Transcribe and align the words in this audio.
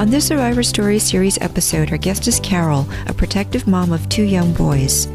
On 0.00 0.08
this 0.08 0.28
Survivor 0.28 0.62
Story 0.62 0.98
series 0.98 1.36
episode, 1.42 1.90
our 1.90 1.98
guest 1.98 2.26
is 2.26 2.40
Carol, 2.40 2.88
a 3.06 3.12
protective 3.12 3.66
mom 3.66 3.92
of 3.92 4.08
two 4.08 4.22
young 4.22 4.54
boys. 4.54 5.06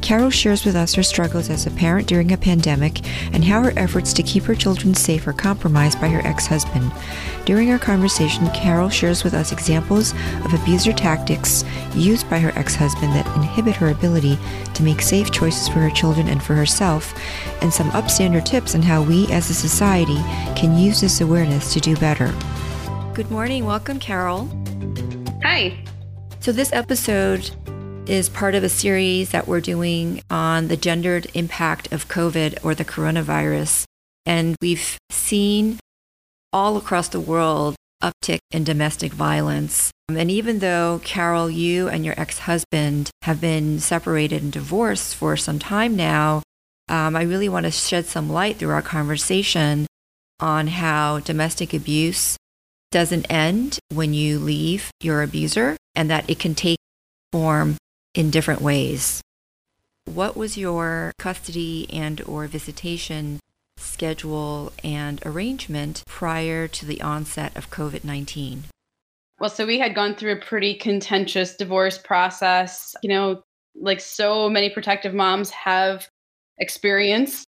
Carol 0.00 0.30
shares 0.30 0.64
with 0.64 0.74
us 0.74 0.94
her 0.94 1.04
struggles 1.04 1.48
as 1.48 1.64
a 1.64 1.70
parent 1.70 2.08
during 2.08 2.32
a 2.32 2.36
pandemic 2.36 3.06
and 3.32 3.44
how 3.44 3.62
her 3.62 3.72
efforts 3.76 4.12
to 4.14 4.22
keep 4.24 4.42
her 4.42 4.56
children 4.56 4.94
safe 4.94 5.28
are 5.28 5.32
compromised 5.32 6.00
by 6.00 6.08
her 6.08 6.26
ex 6.26 6.48
husband. 6.48 6.90
During 7.44 7.70
our 7.70 7.78
conversation, 7.78 8.50
Carol 8.50 8.88
shares 8.88 9.22
with 9.22 9.32
us 9.32 9.52
examples 9.52 10.10
of 10.44 10.52
abuser 10.52 10.92
tactics 10.92 11.64
used 11.94 12.28
by 12.28 12.40
her 12.40 12.50
ex 12.58 12.74
husband 12.74 13.12
that 13.12 13.36
inhibit 13.36 13.76
her 13.76 13.90
ability 13.90 14.36
to 14.74 14.82
make 14.82 15.02
safe 15.02 15.30
choices 15.30 15.68
for 15.68 15.78
her 15.78 15.90
children 15.90 16.26
and 16.26 16.42
for 16.42 16.56
herself, 16.56 17.14
and 17.62 17.72
some 17.72 17.92
upstander 17.92 18.44
tips 18.44 18.74
on 18.74 18.82
how 18.82 19.04
we 19.04 19.30
as 19.30 19.50
a 19.50 19.54
society 19.54 20.18
can 20.56 20.76
use 20.76 21.00
this 21.00 21.20
awareness 21.20 21.72
to 21.72 21.78
do 21.78 21.94
better. 21.98 22.34
Good 23.14 23.30
morning. 23.30 23.66
Welcome, 23.66 23.98
Carol. 23.98 24.48
Hi. 25.42 25.84
So, 26.40 26.50
this 26.50 26.72
episode 26.72 27.50
is 28.08 28.30
part 28.30 28.54
of 28.54 28.64
a 28.64 28.70
series 28.70 29.32
that 29.32 29.46
we're 29.46 29.60
doing 29.60 30.22
on 30.30 30.68
the 30.68 30.78
gendered 30.78 31.26
impact 31.34 31.92
of 31.92 32.08
COVID 32.08 32.64
or 32.64 32.74
the 32.74 32.86
coronavirus. 32.86 33.84
And 34.24 34.56
we've 34.62 34.96
seen 35.10 35.78
all 36.54 36.78
across 36.78 37.08
the 37.08 37.20
world 37.20 37.76
uptick 38.02 38.38
in 38.50 38.64
domestic 38.64 39.12
violence. 39.12 39.90
And 40.08 40.30
even 40.30 40.60
though, 40.60 41.02
Carol, 41.04 41.50
you 41.50 41.88
and 41.90 42.06
your 42.06 42.18
ex 42.18 42.38
husband 42.38 43.10
have 43.24 43.42
been 43.42 43.78
separated 43.78 44.42
and 44.42 44.50
divorced 44.50 45.16
for 45.16 45.36
some 45.36 45.58
time 45.58 45.96
now, 45.96 46.42
um, 46.88 47.14
I 47.14 47.24
really 47.24 47.50
want 47.50 47.64
to 47.64 47.72
shed 47.72 48.06
some 48.06 48.30
light 48.30 48.56
through 48.56 48.70
our 48.70 48.80
conversation 48.80 49.86
on 50.40 50.68
how 50.68 51.18
domestic 51.18 51.74
abuse 51.74 52.38
doesn't 52.92 53.26
end 53.28 53.80
when 53.92 54.14
you 54.14 54.38
leave 54.38 54.90
your 55.00 55.22
abuser 55.22 55.76
and 55.96 56.08
that 56.10 56.30
it 56.30 56.38
can 56.38 56.54
take 56.54 56.78
form 57.32 57.76
in 58.14 58.30
different 58.30 58.60
ways. 58.60 59.20
What 60.04 60.36
was 60.36 60.56
your 60.56 61.12
custody 61.18 61.88
and 61.92 62.20
or 62.22 62.46
visitation 62.46 63.40
schedule 63.78 64.72
and 64.84 65.24
arrangement 65.26 66.04
prior 66.06 66.68
to 66.68 66.86
the 66.86 67.00
onset 67.02 67.56
of 67.56 67.70
COVID-19? 67.70 68.64
Well, 69.40 69.50
so 69.50 69.66
we 69.66 69.78
had 69.78 69.94
gone 69.94 70.14
through 70.14 70.32
a 70.32 70.36
pretty 70.44 70.74
contentious 70.74 71.56
divorce 71.56 71.98
process, 71.98 72.94
you 73.02 73.08
know, 73.08 73.42
like 73.74 74.00
so 74.00 74.48
many 74.48 74.70
protective 74.70 75.14
moms 75.14 75.50
have 75.50 76.06
experienced 76.58 77.46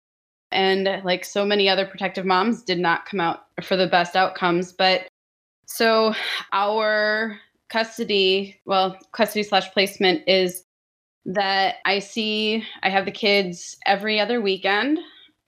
and 0.51 0.89
like 1.05 1.25
so 1.25 1.45
many 1.45 1.69
other 1.69 1.86
protective 1.86 2.25
moms 2.25 2.62
did 2.62 2.79
not 2.79 3.06
come 3.06 3.20
out 3.20 3.45
for 3.62 3.77
the 3.77 3.86
best 3.86 4.17
outcomes, 4.17 4.73
but 4.73 5.06
so 5.67 6.15
our 6.53 7.39
custody, 7.69 8.61
well, 8.65 8.97
custody 9.12 9.43
slash 9.43 9.70
placement 9.73 10.23
is 10.27 10.65
that 11.27 11.77
I 11.84 11.98
see 11.98 12.65
I 12.83 12.91
have 12.91 13.07
the 13.07 13.11
kids 13.11 13.77
every 13.86 14.20
other 14.20 14.41
weekend, 14.41 14.98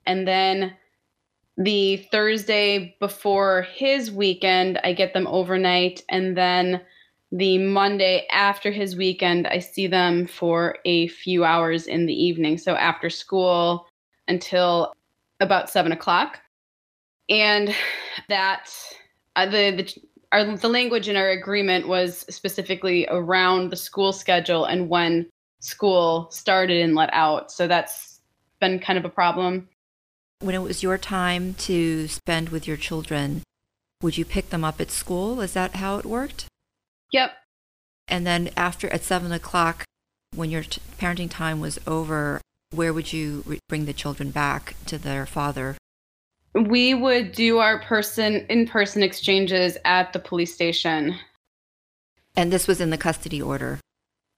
and 0.06 0.26
then 0.26 0.74
the 1.58 1.98
Thursday 2.10 2.96
before 3.00 3.62
his 3.74 4.10
weekend, 4.10 4.78
I 4.84 4.92
get 4.92 5.14
them 5.14 5.26
overnight, 5.26 6.02
and 6.08 6.36
then 6.36 6.80
the 7.32 7.58
Monday 7.58 8.26
after 8.30 8.70
his 8.70 8.96
weekend, 8.96 9.46
I 9.46 9.58
see 9.58 9.86
them 9.86 10.26
for 10.26 10.78
a 10.84 11.08
few 11.08 11.44
hours 11.44 11.86
in 11.86 12.06
the 12.06 12.14
evening. 12.14 12.56
So 12.56 12.76
after 12.76 13.10
school 13.10 13.88
until 14.28 14.92
about 15.40 15.70
seven 15.70 15.92
o'clock. 15.92 16.40
And 17.28 17.74
that 18.28 18.70
uh, 19.34 19.46
the 19.46 19.72
the 19.72 20.05
our 20.32 20.56
the 20.56 20.68
language 20.68 21.08
in 21.08 21.16
our 21.16 21.30
agreement 21.30 21.88
was 21.88 22.24
specifically 22.28 23.06
around 23.08 23.70
the 23.70 23.76
school 23.76 24.12
schedule 24.12 24.64
and 24.64 24.88
when 24.88 25.28
school 25.60 26.28
started 26.30 26.82
and 26.82 26.94
let 26.94 27.10
out. 27.12 27.50
So 27.50 27.66
that's 27.66 28.20
been 28.60 28.78
kind 28.78 28.98
of 28.98 29.04
a 29.04 29.10
problem. 29.10 29.68
When 30.40 30.54
it 30.54 30.62
was 30.62 30.82
your 30.82 30.98
time 30.98 31.54
to 31.54 32.08
spend 32.08 32.50
with 32.50 32.66
your 32.66 32.76
children, 32.76 33.42
would 34.02 34.18
you 34.18 34.24
pick 34.24 34.50
them 34.50 34.64
up 34.64 34.80
at 34.80 34.90
school? 34.90 35.40
Is 35.40 35.54
that 35.54 35.76
how 35.76 35.98
it 35.98 36.04
worked? 36.04 36.46
Yep. 37.12 37.30
And 38.08 38.26
then 38.26 38.50
after 38.56 38.88
at 38.90 39.02
seven 39.02 39.32
o'clock, 39.32 39.84
when 40.34 40.50
your 40.50 40.62
t- 40.62 40.82
parenting 40.98 41.30
time 41.30 41.60
was 41.60 41.78
over, 41.86 42.40
where 42.70 42.92
would 42.92 43.12
you 43.12 43.42
re- 43.46 43.58
bring 43.68 43.86
the 43.86 43.92
children 43.92 44.30
back 44.30 44.74
to 44.86 44.98
their 44.98 45.24
father? 45.24 45.76
We 46.64 46.94
would 46.94 47.32
do 47.32 47.58
our 47.58 47.80
person 47.80 48.46
in 48.48 48.66
person 48.66 49.02
exchanges 49.02 49.76
at 49.84 50.12
the 50.12 50.18
police 50.18 50.54
station. 50.54 51.14
And 52.36 52.52
this 52.52 52.66
was 52.66 52.80
in 52.80 52.90
the 52.90 52.98
custody 52.98 53.42
order. 53.42 53.78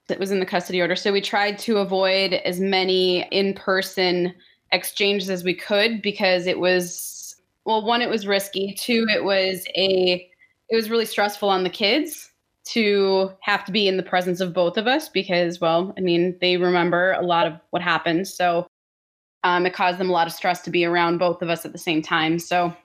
It 0.09 0.19
was 0.19 0.31
in 0.31 0.41
the 0.41 0.47
custody 0.47 0.81
order. 0.81 0.97
So 0.97 1.13
we 1.13 1.21
tried 1.21 1.59
to 1.61 1.79
avoid 1.79 2.33
as 2.33 2.61
many 2.61 3.23
in 3.31 3.55
person 3.55 4.35
exchanges 4.73 5.31
as 5.31 5.45
we 5.45 5.55
could 5.55 6.03
because 6.03 6.47
it 6.47 6.59
was 6.59 7.19
well, 7.65 7.85
one, 7.85 8.01
it 8.01 8.09
was 8.09 8.27
risky. 8.27 8.75
Two, 8.79 9.07
it 9.11 9.25
was 9.25 9.67
a 9.77 10.27
it 10.71 10.77
was 10.77 10.89
really 10.89 11.05
stressful 11.05 11.51
on 11.51 11.65
the 11.65 11.71
kids 11.71 12.31
to 12.69 13.31
have 13.41 13.65
to 13.65 13.73
be 13.73 13.89
in 13.89 13.97
the 13.97 14.03
presence 14.03 14.41
of 14.41 14.55
both 14.55 14.77
of 14.77 14.87
us 14.87 15.09
because, 15.09 15.61
well, 15.61 15.95
I 15.97 16.01
mean, 16.01 16.37
they 16.41 16.57
remember 16.57 17.13
a 17.13 17.23
lot 17.23 17.47
of 17.47 17.61
what 17.71 17.83
happened. 17.83 18.29
So 18.29 18.67
um, 19.49 19.65
it 19.65 19.73
caused 19.73 19.99
them 19.99 20.11
a 20.11 20.13
lot 20.13 20.27
of 20.27 20.33
stress 20.35 20.61
to 20.63 20.71
be 20.71 20.85
around 20.85 21.17
both 21.17 21.41
of 21.41 21.49
us 21.49 21.65
at 21.65 21.73
the 21.73 21.79
same 21.79 22.03
time. 22.03 22.39
So 22.39 22.77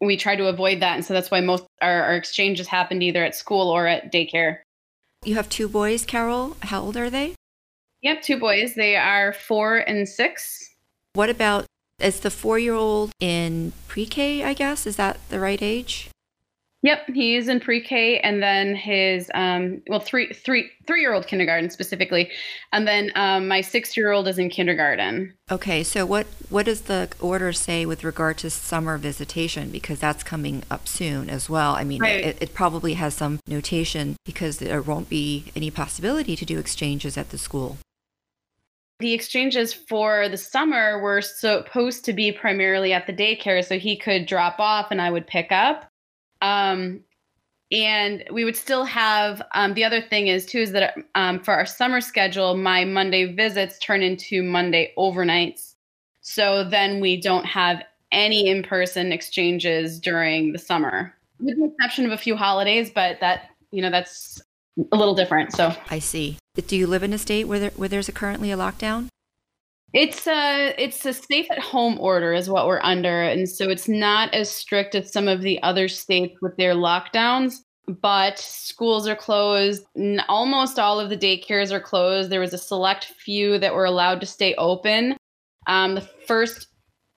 we 0.00 0.16
try 0.16 0.34
to 0.34 0.46
avoid 0.46 0.80
that. 0.80 0.94
And 0.94 1.04
so 1.04 1.12
that's 1.12 1.30
why 1.30 1.40
most 1.40 1.66
our, 1.82 2.02
our 2.04 2.16
exchanges 2.16 2.66
happened 2.66 3.02
either 3.02 3.22
at 3.22 3.34
school 3.34 3.68
or 3.68 3.86
at 3.86 4.10
daycare. 4.10 4.60
You 5.24 5.34
have 5.34 5.48
two 5.50 5.68
boys, 5.68 6.06
Carol. 6.06 6.56
How 6.62 6.80
old 6.80 6.96
are 6.96 7.10
they? 7.10 7.34
Yep, 8.00 8.22
two 8.22 8.38
boys. 8.38 8.74
They 8.74 8.96
are 8.96 9.34
four 9.34 9.78
and 9.78 10.08
six. 10.08 10.70
What 11.12 11.28
about 11.28 11.66
is 11.98 12.20
the 12.20 12.30
four 12.30 12.58
year 12.58 12.74
old 12.74 13.10
in 13.20 13.72
pre 13.86 14.06
K, 14.06 14.42
I 14.42 14.54
guess? 14.54 14.86
Is 14.86 14.96
that 14.96 15.18
the 15.28 15.38
right 15.38 15.60
age? 15.60 16.08
Yep, 16.84 17.08
he 17.14 17.34
is 17.36 17.48
in 17.48 17.60
pre-K, 17.60 18.20
and 18.20 18.42
then 18.42 18.74
his 18.74 19.30
um, 19.32 19.80
well, 19.88 20.00
three, 20.00 20.34
three, 20.34 20.68
three-year-old 20.86 21.26
kindergarten 21.26 21.70
specifically, 21.70 22.30
and 22.74 22.86
then 22.86 23.10
um, 23.14 23.48
my 23.48 23.62
six-year-old 23.62 24.28
is 24.28 24.38
in 24.38 24.50
kindergarten. 24.50 25.32
Okay, 25.50 25.82
so 25.82 26.04
what 26.04 26.26
what 26.50 26.66
does 26.66 26.82
the 26.82 27.08
order 27.20 27.54
say 27.54 27.86
with 27.86 28.04
regard 28.04 28.36
to 28.38 28.50
summer 28.50 28.98
visitation? 28.98 29.70
Because 29.70 29.98
that's 29.98 30.22
coming 30.22 30.62
up 30.70 30.86
soon 30.86 31.30
as 31.30 31.48
well. 31.48 31.74
I 31.74 31.84
mean, 31.84 32.02
right. 32.02 32.22
it, 32.22 32.36
it 32.42 32.52
probably 32.52 32.94
has 32.94 33.14
some 33.14 33.40
notation 33.46 34.16
because 34.26 34.58
there 34.58 34.82
won't 34.82 35.08
be 35.08 35.46
any 35.56 35.70
possibility 35.70 36.36
to 36.36 36.44
do 36.44 36.58
exchanges 36.58 37.16
at 37.16 37.30
the 37.30 37.38
school. 37.38 37.78
The 39.00 39.14
exchanges 39.14 39.72
for 39.72 40.28
the 40.28 40.36
summer 40.36 41.00
were 41.00 41.22
supposed 41.22 42.04
to 42.04 42.12
be 42.12 42.30
primarily 42.30 42.92
at 42.92 43.06
the 43.06 43.14
daycare, 43.14 43.64
so 43.64 43.78
he 43.78 43.96
could 43.96 44.26
drop 44.26 44.60
off 44.60 44.88
and 44.90 45.00
I 45.00 45.10
would 45.10 45.26
pick 45.26 45.50
up. 45.50 45.88
Um, 46.44 47.00
and 47.72 48.22
we 48.30 48.44
would 48.44 48.56
still 48.56 48.84
have 48.84 49.42
um, 49.54 49.74
the 49.74 49.84
other 49.84 50.02
thing 50.02 50.28
is 50.28 50.44
too 50.46 50.58
is 50.58 50.72
that 50.72 50.94
um, 51.14 51.40
for 51.40 51.54
our 51.54 51.66
summer 51.66 52.00
schedule, 52.00 52.56
my 52.56 52.84
Monday 52.84 53.32
visits 53.32 53.78
turn 53.78 54.02
into 54.02 54.42
Monday 54.42 54.92
overnights. 54.98 55.74
So 56.20 56.64
then 56.64 57.00
we 57.00 57.20
don't 57.20 57.46
have 57.46 57.82
any 58.12 58.48
in-person 58.48 59.12
exchanges 59.12 59.98
during 59.98 60.52
the 60.52 60.58
summer, 60.58 61.14
with 61.40 61.56
the 61.56 61.64
exception 61.64 62.06
of 62.06 62.12
a 62.12 62.18
few 62.18 62.36
holidays. 62.36 62.90
But 62.94 63.18
that 63.20 63.50
you 63.70 63.82
know 63.82 63.90
that's 63.90 64.40
a 64.92 64.96
little 64.96 65.14
different. 65.14 65.52
So 65.52 65.74
I 65.90 65.98
see. 65.98 66.38
Do 66.66 66.76
you 66.76 66.86
live 66.86 67.02
in 67.02 67.12
a 67.12 67.18
state 67.18 67.44
where 67.44 67.58
there, 67.58 67.70
where 67.70 67.88
there's 67.88 68.08
a 68.08 68.12
currently 68.12 68.52
a 68.52 68.56
lockdown? 68.56 69.08
It's 69.94 70.26
a 70.26 70.74
it's 70.76 71.06
a 71.06 71.12
safe 71.12 71.46
at 71.52 71.60
home 71.60 72.00
order 72.00 72.32
is 72.32 72.50
what 72.50 72.66
we're 72.66 72.82
under, 72.82 73.22
and 73.22 73.48
so 73.48 73.70
it's 73.70 73.88
not 73.88 74.34
as 74.34 74.50
strict 74.50 74.96
as 74.96 75.12
some 75.12 75.28
of 75.28 75.40
the 75.40 75.62
other 75.62 75.86
states 75.86 76.36
with 76.42 76.56
their 76.56 76.74
lockdowns. 76.74 77.60
But 77.86 78.38
schools 78.38 79.06
are 79.06 79.14
closed. 79.14 79.84
Almost 80.28 80.80
all 80.80 80.98
of 80.98 81.10
the 81.10 81.16
daycares 81.16 81.70
are 81.70 81.80
closed. 81.80 82.30
There 82.30 82.40
was 82.40 82.54
a 82.54 82.58
select 82.58 83.04
few 83.04 83.58
that 83.58 83.74
were 83.74 83.84
allowed 83.84 84.20
to 84.20 84.26
stay 84.26 84.54
open. 84.56 85.16
Um, 85.68 85.94
the 85.94 86.00
first 86.00 86.66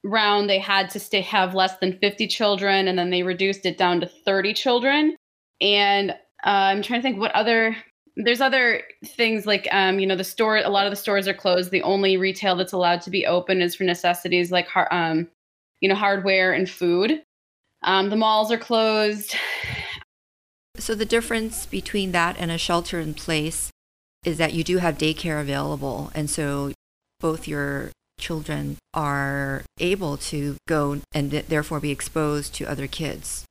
round 0.04 0.48
they 0.48 0.60
had 0.60 0.90
to 0.92 1.00
stay 1.00 1.22
have 1.22 1.56
less 1.56 1.78
than 1.78 1.98
50 1.98 2.28
children, 2.28 2.88
and 2.88 3.00
then 3.00 3.10
they 3.10 3.24
reduced 3.24 3.66
it 3.66 3.80
down 3.80 4.02
to 4.02 4.08
30 4.08 4.54
children. 4.54 5.16
And 5.62 6.12
uh, 6.12 6.14
I'm 6.44 6.84
trying 6.84 7.00
to 7.00 7.04
think 7.04 7.20
what 7.20 7.32
other 7.32 7.76
there's 8.18 8.42
other 8.42 8.82
things 9.06 9.46
like 9.46 9.68
um, 9.72 10.00
you 10.00 10.08
know 10.08 10.16
the 10.16 10.24
store 10.24 10.58
a 10.58 10.70
lot 10.70 10.86
of 10.86 10.92
the 10.92 10.96
stores 10.96 11.28
are 11.28 11.34
closed. 11.34 11.72
The 11.72 11.84
only 11.84 12.18
retail 12.18 12.56
that's 12.56 12.74
allowed 12.74 13.02
to 13.02 13.10
be 13.10 13.26
open 13.26 13.62
is 13.62 13.76
for 13.76 13.84
necessities 13.84 14.52
like 14.52 14.68
um, 14.92 15.28
you 15.80 15.88
know 15.88 15.96
hardware 15.96 16.52
and 16.52 16.70
food. 16.70 17.22
Um, 17.84 18.10
the 18.10 18.16
malls 18.16 18.52
are 18.52 18.58
closed. 18.58 19.36
So 20.78 20.96
the 20.96 21.06
difference 21.06 21.66
between 21.66 22.12
that 22.12 22.36
and 22.40 22.52
a 22.52 22.58
shelter 22.58 23.00
in 23.00 23.14
place 23.14 23.72
is 24.26 24.38
that 24.38 24.54
you 24.54 24.64
do 24.64 24.78
have 24.78 24.98
daycare 24.98 25.40
available 25.40 26.12
and 26.14 26.30
so 26.30 26.72
both 27.20 27.48
your 27.48 27.92
children 28.20 28.78
are 28.94 29.64
able 29.80 30.18
to 30.18 30.58
go 30.68 31.00
and 31.14 31.32
therefore 31.32 31.80
be 31.80 31.92
exposed 31.92 32.54
to 32.56 32.66
other 32.66 32.88
kids 32.88 33.47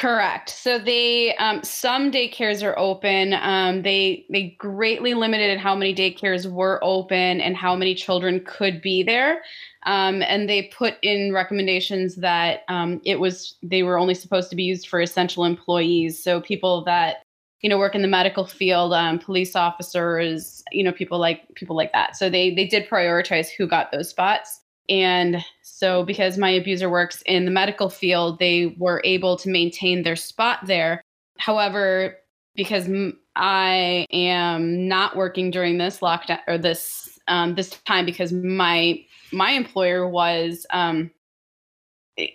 Correct. 0.00 0.48
So 0.48 0.78
they 0.78 1.36
um, 1.36 1.62
some 1.62 2.10
daycares 2.10 2.62
are 2.64 2.78
open. 2.78 3.34
Um, 3.34 3.82
they 3.82 4.24
they 4.30 4.56
greatly 4.58 5.12
limited 5.12 5.58
how 5.58 5.74
many 5.74 5.94
daycares 5.94 6.50
were 6.50 6.80
open 6.82 7.42
and 7.42 7.54
how 7.54 7.76
many 7.76 7.94
children 7.94 8.42
could 8.46 8.80
be 8.80 9.02
there. 9.02 9.42
Um, 9.84 10.22
and 10.22 10.48
they 10.48 10.70
put 10.74 10.94
in 11.02 11.34
recommendations 11.34 12.16
that 12.16 12.60
um, 12.68 13.02
it 13.04 13.20
was 13.20 13.56
they 13.62 13.82
were 13.82 13.98
only 13.98 14.14
supposed 14.14 14.48
to 14.48 14.56
be 14.56 14.62
used 14.62 14.88
for 14.88 15.02
essential 15.02 15.44
employees. 15.44 16.22
So 16.22 16.40
people 16.40 16.82
that 16.84 17.16
you 17.60 17.68
know 17.68 17.76
work 17.76 17.94
in 17.94 18.00
the 18.00 18.08
medical 18.08 18.46
field, 18.46 18.94
um, 18.94 19.18
police 19.18 19.54
officers, 19.54 20.64
you 20.72 20.82
know 20.82 20.92
people 20.92 21.18
like 21.18 21.42
people 21.56 21.76
like 21.76 21.92
that. 21.92 22.16
So 22.16 22.30
they 22.30 22.54
they 22.54 22.66
did 22.66 22.88
prioritize 22.88 23.50
who 23.50 23.66
got 23.66 23.92
those 23.92 24.08
spots. 24.08 24.62
And 24.88 25.44
so, 25.80 26.04
because 26.04 26.36
my 26.36 26.50
abuser 26.50 26.90
works 26.90 27.22
in 27.24 27.46
the 27.46 27.50
medical 27.50 27.88
field, 27.88 28.38
they 28.38 28.76
were 28.76 29.00
able 29.02 29.38
to 29.38 29.48
maintain 29.48 30.02
their 30.02 30.14
spot 30.14 30.58
there. 30.66 31.00
However, 31.38 32.18
because 32.54 32.86
I 33.34 34.06
am 34.12 34.88
not 34.88 35.16
working 35.16 35.50
during 35.50 35.78
this 35.78 36.00
lockdown 36.00 36.40
or 36.46 36.58
this 36.58 37.18
um, 37.28 37.54
this 37.54 37.70
time 37.86 38.04
because 38.04 38.30
my 38.30 39.02
my 39.32 39.52
employer 39.52 40.06
was 40.06 40.66
um, 40.68 41.10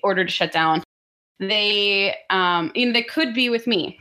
ordered 0.02 0.26
to 0.26 0.32
shut 0.32 0.52
down. 0.52 0.82
They 1.40 2.16
um, 2.32 2.72
you 2.74 2.88
know 2.88 2.94
they 2.94 3.04
could 3.04 3.36
be 3.36 3.52
with 3.52 3.68
me. 3.68 4.00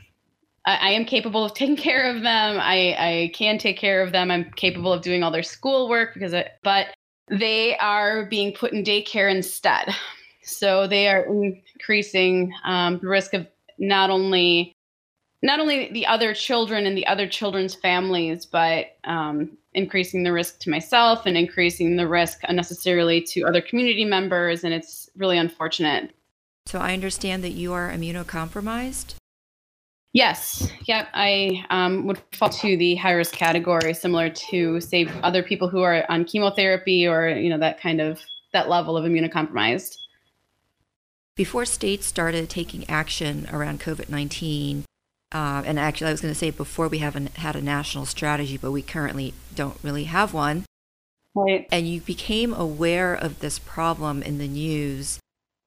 I, 0.64 0.76
I 0.76 0.88
am 0.92 1.04
capable 1.04 1.44
of 1.44 1.52
taking 1.54 1.76
care 1.76 2.08
of 2.08 2.22
them. 2.22 2.58
I, 2.58 2.96
I 2.98 3.30
can 3.34 3.58
take 3.58 3.76
care 3.76 4.02
of 4.02 4.10
them. 4.10 4.30
I'm 4.30 4.50
capable 4.52 4.94
of 4.94 5.02
doing 5.02 5.22
all 5.22 5.30
their 5.30 5.42
schoolwork 5.42 6.14
because, 6.14 6.32
it, 6.32 6.52
but 6.62 6.86
they 7.28 7.76
are 7.78 8.26
being 8.26 8.52
put 8.52 8.72
in 8.72 8.84
daycare 8.84 9.30
instead. 9.30 9.88
So 10.42 10.86
they 10.86 11.08
are 11.08 11.24
increasing 11.24 12.52
um, 12.64 12.98
the 12.98 13.08
risk 13.08 13.32
of 13.32 13.46
not 13.78 14.10
only 14.10 14.74
not 15.42 15.60
only 15.60 15.92
the 15.92 16.06
other 16.06 16.32
children 16.32 16.86
and 16.86 16.96
the 16.96 17.06
other 17.06 17.28
children's 17.28 17.74
families, 17.74 18.46
but 18.46 18.96
um, 19.04 19.56
increasing 19.74 20.22
the 20.22 20.32
risk 20.32 20.58
to 20.60 20.70
myself 20.70 21.26
and 21.26 21.36
increasing 21.36 21.96
the 21.96 22.08
risk 22.08 22.40
unnecessarily 22.44 23.20
to 23.20 23.42
other 23.42 23.60
community 23.60 24.06
members. 24.06 24.64
And 24.64 24.72
it's 24.72 25.10
really 25.16 25.36
unfortunate. 25.36 26.14
So 26.66 26.78
I 26.78 26.94
understand 26.94 27.44
that 27.44 27.50
you 27.50 27.74
are 27.74 27.90
immunocompromised. 27.90 29.16
Yes. 30.14 30.70
Yeah. 30.84 31.06
I 31.12 31.64
um, 31.70 32.06
would 32.06 32.20
fall 32.32 32.48
to 32.48 32.76
the 32.76 32.94
high 32.94 33.12
risk 33.12 33.34
category, 33.34 33.92
similar 33.92 34.30
to 34.30 34.80
say 34.80 35.08
other 35.24 35.42
people 35.42 35.68
who 35.68 35.82
are 35.82 36.06
on 36.08 36.24
chemotherapy 36.24 37.06
or 37.06 37.28
you 37.28 37.50
know 37.50 37.58
that 37.58 37.80
kind 37.80 38.00
of 38.00 38.20
that 38.52 38.68
level 38.68 38.96
of 38.96 39.04
immunocompromised. 39.04 39.98
Before 41.34 41.64
states 41.64 42.06
started 42.06 42.48
taking 42.48 42.88
action 42.88 43.48
around 43.52 43.80
COVID 43.80 44.08
nineteen, 44.08 44.84
uh, 45.32 45.64
and 45.66 45.80
actually 45.80 46.06
I 46.06 46.12
was 46.12 46.20
going 46.20 46.32
to 46.32 46.38
say 46.38 46.50
before 46.50 46.86
we 46.86 46.98
haven't 46.98 47.36
had 47.36 47.56
a 47.56 47.60
national 47.60 48.06
strategy, 48.06 48.56
but 48.56 48.70
we 48.70 48.82
currently 48.82 49.34
don't 49.56 49.78
really 49.82 50.04
have 50.04 50.32
one. 50.32 50.64
Right. 51.34 51.66
And 51.72 51.88
you 51.88 52.00
became 52.00 52.54
aware 52.54 53.12
of 53.12 53.40
this 53.40 53.58
problem 53.58 54.22
in 54.22 54.38
the 54.38 54.46
news. 54.46 55.18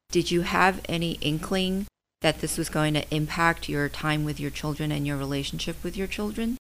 Did 0.10 0.32
you 0.32 0.44
have 0.44 0.80
any 0.88 1.18
inkling 1.20 1.86
that 2.22 2.40
this 2.40 2.58
was 2.58 2.70
going 2.70 2.94
to 2.94 3.16
impact 3.16 3.70
your 3.70 3.90
time 3.90 4.24
with 4.24 4.40
your 4.40 4.52
children 4.52 4.92
and 4.92 5.06
your 5.06 5.18
relationship 5.18 5.84
with 5.84 5.96
your 5.96 6.08
children? 6.08 6.58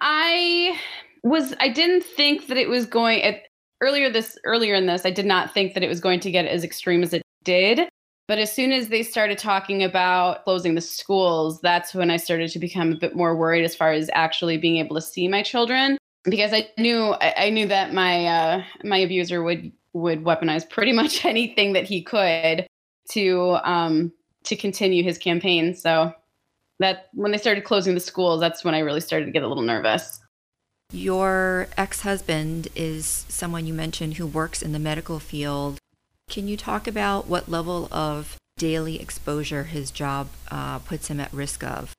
I 0.00 0.78
was 1.22 1.54
I 1.60 1.68
didn't 1.68 2.04
think 2.04 2.48
that 2.48 2.56
it 2.56 2.68
was 2.68 2.86
going 2.86 3.22
at, 3.22 3.42
earlier 3.80 4.10
this 4.10 4.38
earlier 4.44 4.74
in 4.74 4.86
this 4.86 5.04
I 5.04 5.10
did 5.10 5.26
not 5.26 5.52
think 5.52 5.74
that 5.74 5.82
it 5.82 5.88
was 5.88 6.00
going 6.00 6.20
to 6.20 6.30
get 6.30 6.46
as 6.46 6.64
extreme 6.64 7.02
as 7.02 7.12
it 7.12 7.22
did. 7.44 7.88
But 8.26 8.38
as 8.38 8.50
soon 8.50 8.72
as 8.72 8.88
they 8.88 9.02
started 9.02 9.36
talking 9.36 9.82
about 9.82 10.44
closing 10.44 10.74
the 10.74 10.80
schools, 10.80 11.60
that's 11.60 11.92
when 11.92 12.10
I 12.10 12.16
started 12.16 12.50
to 12.52 12.58
become 12.58 12.92
a 12.92 12.96
bit 12.96 13.14
more 13.14 13.36
worried 13.36 13.64
as 13.64 13.76
far 13.76 13.92
as 13.92 14.08
actually 14.14 14.56
being 14.56 14.78
able 14.78 14.96
to 14.96 15.02
see 15.02 15.28
my 15.28 15.42
children 15.42 15.98
because 16.24 16.52
I 16.52 16.68
knew 16.78 17.14
I 17.20 17.50
knew 17.50 17.66
that 17.68 17.92
my 17.92 18.26
uh, 18.26 18.62
my 18.82 18.98
abuser 18.98 19.42
would 19.42 19.72
would 19.92 20.24
weaponize 20.24 20.68
pretty 20.68 20.92
much 20.92 21.24
anything 21.26 21.74
that 21.74 21.84
he 21.84 22.02
could 22.02 22.66
to 23.10 23.58
um, 23.64 24.12
to 24.44 24.56
continue 24.56 25.02
his 25.02 25.18
campaign. 25.18 25.74
So 25.74 26.12
that 26.80 27.08
when 27.12 27.32
they 27.32 27.38
started 27.38 27.64
closing 27.64 27.94
the 27.94 28.00
schools, 28.00 28.40
that's 28.40 28.64
when 28.64 28.74
I 28.74 28.80
really 28.80 29.00
started 29.00 29.26
to 29.26 29.32
get 29.32 29.42
a 29.42 29.48
little 29.48 29.62
nervous. 29.62 30.20
Your 30.92 31.68
ex 31.76 32.02
husband 32.02 32.68
is 32.74 33.24
someone 33.28 33.66
you 33.66 33.74
mentioned 33.74 34.14
who 34.14 34.26
works 34.26 34.62
in 34.62 34.72
the 34.72 34.78
medical 34.78 35.18
field. 35.18 35.78
Can 36.28 36.48
you 36.48 36.56
talk 36.56 36.86
about 36.86 37.26
what 37.26 37.48
level 37.48 37.88
of 37.92 38.36
daily 38.56 39.00
exposure 39.00 39.64
his 39.64 39.90
job 39.90 40.28
uh, 40.50 40.78
puts 40.80 41.08
him 41.08 41.20
at 41.20 41.32
risk 41.32 41.64
of? 41.64 41.94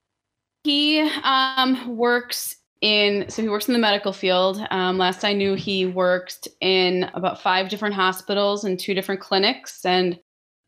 He 0.64 1.00
um, 1.24 1.96
works 1.96 2.56
in, 2.82 3.30
so 3.30 3.42
he 3.42 3.50
works 3.50 3.68
in 3.68 3.74
the 3.74 3.80
medical 3.80 4.14
field. 4.14 4.66
Um, 4.72 4.98
last 4.98 5.24
I 5.24 5.34
knew, 5.34 5.56
he 5.56 5.86
worked 5.86 6.48
in 6.62 7.10
about 7.14 7.42
five 7.42 7.70
different 7.70 7.96
hospitals 7.96 8.64
and 8.64 8.80
two 8.80 8.94
different 8.94 9.22
clinics. 9.22 9.86
And 9.86 10.20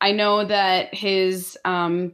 I 0.02 0.12
know 0.12 0.46
that 0.46 0.94
his 0.94 1.58
um, 1.66 2.14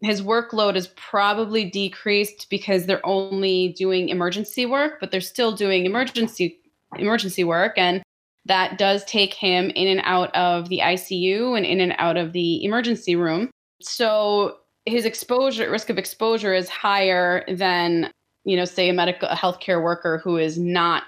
his 0.00 0.22
workload 0.22 0.76
is 0.76 0.88
probably 0.88 1.64
decreased 1.64 2.48
because 2.50 2.86
they're 2.86 3.04
only 3.04 3.70
doing 3.78 4.08
emergency 4.08 4.66
work, 4.66 4.98
but 5.00 5.10
they're 5.10 5.20
still 5.20 5.52
doing 5.52 5.86
emergency 5.86 6.58
emergency 6.98 7.44
work, 7.44 7.76
and 7.76 8.02
that 8.44 8.78
does 8.78 9.04
take 9.04 9.34
him 9.34 9.70
in 9.70 9.88
and 9.88 10.00
out 10.04 10.34
of 10.34 10.68
the 10.68 10.80
ICU 10.82 11.56
and 11.56 11.66
in 11.66 11.80
and 11.80 11.94
out 11.98 12.16
of 12.16 12.32
the 12.32 12.64
emergency 12.64 13.16
room. 13.16 13.50
So 13.82 14.58
his 14.84 15.04
exposure 15.04 15.70
risk 15.70 15.90
of 15.90 15.98
exposure 15.98 16.54
is 16.54 16.68
higher 16.68 17.44
than 17.48 18.10
you 18.46 18.56
know, 18.56 18.64
say 18.64 18.88
a 18.88 18.92
medical 18.92 19.28
a 19.28 19.34
healthcare 19.34 19.82
worker 19.82 20.18
who 20.22 20.38
is 20.38 20.56
not 20.56 21.02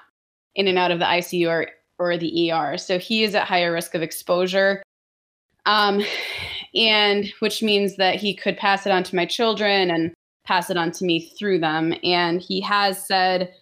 in 0.56 0.66
and 0.66 0.76
out 0.76 0.90
of 0.90 0.98
the 0.98 1.04
ICU 1.06 1.48
or 1.48 1.68
or 1.98 2.16
the 2.16 2.52
ER. 2.52 2.76
So 2.76 2.98
he 2.98 3.22
is 3.24 3.34
at 3.34 3.46
higher 3.46 3.72
risk 3.72 3.94
of 3.94 4.02
exposure 4.02 4.82
um, 5.68 6.02
and 6.74 7.30
which 7.38 7.62
means 7.62 7.96
that 7.96 8.16
he 8.16 8.34
could 8.34 8.56
pass 8.56 8.86
it 8.86 8.90
on 8.90 9.04
to 9.04 9.14
my 9.14 9.26
children 9.26 9.90
and 9.90 10.12
pass 10.44 10.70
it 10.70 10.78
on 10.78 10.90
to 10.92 11.04
me 11.04 11.30
through 11.38 11.60
them. 11.60 11.94
And 12.02 12.40
he 12.40 12.60
has 12.62 13.06
said 13.06 13.52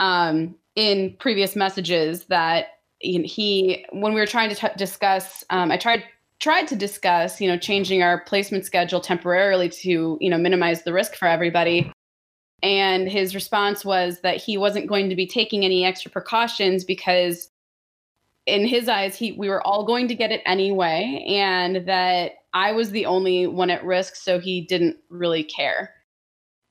um, 0.00 0.56
in 0.74 1.14
previous 1.20 1.54
messages 1.54 2.24
that 2.24 2.68
he, 2.98 3.84
when 3.92 4.14
we 4.14 4.20
were 4.20 4.26
trying 4.26 4.48
to 4.48 4.56
t- 4.56 4.68
discuss, 4.78 5.44
um, 5.50 5.70
I 5.70 5.76
tried 5.76 6.02
tried 6.40 6.66
to 6.68 6.76
discuss, 6.76 7.40
you 7.40 7.48
know, 7.48 7.58
changing 7.58 8.02
our 8.02 8.24
placement 8.24 8.64
schedule 8.66 9.00
temporarily 9.00 9.68
to, 9.68 10.18
you 10.20 10.30
know, 10.30 10.38
minimize 10.38 10.82
the 10.82 10.92
risk 10.92 11.14
for 11.14 11.28
everybody. 11.28 11.92
And 12.62 13.08
his 13.08 13.34
response 13.34 13.84
was 13.84 14.20
that 14.22 14.38
he 14.38 14.56
wasn't 14.56 14.88
going 14.88 15.10
to 15.10 15.16
be 15.16 15.26
taking 15.26 15.64
any 15.64 15.84
extra 15.84 16.10
precautions 16.10 16.84
because 16.84 17.50
in 18.46 18.66
his 18.66 18.88
eyes 18.88 19.16
he 19.16 19.32
we 19.32 19.48
were 19.48 19.62
all 19.66 19.84
going 19.84 20.08
to 20.08 20.14
get 20.14 20.30
it 20.30 20.42
anyway 20.44 21.24
and 21.28 21.88
that 21.88 22.32
i 22.52 22.72
was 22.72 22.90
the 22.90 23.06
only 23.06 23.46
one 23.46 23.70
at 23.70 23.84
risk 23.84 24.16
so 24.16 24.38
he 24.38 24.60
didn't 24.62 24.96
really 25.10 25.42
care. 25.42 25.90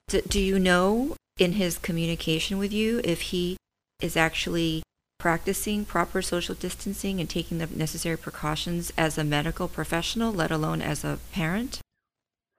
Do, 0.07 0.21
do 0.21 0.39
you 0.39 0.59
know 0.59 1.15
in 1.37 1.53
his 1.53 1.77
communication 1.77 2.57
with 2.57 2.71
you 2.71 3.01
if 3.03 3.21
he 3.21 3.57
is 4.01 4.15
actually 4.15 4.83
practicing 5.19 5.85
proper 5.85 6.21
social 6.21 6.53
distancing 6.53 7.19
and 7.19 7.29
taking 7.29 7.57
the 7.57 7.67
necessary 7.67 8.17
precautions 8.17 8.91
as 8.97 9.17
a 9.17 9.23
medical 9.23 9.67
professional 9.67 10.31
let 10.31 10.51
alone 10.51 10.81
as 10.81 11.03
a 11.03 11.19
parent? 11.31 11.79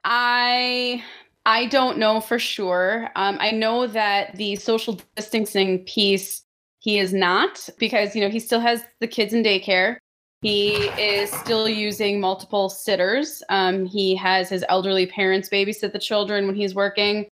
I 0.05 1.03
i 1.47 1.67
don't 1.67 1.99
know 1.99 2.21
for 2.21 2.39
sure. 2.39 3.11
Um, 3.17 3.37
i 3.41 3.51
know 3.51 3.87
that 3.87 4.37
the 4.37 4.57
social 4.57 5.01
distancing 5.17 5.85
piece 5.85 6.44
he 6.85 6.99
is 6.99 7.15
not 7.15 7.67
because, 7.79 8.15
you 8.15 8.21
know, 8.21 8.29
he 8.29 8.39
still 8.39 8.61
has 8.61 8.85
the 9.01 9.07
kids 9.07 9.33
in 9.33 9.43
daycare. 9.43 9.97
He 10.43 10.75
is 11.01 11.33
still 11.33 11.67
using 11.67 12.21
multiple 12.21 12.69
sitters. 12.69 13.43
Um, 13.49 13.87
he 13.87 14.15
has 14.17 14.51
his 14.51 14.67
elderly 14.69 15.07
parents 15.07 15.49
babysit 15.49 15.95
the 15.95 15.99
children 15.99 16.47
when 16.47 16.55
he's 16.55 16.75
working. 16.75 17.27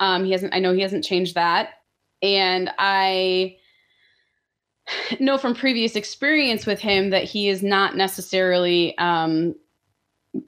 Um, 0.00 0.24
he 0.24 0.32
hasn't, 0.32 0.54
I 0.54 0.60
know 0.60 0.72
he 0.72 0.80
hasn't 0.80 1.04
changed 1.04 1.34
that. 1.34 1.74
And 2.22 2.70
I 2.78 3.58
know 5.20 5.36
from 5.36 5.54
previous 5.54 5.94
experience 5.94 6.64
with 6.64 6.80
him 6.80 7.10
that 7.10 7.24
he 7.24 7.50
is 7.50 7.62
not 7.62 7.96
necessarily 7.96 8.96
um, 8.96 9.54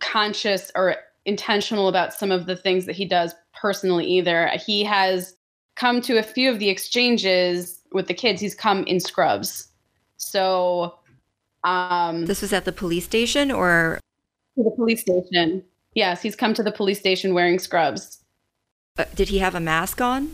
conscious 0.00 0.72
or 0.74 0.96
intentional 1.26 1.88
about 1.88 2.14
some 2.14 2.32
of 2.32 2.46
the 2.46 2.56
things 2.56 2.86
that 2.86 2.96
he 2.96 3.04
does 3.04 3.34
personally 3.52 4.06
either. 4.06 4.50
He 4.64 4.84
has 4.84 5.36
come 5.76 6.00
to 6.00 6.16
a 6.16 6.22
few 6.22 6.50
of 6.50 6.60
the 6.60 6.70
exchanges 6.70 7.77
with 7.92 8.06
the 8.06 8.14
kids. 8.14 8.40
He's 8.40 8.54
come 8.54 8.84
in 8.84 9.00
scrubs. 9.00 9.68
So 10.16 10.94
um 11.64 12.26
This 12.26 12.42
was 12.42 12.52
at 12.52 12.64
the 12.64 12.72
police 12.72 13.04
station 13.04 13.50
or 13.50 13.98
to 14.56 14.64
the 14.64 14.70
police 14.70 15.00
station. 15.00 15.64
Yes, 15.94 16.22
he's 16.22 16.36
come 16.36 16.54
to 16.54 16.62
the 16.62 16.72
police 16.72 16.98
station 16.98 17.34
wearing 17.34 17.58
scrubs. 17.58 18.18
uh, 18.98 19.04
did 19.14 19.28
he 19.28 19.38
have 19.38 19.54
a 19.54 19.60
mask 19.60 20.00
on? 20.00 20.30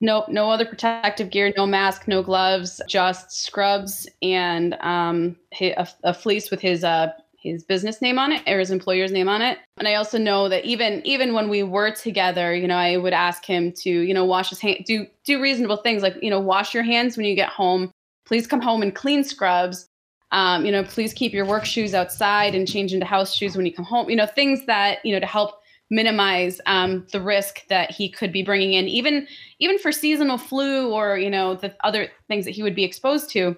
No, 0.00 0.24
no 0.28 0.50
other 0.50 0.64
protective 0.64 1.30
gear, 1.30 1.52
no 1.56 1.66
mask, 1.66 2.06
no 2.06 2.22
gloves, 2.22 2.80
just 2.88 3.32
scrubs 3.32 4.08
and 4.22 4.74
um, 4.80 5.36
a, 5.60 5.88
a 6.04 6.14
fleece 6.14 6.52
with 6.52 6.60
his 6.60 6.84
uh, 6.84 7.08
his 7.52 7.64
business 7.64 8.00
name 8.02 8.18
on 8.18 8.32
it 8.32 8.42
or 8.46 8.58
his 8.58 8.70
employer's 8.70 9.12
name 9.12 9.28
on 9.28 9.42
it. 9.42 9.58
And 9.78 9.88
I 9.88 9.94
also 9.94 10.18
know 10.18 10.48
that 10.48 10.64
even 10.64 11.04
even 11.06 11.32
when 11.32 11.48
we 11.48 11.62
were 11.62 11.90
together, 11.90 12.54
you 12.54 12.66
know, 12.66 12.76
I 12.76 12.96
would 12.96 13.12
ask 13.12 13.44
him 13.44 13.72
to, 13.78 13.90
you 13.90 14.14
know, 14.14 14.24
wash 14.24 14.50
his 14.50 14.60
hand, 14.60 14.84
do 14.84 15.06
do 15.24 15.40
reasonable 15.40 15.78
things 15.78 16.02
like, 16.02 16.16
you 16.22 16.30
know, 16.30 16.40
wash 16.40 16.74
your 16.74 16.82
hands 16.82 17.16
when 17.16 17.26
you 17.26 17.34
get 17.34 17.48
home. 17.48 17.90
Please 18.26 18.46
come 18.46 18.60
home 18.60 18.82
and 18.82 18.94
clean 18.94 19.24
scrubs. 19.24 19.88
Um, 20.30 20.66
you 20.66 20.72
know, 20.72 20.84
please 20.84 21.14
keep 21.14 21.32
your 21.32 21.46
work 21.46 21.64
shoes 21.64 21.94
outside 21.94 22.54
and 22.54 22.68
change 22.68 22.92
into 22.92 23.06
house 23.06 23.34
shoes 23.34 23.56
when 23.56 23.64
you 23.64 23.72
come 23.72 23.86
home. 23.86 24.10
You 24.10 24.16
know, 24.16 24.26
things 24.26 24.66
that 24.66 25.04
you 25.04 25.12
know 25.12 25.20
to 25.20 25.26
help 25.26 25.60
minimize 25.90 26.60
um, 26.66 27.06
the 27.12 27.20
risk 27.20 27.66
that 27.68 27.90
he 27.90 28.08
could 28.08 28.32
be 28.32 28.42
bringing 28.42 28.72
in, 28.74 28.88
even 28.88 29.26
even 29.58 29.78
for 29.78 29.92
seasonal 29.92 30.38
flu 30.38 30.92
or 30.92 31.18
you 31.18 31.30
know 31.30 31.54
the 31.54 31.74
other 31.84 32.08
things 32.28 32.44
that 32.44 32.52
he 32.52 32.62
would 32.62 32.74
be 32.74 32.84
exposed 32.84 33.30
to. 33.30 33.56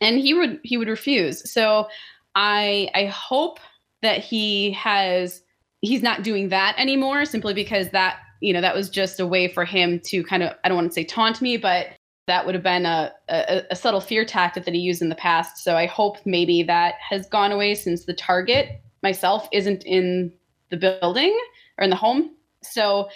And 0.00 0.18
he 0.18 0.32
would 0.32 0.60
he 0.62 0.76
would 0.76 0.88
refuse. 0.88 1.50
So 1.50 1.88
I 2.34 2.90
I 2.94 3.06
hope 3.06 3.60
that 4.02 4.18
he 4.18 4.72
has 4.72 5.42
he's 5.80 6.02
not 6.02 6.22
doing 6.22 6.48
that 6.50 6.74
anymore 6.78 7.24
simply 7.24 7.54
because 7.54 7.90
that 7.90 8.18
you 8.40 8.52
know 8.52 8.60
that 8.60 8.74
was 8.74 8.88
just 8.88 9.20
a 9.20 9.26
way 9.26 9.48
for 9.48 9.64
him 9.64 10.00
to 10.06 10.22
kind 10.24 10.42
of 10.42 10.54
I 10.64 10.68
don't 10.68 10.76
want 10.76 10.88
to 10.90 10.94
say 10.94 11.04
taunt 11.04 11.40
me, 11.42 11.56
but 11.56 11.88
that 12.26 12.46
would 12.46 12.54
have 12.54 12.62
been 12.62 12.86
a, 12.86 13.12
a, 13.28 13.62
a 13.70 13.76
subtle 13.76 14.00
fear 14.00 14.24
tactic 14.24 14.64
that 14.64 14.74
he 14.74 14.80
used 14.80 15.02
in 15.02 15.08
the 15.08 15.16
past. 15.16 15.64
So 15.64 15.76
I 15.76 15.86
hope 15.86 16.18
maybe 16.24 16.62
that 16.62 16.94
has 17.00 17.26
gone 17.26 17.50
away 17.50 17.74
since 17.74 18.04
the 18.04 18.14
target 18.14 18.80
myself 19.02 19.48
isn't 19.52 19.82
in 19.84 20.32
the 20.70 20.76
building 20.76 21.36
or 21.78 21.84
in 21.84 21.90
the 21.90 21.96
home. 21.96 22.36
So, 22.62 23.08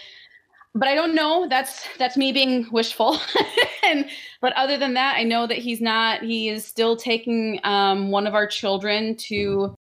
but 0.74 0.88
I 0.88 0.94
don't 0.94 1.14
know. 1.14 1.46
That's 1.48 1.86
that's 1.98 2.16
me 2.16 2.32
being 2.32 2.66
wishful. 2.72 3.18
and 3.84 4.06
but 4.40 4.52
other 4.54 4.76
than 4.76 4.94
that, 4.94 5.16
I 5.16 5.22
know 5.22 5.46
that 5.46 5.58
he's 5.58 5.80
not. 5.80 6.22
He 6.22 6.48
is 6.48 6.66
still 6.66 6.96
taking 6.96 7.60
um, 7.64 8.10
one 8.10 8.26
of 8.26 8.34
our 8.34 8.46
children 8.46 9.16
to 9.16 9.74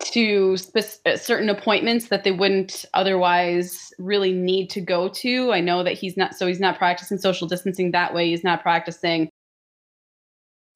to 0.00 0.56
uh, 1.06 1.16
certain 1.16 1.48
appointments 1.48 2.08
that 2.08 2.24
they 2.24 2.32
wouldn't 2.32 2.84
otherwise 2.92 3.92
really 3.98 4.32
need 4.32 4.68
to 4.70 4.80
go 4.80 5.08
to. 5.08 5.52
I 5.52 5.60
know 5.60 5.82
that 5.82 5.94
he's 5.94 6.16
not. 6.16 6.34
So 6.34 6.46
he's 6.46 6.60
not 6.60 6.76
practicing 6.76 7.16
social 7.16 7.48
distancing 7.48 7.92
that 7.92 8.12
way. 8.12 8.28
He's 8.28 8.44
not 8.44 8.62
practicing. 8.62 9.30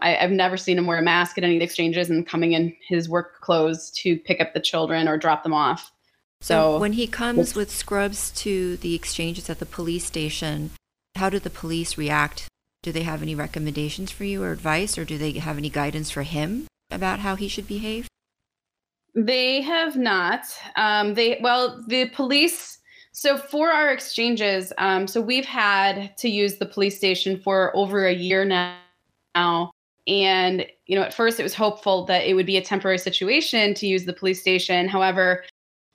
I, 0.01 0.17
I've 0.17 0.31
never 0.31 0.57
seen 0.57 0.79
him 0.79 0.87
wear 0.87 0.99
a 0.99 1.03
mask 1.03 1.37
at 1.37 1.45
any 1.45 1.57
of 1.57 1.61
the 1.61 1.65
exchanges 1.65 2.09
and 2.09 2.27
coming 2.27 2.53
in 2.53 2.75
his 2.89 3.09
work 3.09 3.41
clothes 3.41 3.91
to 3.97 4.17
pick 4.21 4.41
up 4.41 4.55
the 4.55 4.61
children 4.61 5.09
or 5.09 5.19
drop 5.19 5.43
them 5.43 5.53
off. 5.53 5.93
So, 6.40 6.78
when 6.78 6.92
he 6.92 7.07
comes 7.07 7.54
with 7.54 7.71
scrubs 7.71 8.30
to 8.42 8.76
the 8.76 8.95
exchanges 8.95 9.50
at 9.50 9.59
the 9.59 9.66
police 9.66 10.04
station, 10.04 10.71
how 11.16 11.30
do 11.30 11.38
the 11.38 11.50
police 11.50 11.99
react? 11.99 12.49
Do 12.83 12.92
they 12.92 13.02
have 13.02 13.23
any 13.23 13.35
recommendations 13.35 14.12
for 14.12 14.25
you 14.25 14.42
or 14.42 14.52
advice, 14.52 14.97
or 14.97 15.04
do 15.04 15.18
they 15.18 15.33
have 15.33 15.59
any 15.59 15.68
guidance 15.68 16.11
for 16.11 16.23
him 16.23 16.66
about 16.90 17.18
how 17.18 17.35
he 17.35 17.49
should 17.49 17.66
behave? 17.66 18.07
They 19.14 19.62
have 19.62 19.97
not. 19.97 20.47
Um, 20.76 21.14
they 21.14 21.40
well, 21.42 21.83
the 21.88 22.09
police. 22.11 22.78
So 23.11 23.37
for 23.37 23.71
our 23.71 23.90
exchanges, 23.90 24.73
um, 24.78 25.09
so 25.09 25.21
we've 25.21 25.45
had 25.45 26.16
to 26.18 26.28
use 26.28 26.59
the 26.59 26.66
police 26.66 26.97
station 26.97 27.40
for 27.40 27.76
over 27.76 28.07
a 28.07 28.14
year 28.14 28.45
now, 28.45 29.73
and 30.07 30.64
you 30.87 30.95
know, 30.95 31.02
at 31.02 31.14
first 31.14 31.40
it 31.40 31.42
was 31.42 31.54
hopeful 31.54 32.04
that 32.07 32.28
it 32.28 32.35
would 32.35 32.47
be 32.47 32.59
a 32.59 32.62
temporary 32.62 32.99
situation 32.99 33.75
to 33.75 33.88
use 33.88 34.04
the 34.04 34.12
police 34.12 34.40
station. 34.40 34.87
However, 34.87 35.45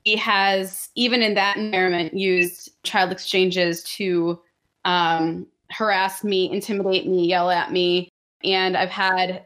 he 0.03 0.15
has 0.17 0.89
even 0.95 1.21
in 1.21 1.33
that 1.35 1.57
environment 1.57 2.13
used 2.13 2.71
child 2.83 3.11
exchanges 3.11 3.83
to 3.83 4.39
um, 4.85 5.47
harass 5.71 6.23
me, 6.23 6.51
intimidate 6.51 7.07
me, 7.07 7.25
yell 7.27 7.49
at 7.49 7.71
me, 7.71 8.09
and 8.43 8.77
I've 8.77 8.89
had. 8.89 9.45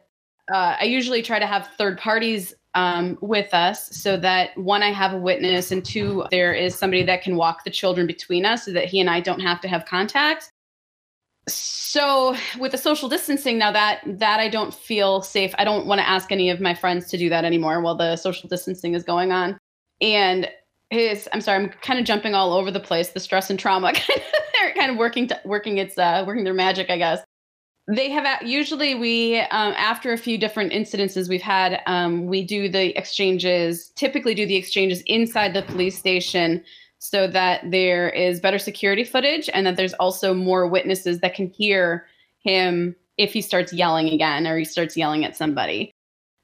Uh, 0.52 0.78
I 0.80 0.86
usually 0.86 1.22
try 1.22 1.40
to 1.40 1.46
have 1.46 1.68
third 1.78 1.98
parties 1.98 2.54
um, 2.74 3.18
with 3.22 3.54
us 3.54 3.90
so 3.90 4.16
that 4.18 4.58
one, 4.58 4.82
I 4.82 4.92
have 4.92 5.14
a 5.14 5.18
witness, 5.18 5.72
and 5.72 5.84
two, 5.84 6.26
there 6.32 6.54
is 6.54 6.74
somebody 6.74 7.04
that 7.04 7.22
can 7.22 7.36
walk 7.36 7.66
the 7.66 7.70
children 7.70 8.08
between 8.08 8.46
us 8.46 8.64
so 8.64 8.72
that 8.72 8.86
he 8.86 9.02
and 9.02 9.10
I 9.10 9.20
don't 9.20 9.42
have 9.42 9.60
to 9.62 9.68
have 9.68 9.86
contact. 9.86 10.50
So 11.50 12.36
with 12.60 12.72
the 12.72 12.78
social 12.78 13.10
distancing 13.10 13.58
now 13.58 13.72
that 13.72 14.02
that 14.06 14.40
I 14.40 14.50
don't 14.50 14.74
feel 14.74 15.22
safe. 15.22 15.54
I 15.58 15.64
don't 15.64 15.86
want 15.86 16.00
to 16.00 16.08
ask 16.08 16.32
any 16.32 16.50
of 16.50 16.60
my 16.60 16.74
friends 16.74 17.08
to 17.10 17.18
do 17.18 17.30
that 17.30 17.46
anymore 17.46 17.82
while 17.82 17.96
the 17.96 18.16
social 18.16 18.50
distancing 18.50 18.96
is 18.96 19.04
going 19.04 19.32
on. 19.32 19.58
And 20.02 20.50
his 20.90 21.28
I'm 21.34 21.42
sorry, 21.42 21.64
I'm 21.64 21.70
kind 21.70 22.00
of 22.00 22.06
jumping 22.06 22.34
all 22.34 22.54
over 22.54 22.72
the 22.72 22.80
place. 22.80 23.10
The 23.10 23.20
stress 23.20 23.50
and 23.50 23.60
trauma 23.60 23.94
kind 23.94 24.20
of 24.20 24.24
they're 24.54 24.74
kind 24.74 24.92
of 24.92 24.98
working 24.98 25.28
to, 25.28 25.40
working 25.46 25.78
its 25.78 25.98
uh, 25.98 26.24
working 26.26 26.44
their 26.44 26.54
magic, 26.54 26.90
I 26.90 26.98
guess 26.98 27.20
they 27.88 28.10
have 28.10 28.46
usually 28.46 28.96
we 28.96 29.40
um, 29.40 29.74
after 29.78 30.12
a 30.12 30.18
few 30.18 30.38
different 30.38 30.74
incidences 30.74 31.30
we've 31.30 31.42
had 31.42 31.82
um, 31.86 32.26
we 32.26 32.44
do 32.44 32.68
the 32.70 32.98
exchanges 32.98 33.90
typically 33.96 34.36
do 34.36 34.46
the 34.46 34.56
exchanges 34.56 35.02
inside 35.06 35.54
the 35.54 35.62
police 35.64 35.98
station 35.98 36.64
so 37.00 37.28
that 37.28 37.62
there 37.72 38.10
is 38.10 38.40
better 38.40 38.60
security 38.60 39.04
footage 39.04 39.50
and 39.54 39.66
that 39.66 39.78
there's 39.78 39.94
also 39.96 40.34
more 40.34 40.68
witnesses 40.68 41.20
that 41.20 41.34
can 41.34 41.48
hear 41.48 42.06
him 42.40 42.96
if 43.18 43.32
he 43.32 43.42
starts 43.42 43.72
yelling 43.72 44.10
again 44.10 44.46
or 44.46 44.58
he 44.58 44.66
starts 44.66 44.98
yelling 44.98 45.24
at 45.24 45.36
somebody 45.36 45.92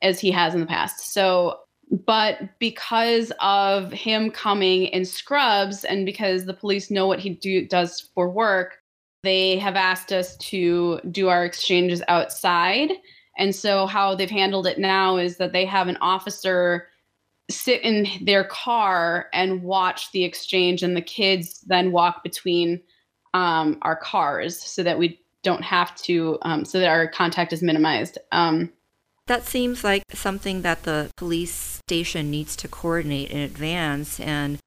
as 0.02 0.20
he 0.20 0.32
has 0.32 0.54
in 0.54 0.62
the 0.62 0.66
past 0.66 1.14
so 1.14 1.60
but 2.06 2.58
because 2.60 3.32
of 3.40 3.92
him 3.92 4.32
coming 4.32 4.86
in 4.86 5.06
scrubs 5.06 5.84
and 5.84 6.06
because 6.06 6.46
the 6.46 6.54
police 6.54 6.90
know 6.90 7.08
what 7.08 7.20
he 7.20 7.30
do, 7.30 7.68
does 7.68 8.10
for 8.14 8.30
work 8.30 8.84
they 9.24 9.58
have 9.58 9.76
asked 9.76 10.12
us 10.12 10.36
to 10.38 11.00
do 11.10 11.30
our 11.30 11.46
exchanges 11.46 12.04
outside. 12.08 12.92
And 13.38 13.56
so, 13.56 13.88
how 13.88 14.14
they've 14.14 14.30
handled 14.30 14.68
it 14.68 14.78
now 14.78 15.18
is 15.18 15.38
that 15.38 15.54
they 15.54 15.66
have 15.66 15.88
an 15.88 15.98
officer 16.02 16.88
sit 17.50 17.82
in 17.82 18.08
their 18.26 18.44
car 18.44 19.28
and 19.34 19.64
watch 19.64 20.12
the 20.12 20.24
exchange, 20.24 20.84
and 20.84 20.96
the 20.96 21.02
kids 21.02 21.62
then 21.62 21.92
walk 21.92 22.24
between 22.24 22.82
um, 23.34 23.78
our 23.82 23.96
cars 23.96 24.62
so 24.62 24.84
that 24.84 25.00
we 25.00 25.20
don't 25.42 25.64
have 25.64 25.96
to, 25.96 26.38
um, 26.44 26.64
so 26.64 26.80
that 26.80 26.90
our 26.90 27.08
contact 27.08 27.52
is 27.54 27.64
minimized. 27.64 28.18
Um, 28.32 28.72
that 29.28 29.46
seems 29.46 29.84
like 29.84 30.04
something 30.14 30.62
that 30.62 30.84
the 30.84 31.10
police 31.18 31.80
station 31.88 32.30
needs 32.30 32.56
to 32.58 32.68
coordinate 32.68 33.32
in 33.32 33.40
advance. 33.40 34.20
And 34.20 34.60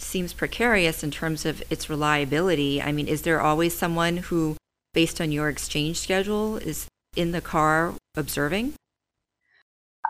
seems 0.00 0.32
precarious 0.32 1.02
in 1.02 1.10
terms 1.10 1.44
of 1.44 1.62
its 1.70 1.90
reliability. 1.90 2.80
I 2.80 2.92
mean, 2.92 3.08
is 3.08 3.22
there 3.22 3.40
always 3.40 3.76
someone 3.76 4.18
who, 4.18 4.56
based 4.94 5.20
on 5.20 5.32
your 5.32 5.48
exchange 5.48 5.98
schedule, 5.98 6.56
is 6.56 6.86
in 7.16 7.32
the 7.32 7.40
car 7.40 7.94
observing? 8.16 8.74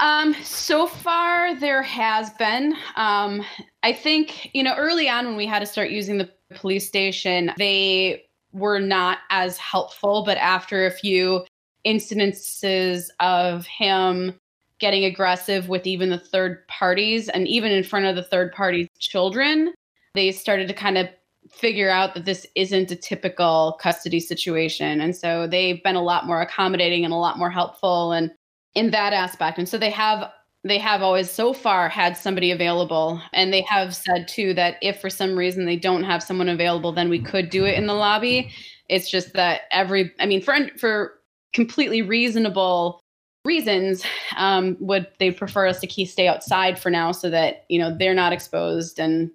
Um, 0.00 0.34
so 0.44 0.86
far 0.86 1.58
there 1.58 1.82
has 1.82 2.30
been. 2.30 2.74
Um, 2.96 3.44
I 3.82 3.92
think, 3.92 4.54
you 4.54 4.62
know, 4.62 4.74
early 4.76 5.08
on 5.08 5.26
when 5.26 5.36
we 5.36 5.46
had 5.46 5.58
to 5.60 5.66
start 5.66 5.90
using 5.90 6.18
the 6.18 6.30
police 6.54 6.86
station, 6.86 7.50
they 7.58 8.24
were 8.52 8.78
not 8.78 9.18
as 9.30 9.58
helpful, 9.58 10.22
but 10.24 10.38
after 10.38 10.86
a 10.86 10.90
few 10.90 11.44
incidences 11.86 13.08
of 13.20 13.66
him 13.66 14.38
getting 14.78 15.04
aggressive 15.04 15.68
with 15.68 15.86
even 15.86 16.10
the 16.10 16.18
third 16.18 16.66
parties 16.68 17.28
and 17.28 17.48
even 17.48 17.72
in 17.72 17.82
front 17.82 18.06
of 18.06 18.16
the 18.16 18.22
third 18.22 18.52
party's 18.52 18.88
children, 18.98 19.72
they 20.14 20.30
started 20.30 20.68
to 20.68 20.74
kind 20.74 20.96
of 20.96 21.08
figure 21.50 21.90
out 21.90 22.14
that 22.14 22.24
this 22.24 22.46
isn't 22.54 22.90
a 22.90 22.96
typical 22.96 23.78
custody 23.80 24.20
situation. 24.20 25.00
And 25.00 25.16
so 25.16 25.46
they've 25.46 25.82
been 25.82 25.96
a 25.96 26.02
lot 26.02 26.26
more 26.26 26.40
accommodating 26.40 27.04
and 27.04 27.12
a 27.12 27.16
lot 27.16 27.38
more 27.38 27.50
helpful 27.50 28.12
and 28.12 28.30
in 28.74 28.90
that 28.90 29.12
aspect. 29.12 29.58
And 29.58 29.68
so 29.68 29.78
they 29.78 29.90
have 29.90 30.30
they 30.64 30.78
have 30.78 31.02
always 31.02 31.30
so 31.30 31.52
far 31.52 31.88
had 31.88 32.16
somebody 32.16 32.50
available 32.50 33.20
and 33.32 33.52
they 33.52 33.62
have 33.62 33.94
said 33.94 34.26
too 34.28 34.52
that 34.54 34.76
if 34.82 35.00
for 35.00 35.08
some 35.08 35.36
reason 35.36 35.64
they 35.64 35.76
don't 35.76 36.02
have 36.02 36.22
someone 36.22 36.48
available 36.48 36.92
then 36.92 37.08
we 37.08 37.20
could 37.20 37.48
do 37.48 37.64
it 37.64 37.78
in 37.78 37.86
the 37.86 37.94
lobby 37.94 38.50
it's 38.88 39.08
just 39.08 39.32
that 39.34 39.62
every 39.70 40.12
i 40.18 40.26
mean 40.26 40.42
for 40.42 40.56
for 40.76 41.17
completely 41.52 42.02
reasonable 42.02 43.00
reasons 43.44 44.04
um, 44.36 44.76
would 44.80 45.06
they 45.18 45.30
prefer 45.30 45.66
us 45.66 45.80
to 45.80 45.86
key 45.86 46.04
stay 46.04 46.28
outside 46.28 46.78
for 46.78 46.90
now 46.90 47.12
so 47.12 47.30
that 47.30 47.64
you 47.68 47.78
know 47.78 47.96
they're 47.96 48.14
not 48.14 48.32
exposed 48.32 48.98
and 48.98 49.30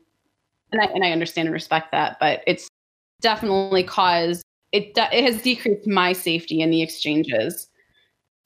and 0.71 0.81
I, 0.81 0.85
and 0.85 1.03
I 1.03 1.11
understand 1.11 1.47
and 1.47 1.53
respect 1.53 1.91
that 1.91 2.17
but 2.19 2.41
it's 2.45 2.67
definitely 3.21 3.83
caused 3.83 4.43
it 4.71 4.91
it 4.95 5.23
has 5.23 5.41
decreased 5.41 5.87
my 5.87 6.13
safety 6.13 6.61
in 6.61 6.69
the 6.69 6.81
exchanges. 6.81 7.67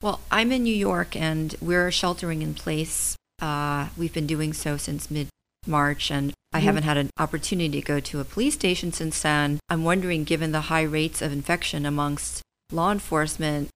Well 0.00 0.20
i'm 0.30 0.52
in 0.52 0.62
new 0.62 0.74
york 0.74 1.16
and 1.16 1.54
we're 1.60 1.90
sheltering 1.90 2.42
in 2.42 2.54
place. 2.54 3.16
Uh, 3.40 3.88
we've 3.96 4.14
been 4.14 4.26
doing 4.26 4.52
so 4.52 4.76
since 4.76 5.10
mid 5.10 5.28
march 5.66 6.10
and 6.10 6.32
I 6.52 6.60
haven't 6.60 6.84
had 6.84 6.96
an 6.96 7.10
opportunity 7.18 7.80
to 7.80 7.86
go 7.86 8.00
to 8.00 8.20
a 8.20 8.24
police 8.24 8.54
station 8.54 8.90
since 8.90 9.20
then. 9.20 9.60
I'm 9.68 9.84
wondering, 9.84 10.24
given 10.24 10.50
the 10.50 10.62
high 10.62 10.82
rates 10.82 11.20
of 11.20 11.30
infection 11.30 11.84
amongst 11.84 12.40
law 12.72 12.92
enforcement, 12.92 13.70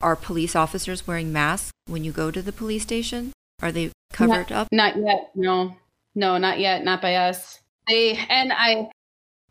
are 0.00 0.16
police 0.16 0.54
officers 0.54 1.06
wearing 1.06 1.32
masks 1.32 1.72
when 1.86 2.04
you 2.04 2.12
go 2.12 2.30
to 2.30 2.42
the 2.42 2.52
police 2.52 2.82
station? 2.82 3.32
Are 3.62 3.72
they 3.72 3.90
covered 4.12 4.50
not, 4.50 4.52
up? 4.52 4.68
Not 4.70 4.96
yet. 4.96 5.30
No, 5.34 5.76
no, 6.14 6.38
not 6.38 6.58
yet. 6.58 6.84
Not 6.84 7.00
by 7.00 7.14
us. 7.14 7.60
They 7.88 8.16
and 8.28 8.52
I, 8.52 8.90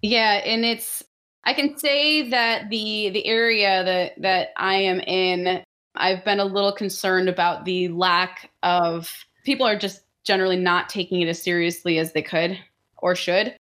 yeah, 0.02 0.42
and 0.46 0.66
it's. 0.66 1.04
I 1.46 1.54
can 1.54 1.78
say 1.78 2.30
that 2.30 2.70
the 2.70 3.10
the 3.10 3.26
area 3.26 3.84
that 3.84 4.22
that 4.22 4.50
I 4.56 4.76
am 4.76 5.00
in, 5.02 5.64
I've 5.96 6.24
been 6.24 6.40
a 6.40 6.46
little 6.46 6.72
concerned 6.72 7.30
about 7.30 7.66
the 7.66 7.90
lack 7.90 8.52
of 8.62 9.12
people 9.44 9.66
are 9.66 9.78
just 9.78 10.02
generally 10.24 10.56
not 10.56 10.90
taking 10.90 11.22
it 11.22 11.28
as 11.28 11.42
seriously 11.42 11.98
as 11.98 12.14
they 12.14 12.22
could 12.22 12.58
or 12.98 13.16
should. 13.16 13.56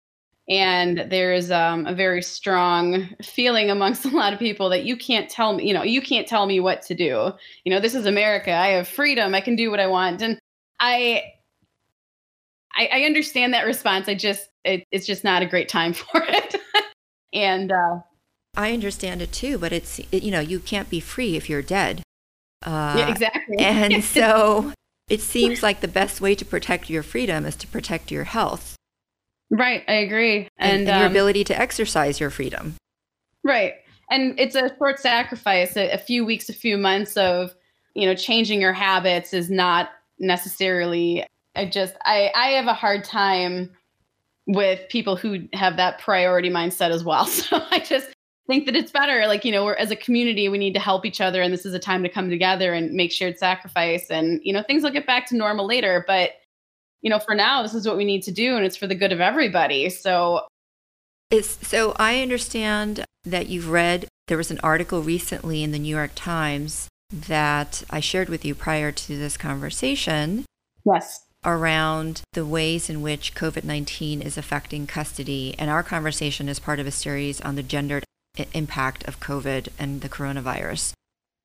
And 0.52 1.06
there's 1.08 1.50
um, 1.50 1.86
a 1.86 1.94
very 1.94 2.20
strong 2.20 3.08
feeling 3.22 3.70
amongst 3.70 4.04
a 4.04 4.10
lot 4.10 4.34
of 4.34 4.38
people 4.38 4.68
that 4.68 4.84
you 4.84 4.96
can't 4.96 5.30
tell 5.30 5.54
me, 5.54 5.66
you 5.66 5.72
know, 5.72 5.82
you 5.82 6.02
can't 6.02 6.28
tell 6.28 6.44
me 6.44 6.60
what 6.60 6.82
to 6.82 6.94
do. 6.94 7.32
You 7.64 7.72
know, 7.72 7.80
this 7.80 7.94
is 7.94 8.04
America. 8.04 8.52
I 8.52 8.68
have 8.68 8.86
freedom. 8.86 9.34
I 9.34 9.40
can 9.40 9.56
do 9.56 9.70
what 9.70 9.80
I 9.80 9.86
want. 9.86 10.20
And 10.20 10.38
I, 10.78 11.22
I, 12.76 12.88
I 12.92 13.02
understand 13.04 13.54
that 13.54 13.64
response. 13.64 14.08
I 14.08 14.14
just, 14.14 14.50
it, 14.62 14.84
it's 14.92 15.06
just 15.06 15.24
not 15.24 15.40
a 15.42 15.46
great 15.46 15.70
time 15.70 15.92
for 15.94 16.22
it. 16.22 16.54
and 17.32 17.72
uh, 17.72 18.00
I 18.54 18.74
understand 18.74 19.22
it 19.22 19.32
too, 19.32 19.56
but 19.56 19.72
it's, 19.72 20.00
it, 20.10 20.22
you 20.22 20.30
know, 20.30 20.40
you 20.40 20.60
can't 20.60 20.90
be 20.90 21.00
free 21.00 21.34
if 21.34 21.48
you're 21.48 21.62
dead. 21.62 22.02
Uh, 22.62 22.94
yeah, 22.98 23.08
exactly. 23.08 23.56
and 23.58 24.04
so 24.04 24.70
it 25.08 25.22
seems 25.22 25.62
like 25.62 25.80
the 25.80 25.88
best 25.88 26.20
way 26.20 26.34
to 26.34 26.44
protect 26.44 26.90
your 26.90 27.02
freedom 27.02 27.46
is 27.46 27.56
to 27.56 27.66
protect 27.66 28.10
your 28.10 28.24
health. 28.24 28.76
Right, 29.52 29.84
I 29.86 29.92
agree. 29.92 30.48
And, 30.58 30.80
and, 30.80 30.88
and 30.88 30.98
your 30.98 31.06
um, 31.06 31.12
ability 31.12 31.44
to 31.44 31.60
exercise 31.60 32.18
your 32.18 32.30
freedom. 32.30 32.74
Right. 33.44 33.74
And 34.10 34.38
it's 34.40 34.56
a 34.56 34.74
short 34.78 34.98
sacrifice. 34.98 35.76
A, 35.76 35.90
a 35.90 35.98
few 35.98 36.24
weeks, 36.24 36.48
a 36.48 36.54
few 36.54 36.78
months 36.78 37.16
of, 37.16 37.54
you 37.94 38.06
know, 38.06 38.14
changing 38.14 38.60
your 38.60 38.72
habits 38.72 39.34
is 39.34 39.50
not 39.50 39.90
necessarily 40.18 41.24
I 41.54 41.66
just 41.66 41.94
I 42.04 42.30
I 42.34 42.48
have 42.48 42.66
a 42.66 42.74
hard 42.74 43.04
time 43.04 43.70
with 44.46 44.88
people 44.88 45.16
who 45.16 45.46
have 45.52 45.76
that 45.76 45.98
priority 45.98 46.50
mindset 46.50 46.90
as 46.90 47.04
well. 47.04 47.26
So 47.32 47.62
I 47.70 47.80
just 47.80 48.08
think 48.46 48.66
that 48.66 48.74
it's 48.74 48.90
better 48.90 49.26
like 49.26 49.44
you 49.44 49.52
know 49.52 49.64
we're 49.64 49.74
as 49.74 49.90
a 49.90 49.96
community 49.96 50.48
we 50.48 50.58
need 50.58 50.74
to 50.74 50.80
help 50.80 51.06
each 51.06 51.20
other 51.20 51.42
and 51.42 51.52
this 51.52 51.64
is 51.64 51.74
a 51.74 51.78
time 51.78 52.02
to 52.02 52.08
come 52.08 52.28
together 52.28 52.72
and 52.72 52.92
make 52.92 53.12
shared 53.12 53.38
sacrifice 53.38 54.10
and 54.10 54.40
you 54.42 54.52
know 54.52 54.62
things 54.64 54.82
will 54.82 54.90
get 54.90 55.06
back 55.06 55.26
to 55.26 55.36
normal 55.36 55.64
later 55.64 56.04
but 56.08 56.30
you 57.02 57.10
know 57.10 57.18
for 57.18 57.34
now 57.34 57.62
this 57.62 57.74
is 57.74 57.86
what 57.86 57.96
we 57.96 58.04
need 58.04 58.22
to 58.22 58.32
do 58.32 58.56
and 58.56 58.64
it's 58.64 58.76
for 58.76 58.86
the 58.86 58.94
good 58.94 59.12
of 59.12 59.20
everybody 59.20 59.90
so 59.90 60.40
it's 61.30 61.66
so 61.66 61.94
i 61.96 62.20
understand 62.20 63.04
that 63.24 63.48
you've 63.48 63.68
read 63.68 64.06
there 64.28 64.38
was 64.38 64.50
an 64.50 64.60
article 64.62 65.02
recently 65.02 65.62
in 65.62 65.72
the 65.72 65.78
new 65.78 65.94
york 65.94 66.12
times 66.14 66.88
that 67.10 67.82
i 67.90 68.00
shared 68.00 68.28
with 68.28 68.44
you 68.44 68.54
prior 68.54 68.90
to 68.90 69.18
this 69.18 69.36
conversation 69.36 70.44
yes 70.86 71.22
around 71.44 72.22
the 72.32 72.46
ways 72.46 72.88
in 72.88 73.02
which 73.02 73.34
COVID 73.34 73.64
19 73.64 74.22
is 74.22 74.38
affecting 74.38 74.86
custody. 74.86 75.54
And 75.58 75.70
our 75.70 75.82
conversation 75.82 76.48
is 76.48 76.58
part 76.58 76.78
of 76.78 76.86
a 76.86 76.92
series 76.92 77.40
on 77.40 77.56
the 77.56 77.62
gendered 77.62 78.04
impact 78.54 79.04
of 79.04 79.20
COVID 79.20 79.68
and 79.78 80.00
the 80.00 80.08
coronavirus. 80.08 80.92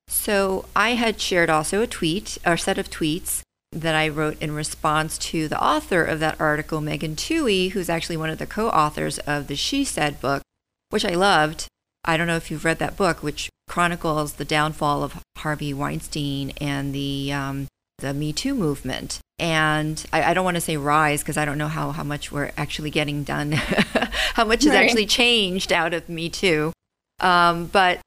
So 0.07 0.65
I 0.75 0.91
had 0.91 1.19
shared 1.19 1.49
also 1.49 1.81
a 1.81 1.87
tweet, 1.87 2.37
or 2.45 2.55
set 2.57 2.77
of 2.77 2.89
tweets 2.89 3.41
that 3.71 3.95
I 3.95 4.07
wrote 4.07 4.41
in 4.41 4.51
response 4.51 5.17
to 5.17 5.47
the 5.47 5.61
author 5.61 6.03
of 6.03 6.19
that 6.19 6.39
article, 6.39 6.81
Megan 6.81 7.15
Twohey, 7.15 7.71
who's 7.71 7.89
actually 7.89 8.17
one 8.17 8.29
of 8.29 8.37
the 8.37 8.45
co-authors 8.45 9.19
of 9.19 9.47
the 9.47 9.55
She 9.55 9.83
Said 9.83 10.21
book, 10.21 10.41
which 10.89 11.05
I 11.05 11.15
loved. 11.15 11.67
I 12.05 12.15
don't 12.15 12.27
know 12.27 12.37
if 12.37 12.49
you've 12.49 12.65
read 12.65 12.79
that 12.79 12.95
book, 12.95 13.21
which 13.21 13.49
chronicles 13.67 14.33
the 14.33 14.45
downfall 14.45 15.03
of 15.03 15.21
Harvey 15.37 15.73
Weinstein 15.73 16.51
and 16.61 16.95
the 16.95 17.33
um, 17.33 17.67
the 17.99 18.13
Me 18.13 18.31
Too 18.31 18.55
movement. 18.55 19.19
And 19.39 20.03
I, 20.13 20.31
I 20.31 20.33
don't 20.33 20.45
want 20.45 20.55
to 20.55 20.61
say 20.61 20.77
rise 20.77 21.21
because 21.21 21.37
I 21.37 21.45
don't 21.45 21.57
know 21.57 21.67
how, 21.67 21.91
how 21.91 22.03
much 22.03 22.31
we're 22.31 22.51
actually 22.57 22.89
getting 22.89 23.23
done, 23.23 23.51
how 24.33 24.45
much 24.45 24.63
has 24.63 24.73
right. 24.73 24.83
actually 24.83 25.05
changed 25.05 25.71
out 25.71 25.93
of 25.93 26.07
Me 26.07 26.29
Too. 26.29 26.71
Um, 27.19 27.65
but 27.67 27.99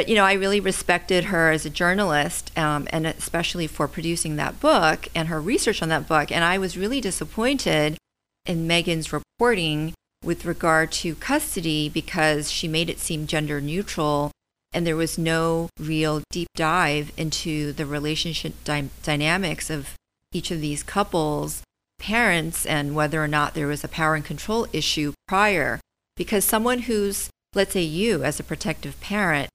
but 0.00 0.08
you 0.08 0.14
know, 0.14 0.24
I 0.24 0.32
really 0.32 0.60
respected 0.60 1.24
her 1.24 1.50
as 1.50 1.66
a 1.66 1.68
journalist, 1.68 2.56
um, 2.56 2.88
and 2.90 3.06
especially 3.06 3.66
for 3.66 3.86
producing 3.86 4.36
that 4.36 4.58
book 4.58 5.08
and 5.14 5.28
her 5.28 5.42
research 5.42 5.82
on 5.82 5.90
that 5.90 6.08
book. 6.08 6.32
And 6.32 6.42
I 6.42 6.56
was 6.56 6.74
really 6.74 7.02
disappointed 7.02 7.98
in 8.46 8.66
Megan's 8.66 9.12
reporting 9.12 9.92
with 10.24 10.46
regard 10.46 10.90
to 10.92 11.14
custody 11.16 11.90
because 11.90 12.50
she 12.50 12.66
made 12.66 12.88
it 12.88 12.98
seem 12.98 13.26
gender 13.26 13.60
neutral, 13.60 14.30
and 14.72 14.86
there 14.86 14.96
was 14.96 15.18
no 15.18 15.68
real 15.78 16.22
deep 16.30 16.48
dive 16.56 17.12
into 17.18 17.74
the 17.74 17.84
relationship 17.84 18.54
dy- 18.64 18.88
dynamics 19.02 19.68
of 19.68 19.96
each 20.32 20.50
of 20.50 20.62
these 20.62 20.82
couples, 20.82 21.60
parents, 21.98 22.64
and 22.64 22.94
whether 22.94 23.22
or 23.22 23.28
not 23.28 23.52
there 23.52 23.66
was 23.66 23.84
a 23.84 23.88
power 23.88 24.14
and 24.14 24.24
control 24.24 24.66
issue 24.72 25.12
prior. 25.28 25.78
Because 26.16 26.46
someone 26.46 26.78
who's 26.78 27.28
let's 27.52 27.74
say 27.74 27.82
you 27.82 28.24
as 28.24 28.40
a 28.40 28.44
protective 28.44 28.98
parent 29.02 29.50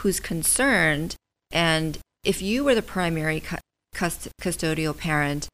who's 0.00 0.20
concerned 0.20 1.14
and 1.50 1.98
if 2.24 2.42
you 2.42 2.64
were 2.64 2.74
the 2.74 2.82
primary 2.82 3.40
cu- 3.40 3.56
cust- 3.94 4.28
custodial 4.40 4.96
parent 4.96 5.48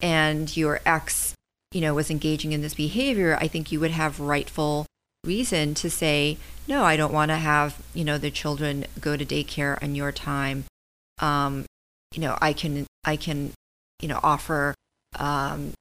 and 0.00 0.56
your 0.56 0.80
ex 0.84 1.34
you 1.72 1.80
know 1.80 1.94
was 1.94 2.10
engaging 2.10 2.52
in 2.52 2.62
this 2.62 2.74
behavior 2.74 3.36
i 3.40 3.48
think 3.48 3.72
you 3.72 3.80
would 3.80 3.90
have 3.90 4.20
rightful 4.20 4.86
reason 5.24 5.74
to 5.74 5.88
say 5.88 6.36
no 6.66 6.84
i 6.84 6.96
don't 6.96 7.12
want 7.12 7.30
to 7.30 7.36
have 7.36 7.80
you 7.94 8.04
know 8.04 8.18
the 8.18 8.30
children 8.30 8.84
go 9.00 9.16
to 9.16 9.24
daycare 9.24 9.80
on 9.82 9.94
your 9.94 10.10
time 10.12 10.64
um 11.20 11.64
you 12.14 12.20
know 12.20 12.36
i 12.40 12.52
can 12.52 12.86
i 13.04 13.16
can 13.16 13.52
you 14.00 14.08
know 14.08 14.20
offer 14.22 14.74
um 15.18 15.72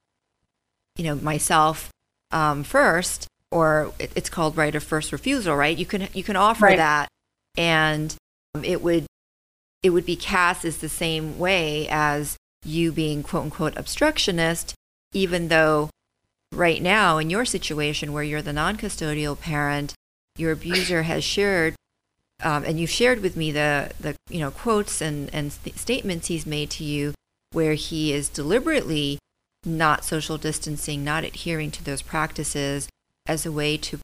you 0.97 1.03
know 1.03 1.15
myself 1.15 1.89
um 2.31 2.63
first 2.63 3.27
or 3.51 3.91
it's 3.99 4.29
called 4.29 4.55
right 4.55 4.73
of 4.73 4.83
first 4.83 5.11
refusal, 5.11 5.55
right? 5.55 5.77
You 5.77 5.85
can 5.85 6.07
you 6.13 6.23
can 6.23 6.35
offer 6.35 6.65
right. 6.65 6.77
that, 6.77 7.09
and 7.57 8.15
it 8.63 8.81
would 8.81 9.05
it 9.83 9.89
would 9.89 10.05
be 10.05 10.15
cast 10.15 10.63
as 10.63 10.77
the 10.77 10.89
same 10.89 11.39
way 11.39 11.87
as 11.89 12.37
you 12.63 12.91
being 12.91 13.23
quote 13.23 13.45
unquote 13.45 13.77
obstructionist, 13.77 14.75
even 15.13 15.47
though 15.47 15.89
right 16.53 16.81
now 16.81 17.17
in 17.17 17.29
your 17.29 17.45
situation 17.45 18.13
where 18.13 18.23
you're 18.23 18.41
the 18.41 18.53
non-custodial 18.53 19.39
parent, 19.39 19.93
your 20.37 20.51
abuser 20.51 21.03
has 21.03 21.23
shared. 21.23 21.75
Um, 22.43 22.63
and 22.63 22.79
you've 22.79 22.89
shared 22.89 23.21
with 23.21 23.35
me 23.37 23.51
the, 23.51 23.91
the 23.99 24.15
you 24.29 24.39
know 24.39 24.51
quotes 24.51 25.01
and, 25.01 25.29
and 25.33 25.51
st- 25.53 25.77
statements 25.77 26.27
he's 26.27 26.45
made 26.45 26.71
to 26.71 26.83
you 26.83 27.13
where 27.51 27.73
he 27.73 28.13
is 28.13 28.29
deliberately 28.29 29.19
not 29.65 30.05
social 30.05 30.37
distancing, 30.37 31.03
not 31.03 31.23
adhering 31.23 31.71
to 31.71 31.83
those 31.83 32.01
practices, 32.01 32.89
as 33.27 33.45
a 33.45 33.51
way 33.51 33.77
to, 33.77 33.99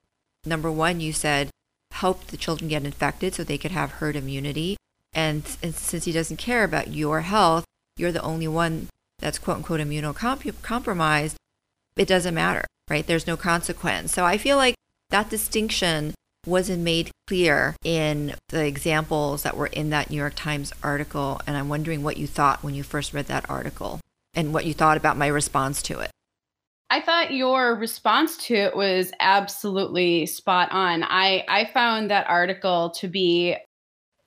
number 0.45 0.71
one, 0.71 0.99
you 0.99 1.11
said, 1.11 1.49
help 1.97 2.27
the 2.27 2.37
children 2.37 2.69
get 2.69 2.85
infected 2.85 3.33
so 3.33 3.43
they 3.43 3.57
could 3.57 3.71
have 3.71 3.93
herd 3.93 4.15
immunity. 4.15 4.77
And, 5.13 5.43
and 5.63 5.73
since 5.73 6.05
he 6.05 6.11
doesn't 6.11 6.37
care 6.37 6.63
about 6.63 6.93
your 6.93 7.21
health, 7.21 7.65
you're 7.97 8.11
the 8.11 8.21
only 8.21 8.47
one 8.47 8.87
that's 9.19 9.39
quote 9.39 9.57
unquote 9.57 9.79
immunocompromised, 9.79 11.35
it 11.95 12.07
doesn't 12.07 12.35
matter, 12.35 12.65
right? 12.89 13.05
There's 13.05 13.27
no 13.27 13.35
consequence. 13.35 14.13
So 14.13 14.25
I 14.25 14.37
feel 14.37 14.57
like 14.57 14.75
that 15.09 15.29
distinction 15.29 16.13
wasn't 16.45 16.83
made 16.83 17.11
clear 17.27 17.75
in 17.83 18.35
the 18.49 18.65
examples 18.65 19.43
that 19.43 19.57
were 19.57 19.67
in 19.67 19.89
that 19.89 20.09
New 20.09 20.17
York 20.17 20.35
Times 20.35 20.71
article. 20.83 21.41
And 21.47 21.57
I'm 21.57 21.69
wondering 21.69 22.03
what 22.03 22.17
you 22.17 22.27
thought 22.27 22.63
when 22.63 22.75
you 22.75 22.83
first 22.83 23.13
read 23.13 23.25
that 23.25 23.49
article 23.49 23.99
and 24.33 24.53
what 24.53 24.65
you 24.65 24.73
thought 24.73 24.97
about 24.97 25.17
my 25.17 25.27
response 25.27 25.81
to 25.83 25.99
it. 25.99 26.11
I 26.89 27.01
thought 27.01 27.33
your 27.33 27.75
response 27.75 28.37
to 28.45 28.55
it 28.55 28.75
was 28.75 29.11
absolutely 29.19 30.25
spot 30.25 30.71
on. 30.71 31.03
I, 31.03 31.43
I 31.49 31.65
found 31.73 32.09
that 32.09 32.29
article 32.29 32.91
to 32.91 33.07
be, 33.09 33.57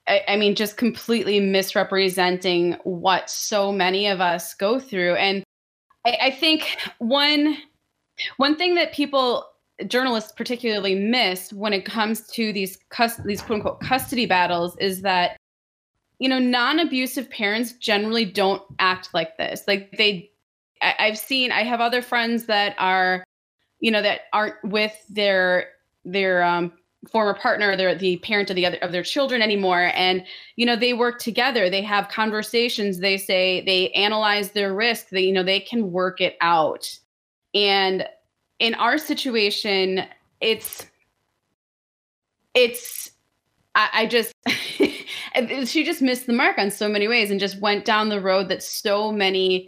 I, 0.07 0.23
I, 0.29 0.37
mean, 0.37 0.55
just 0.55 0.77
completely 0.77 1.41
misrepresenting 1.41 2.77
what 2.85 3.31
so 3.31 3.73
many 3.73 4.09
of 4.09 4.21
us 4.21 4.53
go 4.55 4.79
through. 4.79 5.15
And 5.15 5.43
I, 6.05 6.19
I 6.23 6.31
think 6.31 6.77
one 6.99 7.57
one 8.37 8.57
thing 8.57 8.75
that 8.75 8.93
people, 8.93 9.47
journalists 9.87 10.33
particularly, 10.37 10.95
miss 10.95 11.53
when 11.53 11.73
it 11.73 11.85
comes 11.85 12.27
to 12.29 12.53
these 12.53 12.79
cus- 12.91 13.21
these 13.25 13.41
quote 13.41 13.57
unquote 13.57 13.81
custody 13.81 14.27
battles 14.27 14.77
is 14.79 15.03
that 15.03 15.37
you 16.19 16.29
know 16.29 16.39
non-abusive 16.39 17.31
parents 17.31 17.73
generally 17.73 18.25
don't 18.27 18.63
act 18.79 19.09
like 19.15 19.37
this. 19.39 19.63
Like 19.67 19.93
they 19.97 20.31
I, 20.83 20.95
I've 20.99 21.19
seen 21.19 21.53
I 21.53 21.63
have 21.65 21.81
other 21.81 22.03
friends 22.03 22.47
that 22.47 22.75
are, 22.79 23.25
you 23.81 23.91
know, 23.91 24.03
that 24.03 24.23
aren't 24.33 24.63
with 24.65 24.95
their 25.09 25.69
their 26.05 26.43
um, 26.43 26.73
former 27.11 27.35
partner 27.35 27.77
they're 27.77 27.95
the 27.95 28.19
parent 28.19 28.51
of 28.51 28.57
the 28.57 28.67
other 28.67 28.77
of 28.79 28.93
their 28.93 29.03
children 29.03 29.41
anymore. 29.41 29.91
And 29.95 30.25
you 30.57 30.67
know 30.67 30.77
they 30.77 30.93
work 30.93 31.19
together. 31.19 31.71
They 31.71 31.83
have 31.83 32.09
conversations. 32.09 32.99
They 32.99 33.17
say 33.17 33.63
they 33.65 33.91
analyze 33.91 34.51
their 34.51 34.75
risk. 34.75 35.09
They 35.11 35.23
you 35.23 35.33
know 35.33 35.43
they 35.43 35.61
can 35.61 35.93
work 35.93 36.21
it 36.21 36.37
out. 36.41 36.91
And 37.55 38.07
in 38.59 38.75
our 38.75 38.99
situation, 38.99 40.05
it's 40.41 40.87
it's 42.55 43.11
I, 43.75 43.89
I 43.93 44.07
just 44.07 44.35
she 45.71 45.85
just 45.85 46.03
missed 46.03 46.27
the 46.27 46.33
mark 46.33 46.59
on 46.59 46.71
so 46.71 46.89
many 46.89 47.09
ways 47.09 47.31
and 47.31 47.41
just 47.41 47.61
went 47.61 47.85
down 47.85 48.09
the 48.09 48.21
road 48.21 48.49
that 48.49 48.63
so 48.63 49.11
many 49.11 49.67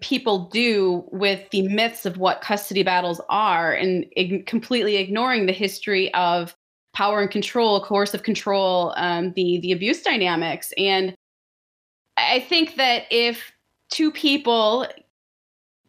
people 0.00 0.48
do 0.48 1.04
with 1.10 1.48
the 1.50 1.62
myths 1.68 2.06
of 2.06 2.18
what 2.18 2.40
custody 2.40 2.82
battles 2.82 3.20
are 3.28 3.72
and 3.72 4.06
ig- 4.16 4.46
completely 4.46 4.96
ignoring 4.96 5.46
the 5.46 5.52
history 5.52 6.12
of 6.14 6.54
power 6.94 7.20
and 7.20 7.30
control 7.30 7.84
coercive 7.84 8.22
control 8.22 8.94
um, 8.96 9.32
the 9.34 9.58
the 9.60 9.72
abuse 9.72 10.02
dynamics. 10.02 10.72
And 10.78 11.14
i 12.16 12.40
think 12.40 12.76
that 12.76 13.04
if 13.10 13.52
two 13.90 14.10
people 14.10 14.86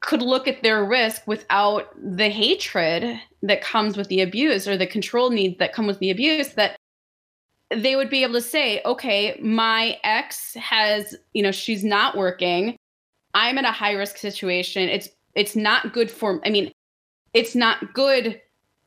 could 0.01 0.21
look 0.21 0.47
at 0.47 0.61
their 0.61 0.83
risk 0.83 1.25
without 1.25 1.87
the 1.97 2.29
hatred 2.29 3.19
that 3.41 3.61
comes 3.61 3.97
with 3.97 4.07
the 4.09 4.21
abuse 4.21 4.67
or 4.67 4.77
the 4.77 4.85
control 4.85 5.29
needs 5.29 5.57
that 5.57 5.73
come 5.73 5.87
with 5.87 5.99
the 5.99 6.11
abuse 6.11 6.49
that 6.49 6.75
they 7.71 7.95
would 7.95 8.09
be 8.09 8.23
able 8.23 8.33
to 8.33 8.41
say 8.41 8.81
okay 8.85 9.39
my 9.41 9.97
ex 10.03 10.53
has 10.55 11.15
you 11.33 11.41
know 11.41 11.51
she's 11.51 11.83
not 11.83 12.15
working 12.15 12.76
I'm 13.37 13.59
in 13.59 13.65
a 13.65 13.71
high 13.71 13.93
risk 13.93 14.17
situation. 14.17 14.89
It's 14.89 15.09
it's 15.35 15.55
not 15.55 15.93
good 15.93 16.09
for 16.09 16.41
I 16.43 16.49
mean, 16.49 16.71
it's 17.33 17.53
not 17.53 17.93
good 17.93 18.41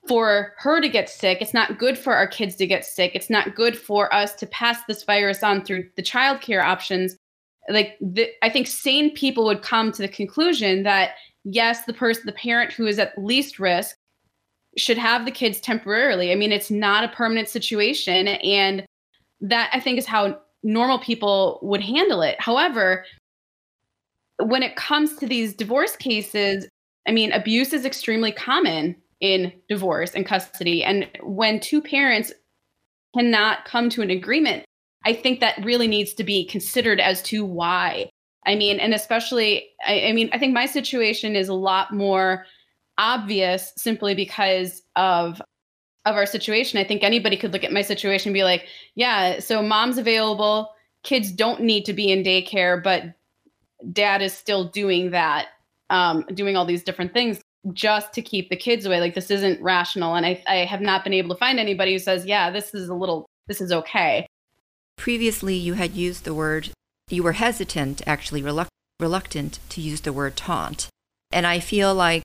for 0.08 0.54
her 0.58 0.80
to 0.80 0.88
get 0.88 1.08
sick. 1.08 1.38
It's 1.40 1.54
not 1.54 1.78
good 1.78 1.96
for 1.96 2.14
our 2.16 2.26
kids 2.26 2.56
to 2.56 2.66
get 2.66 2.84
sick. 2.84 3.12
It's 3.14 3.30
not 3.30 3.54
good 3.54 3.78
for 3.78 4.12
us 4.12 4.34
to 4.34 4.46
pass 4.46 4.78
this 4.88 5.04
virus 5.04 5.44
on 5.44 5.64
through 5.64 5.88
the 5.94 6.02
childcare 6.02 6.64
options. 6.64 7.16
Like 7.68 7.96
the, 8.00 8.28
I 8.42 8.50
think 8.50 8.66
sane 8.66 9.14
people 9.14 9.44
would 9.44 9.62
come 9.62 9.92
to 9.92 10.02
the 10.02 10.08
conclusion 10.08 10.82
that 10.82 11.10
yes, 11.44 11.84
the 11.84 11.92
person, 11.92 12.24
the 12.26 12.32
parent 12.32 12.72
who 12.72 12.86
is 12.86 12.98
at 12.98 13.16
least 13.16 13.60
risk 13.60 13.94
should 14.76 14.98
have 14.98 15.26
the 15.26 15.30
kids 15.30 15.60
temporarily. 15.60 16.32
I 16.32 16.34
mean, 16.34 16.50
it's 16.50 16.72
not 16.72 17.04
a 17.04 17.08
permanent 17.08 17.48
situation. 17.48 18.26
And 18.26 18.84
that 19.42 19.70
I 19.72 19.78
think 19.78 19.98
is 19.98 20.06
how 20.06 20.40
normal 20.64 20.98
people 20.98 21.60
would 21.62 21.82
handle 21.82 22.22
it. 22.22 22.40
However, 22.40 23.04
when 24.40 24.62
it 24.62 24.76
comes 24.76 25.16
to 25.16 25.26
these 25.26 25.54
divorce 25.54 25.96
cases, 25.96 26.68
I 27.06 27.12
mean, 27.12 27.32
abuse 27.32 27.72
is 27.72 27.84
extremely 27.84 28.32
common 28.32 28.96
in 29.20 29.52
divorce 29.68 30.14
and 30.14 30.26
custody. 30.26 30.82
And 30.82 31.08
when 31.22 31.60
two 31.60 31.82
parents 31.82 32.32
cannot 33.16 33.64
come 33.64 33.90
to 33.90 34.02
an 34.02 34.10
agreement, 34.10 34.64
I 35.04 35.12
think 35.12 35.40
that 35.40 35.64
really 35.64 35.88
needs 35.88 36.14
to 36.14 36.24
be 36.24 36.46
considered 36.46 37.00
as 37.00 37.22
to 37.22 37.44
why. 37.44 38.10
I 38.46 38.54
mean, 38.54 38.80
and 38.80 38.94
especially, 38.94 39.68
I, 39.86 40.08
I 40.08 40.12
mean, 40.12 40.30
I 40.32 40.38
think 40.38 40.54
my 40.54 40.66
situation 40.66 41.36
is 41.36 41.48
a 41.48 41.54
lot 41.54 41.92
more 41.92 42.46
obvious 42.98 43.72
simply 43.76 44.14
because 44.14 44.82
of 44.96 45.40
of 46.06 46.16
our 46.16 46.26
situation. 46.26 46.78
I 46.78 46.84
think 46.84 47.02
anybody 47.02 47.36
could 47.36 47.52
look 47.52 47.64
at 47.64 47.72
my 47.72 47.82
situation 47.82 48.30
and 48.30 48.34
be 48.34 48.44
like, 48.44 48.66
yeah, 48.94 49.38
so 49.38 49.62
mom's 49.62 49.98
available, 49.98 50.70
kids 51.02 51.30
don't 51.30 51.60
need 51.60 51.84
to 51.84 51.92
be 51.92 52.10
in 52.10 52.22
daycare, 52.22 52.82
but 52.82 53.14
dad 53.92 54.22
is 54.22 54.32
still 54.32 54.64
doing 54.64 55.10
that, 55.10 55.48
um, 55.90 56.24
doing 56.34 56.56
all 56.56 56.64
these 56.64 56.82
different 56.82 57.12
things 57.12 57.40
just 57.72 58.12
to 58.14 58.22
keep 58.22 58.48
the 58.48 58.56
kids 58.56 58.86
away. 58.86 59.00
Like 59.00 59.14
this 59.14 59.30
isn't 59.30 59.60
rational. 59.62 60.14
And 60.14 60.24
I, 60.24 60.42
I 60.48 60.56
have 60.64 60.80
not 60.80 61.04
been 61.04 61.12
able 61.12 61.34
to 61.34 61.38
find 61.38 61.58
anybody 61.58 61.92
who 61.92 61.98
says, 61.98 62.24
yeah, 62.24 62.50
this 62.50 62.74
is 62.74 62.88
a 62.88 62.94
little, 62.94 63.26
this 63.46 63.60
is 63.60 63.72
okay. 63.72 64.26
Previously, 64.96 65.54
you 65.54 65.74
had 65.74 65.92
used 65.92 66.24
the 66.24 66.34
word, 66.34 66.70
you 67.08 67.22
were 67.22 67.32
hesitant, 67.32 68.02
actually 68.06 68.42
reluct- 68.42 68.68
reluctant 68.98 69.58
to 69.70 69.80
use 69.80 70.00
the 70.00 70.12
word 70.12 70.36
taunt. 70.36 70.88
And 71.30 71.46
I 71.46 71.60
feel 71.60 71.94
like 71.94 72.22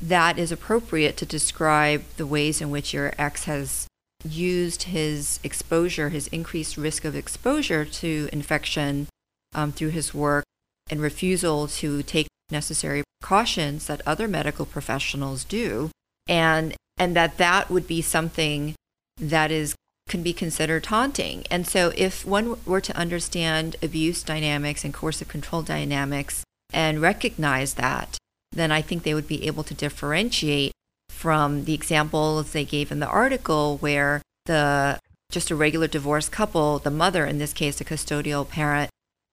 that 0.00 0.38
is 0.38 0.50
appropriate 0.50 1.16
to 1.18 1.26
describe 1.26 2.02
the 2.16 2.26
ways 2.26 2.60
in 2.60 2.70
which 2.70 2.92
your 2.92 3.12
ex 3.18 3.44
has 3.44 3.86
used 4.28 4.84
his 4.84 5.38
exposure, 5.42 6.08
his 6.08 6.28
increased 6.28 6.76
risk 6.76 7.04
of 7.04 7.14
exposure 7.14 7.84
to 7.84 8.28
infection 8.32 9.08
um, 9.54 9.72
through 9.72 9.90
his 9.90 10.14
work 10.14 10.44
and 10.90 11.00
refusal 11.00 11.66
to 11.66 12.02
take 12.02 12.28
necessary 12.50 13.02
precautions 13.20 13.86
that 13.86 14.02
other 14.06 14.28
medical 14.28 14.66
professionals 14.66 15.44
do 15.44 15.90
and 16.28 16.74
and 16.98 17.16
that 17.16 17.38
that 17.38 17.70
would 17.70 17.86
be 17.86 18.02
something 18.02 18.74
that 19.18 19.50
is 19.50 19.74
can 20.08 20.22
be 20.22 20.32
considered 20.32 20.84
taunting. 20.84 21.44
And 21.50 21.66
so 21.66 21.92
if 21.96 22.26
one 22.26 22.58
were 22.66 22.80
to 22.80 22.96
understand 22.96 23.76
abuse 23.82 24.22
dynamics 24.22 24.84
and 24.84 24.92
coercive 24.92 25.28
control 25.28 25.62
dynamics 25.62 26.44
and 26.72 27.00
recognize 27.00 27.74
that, 27.74 28.18
then 28.50 28.70
I 28.70 28.82
think 28.82 29.02
they 29.02 29.14
would 29.14 29.28
be 29.28 29.46
able 29.46 29.64
to 29.64 29.74
differentiate 29.74 30.72
from 31.08 31.64
the 31.64 31.74
examples 31.74 32.52
they 32.52 32.64
gave 32.64 32.90
in 32.90 33.00
the 33.00 33.06
article 33.06 33.78
where 33.78 34.20
the 34.46 34.98
just 35.30 35.50
a 35.50 35.56
regular 35.56 35.86
divorced 35.86 36.30
couple, 36.30 36.78
the 36.78 36.90
mother 36.90 37.24
in 37.24 37.38
this 37.38 37.52
case, 37.52 37.80
a 37.80 37.84
custodial 37.84 38.46
parent, 38.46 38.90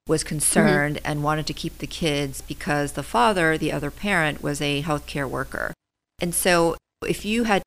was 0.09 0.23
concerned 0.23 0.97
mm-hmm. 0.97 1.05
and 1.05 1.23
wanted 1.23 1.45
to 1.47 1.53
keep 1.53 1.77
the 1.77 1.87
kids 1.87 2.41
because 2.41 2.93
the 2.93 3.03
father, 3.03 3.57
the 3.57 3.71
other 3.71 3.91
parent, 3.91 4.43
was 4.43 4.59
a 4.59 4.81
healthcare 4.81 5.29
worker. 5.29 5.73
And 6.19 6.35
so 6.35 6.75
if 7.07 7.23
you 7.23 7.45
had 7.45 7.61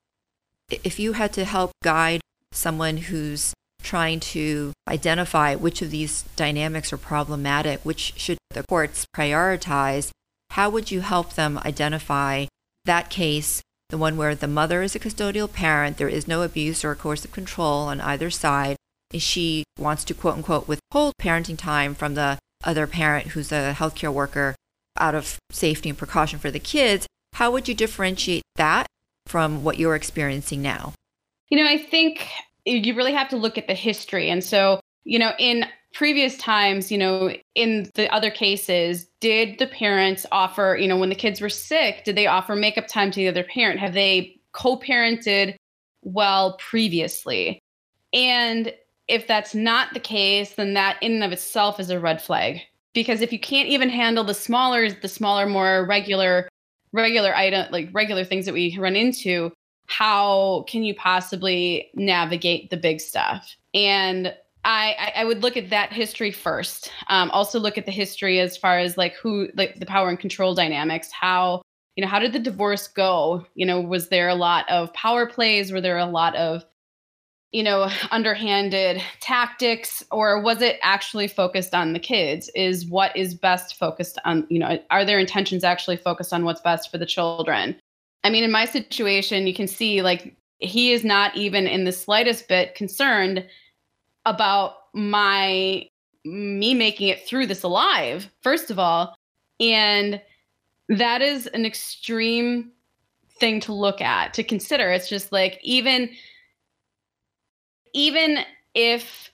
if 0.68 0.98
you 0.98 1.12
had 1.12 1.32
to 1.34 1.44
help 1.44 1.70
guide 1.82 2.20
someone 2.50 2.96
who's 2.96 3.54
trying 3.82 4.20
to 4.20 4.72
identify 4.88 5.54
which 5.54 5.82
of 5.82 5.90
these 5.90 6.22
dynamics 6.36 6.92
are 6.92 6.98
problematic, 6.98 7.80
which 7.82 8.14
should 8.16 8.38
the 8.50 8.64
courts 8.64 9.04
prioritize, 9.14 10.10
how 10.50 10.70
would 10.70 10.90
you 10.90 11.00
help 11.00 11.34
them 11.34 11.58
identify 11.64 12.46
that 12.84 13.10
case, 13.10 13.60
the 13.90 13.98
one 13.98 14.16
where 14.16 14.34
the 14.34 14.48
mother 14.48 14.82
is 14.82 14.94
a 14.94 14.98
custodial 14.98 15.52
parent, 15.52 15.98
there 15.98 16.08
is 16.08 16.26
no 16.26 16.42
abuse 16.42 16.84
or 16.84 16.94
coercive 16.94 17.32
control 17.32 17.82
on 17.82 18.00
either 18.00 18.30
side, 18.30 18.76
she 19.20 19.64
wants 19.78 20.04
to 20.04 20.14
quote 20.14 20.36
unquote 20.36 20.68
withhold 20.68 21.14
parenting 21.20 21.58
time 21.58 21.94
from 21.94 22.14
the 22.14 22.38
other 22.64 22.86
parent 22.86 23.28
who's 23.28 23.52
a 23.52 23.74
healthcare 23.76 24.12
worker 24.12 24.54
out 24.98 25.14
of 25.14 25.38
safety 25.50 25.88
and 25.88 25.98
precaution 25.98 26.38
for 26.38 26.50
the 26.50 26.58
kids, 26.58 27.06
how 27.34 27.50
would 27.50 27.68
you 27.68 27.74
differentiate 27.74 28.42
that 28.56 28.86
from 29.26 29.64
what 29.64 29.78
you're 29.78 29.94
experiencing 29.94 30.62
now? 30.62 30.92
You 31.48 31.58
know, 31.58 31.66
I 31.66 31.78
think 31.78 32.28
you 32.64 32.94
really 32.94 33.12
have 33.12 33.28
to 33.30 33.36
look 33.36 33.58
at 33.58 33.66
the 33.66 33.74
history. 33.74 34.30
And 34.30 34.42
so, 34.44 34.80
you 35.04 35.18
know, 35.18 35.32
in 35.38 35.64
previous 35.92 36.36
times, 36.38 36.90
you 36.90 36.98
know, 36.98 37.34
in 37.54 37.90
the 37.94 38.12
other 38.12 38.30
cases, 38.30 39.06
did 39.20 39.58
the 39.58 39.66
parents 39.66 40.24
offer, 40.32 40.76
you 40.80 40.88
know, 40.88 40.96
when 40.96 41.08
the 41.08 41.14
kids 41.14 41.40
were 41.40 41.48
sick, 41.48 42.04
did 42.04 42.16
they 42.16 42.26
offer 42.26 42.54
makeup 42.54 42.86
time 42.86 43.10
to 43.10 43.20
the 43.20 43.28
other 43.28 43.44
parent? 43.44 43.80
Have 43.80 43.94
they 43.94 44.36
co 44.52 44.78
parented 44.78 45.56
well 46.02 46.56
previously? 46.58 47.58
And 48.12 48.72
if 49.08 49.26
that's 49.26 49.54
not 49.54 49.92
the 49.94 50.00
case, 50.00 50.54
then 50.54 50.74
that 50.74 50.96
in 51.02 51.12
and 51.12 51.24
of 51.24 51.32
itself 51.32 51.80
is 51.80 51.90
a 51.90 52.00
red 52.00 52.22
flag. 52.22 52.60
Because 52.94 53.20
if 53.20 53.32
you 53.32 53.38
can't 53.38 53.68
even 53.68 53.88
handle 53.88 54.24
the 54.24 54.34
smaller, 54.34 54.90
the 54.90 55.08
smaller, 55.08 55.46
more 55.46 55.86
regular, 55.86 56.48
regular 56.92 57.34
item, 57.34 57.70
like 57.72 57.88
regular 57.92 58.24
things 58.24 58.44
that 58.44 58.54
we 58.54 58.76
run 58.78 58.96
into, 58.96 59.50
how 59.86 60.64
can 60.68 60.82
you 60.82 60.94
possibly 60.94 61.90
navigate 61.94 62.70
the 62.70 62.76
big 62.76 63.00
stuff? 63.00 63.56
And 63.74 64.34
I, 64.64 65.12
I 65.16 65.24
would 65.24 65.42
look 65.42 65.56
at 65.56 65.70
that 65.70 65.92
history 65.92 66.30
first. 66.30 66.92
Um, 67.08 67.30
also 67.30 67.58
look 67.58 67.76
at 67.76 67.86
the 67.86 67.92
history 67.92 68.38
as 68.40 68.56
far 68.56 68.78
as 68.78 68.96
like 68.96 69.14
who, 69.14 69.48
like 69.56 69.80
the 69.80 69.86
power 69.86 70.08
and 70.08 70.20
control 70.20 70.54
dynamics. 70.54 71.10
How 71.10 71.62
you 71.96 72.02
know 72.02 72.08
how 72.08 72.20
did 72.20 72.32
the 72.32 72.38
divorce 72.38 72.88
go? 72.88 73.44
You 73.54 73.66
know, 73.66 73.80
was 73.80 74.08
there 74.08 74.28
a 74.28 74.34
lot 74.34 74.68
of 74.70 74.92
power 74.94 75.26
plays? 75.26 75.72
Were 75.72 75.80
there 75.80 75.98
a 75.98 76.06
lot 76.06 76.34
of 76.36 76.64
you 77.52 77.62
know, 77.62 77.90
underhanded 78.10 79.02
tactics, 79.20 80.02
or 80.10 80.40
was 80.40 80.62
it 80.62 80.78
actually 80.82 81.28
focused 81.28 81.74
on 81.74 81.92
the 81.92 81.98
kids? 81.98 82.50
Is 82.54 82.86
what 82.86 83.14
is 83.14 83.34
best 83.34 83.78
focused 83.78 84.18
on, 84.24 84.46
you 84.48 84.58
know, 84.58 84.78
are 84.90 85.04
their 85.04 85.18
intentions 85.18 85.62
actually 85.62 85.98
focused 85.98 86.32
on 86.32 86.44
what's 86.44 86.62
best 86.62 86.90
for 86.90 86.96
the 86.96 87.06
children? 87.06 87.78
I 88.24 88.30
mean, 88.30 88.42
in 88.42 88.50
my 88.50 88.64
situation, 88.64 89.46
you 89.46 89.52
can 89.52 89.68
see 89.68 90.00
like 90.00 90.34
he 90.58 90.92
is 90.92 91.04
not 91.04 91.36
even 91.36 91.66
in 91.66 91.84
the 91.84 91.92
slightest 91.92 92.48
bit 92.48 92.74
concerned 92.74 93.46
about 94.24 94.74
my 94.94 95.86
me 96.24 96.72
making 96.72 97.08
it 97.08 97.26
through 97.26 97.46
this 97.46 97.64
alive, 97.64 98.30
first 98.42 98.70
of 98.70 98.78
all. 98.78 99.14
And 99.60 100.22
that 100.88 101.20
is 101.20 101.48
an 101.48 101.66
extreme 101.66 102.70
thing 103.38 103.60
to 103.60 103.72
look 103.72 104.00
at, 104.00 104.32
to 104.34 104.44
consider. 104.44 104.90
It's 104.90 105.08
just 105.08 105.32
like, 105.32 105.58
even 105.62 106.08
even 107.92 108.38
if 108.74 109.30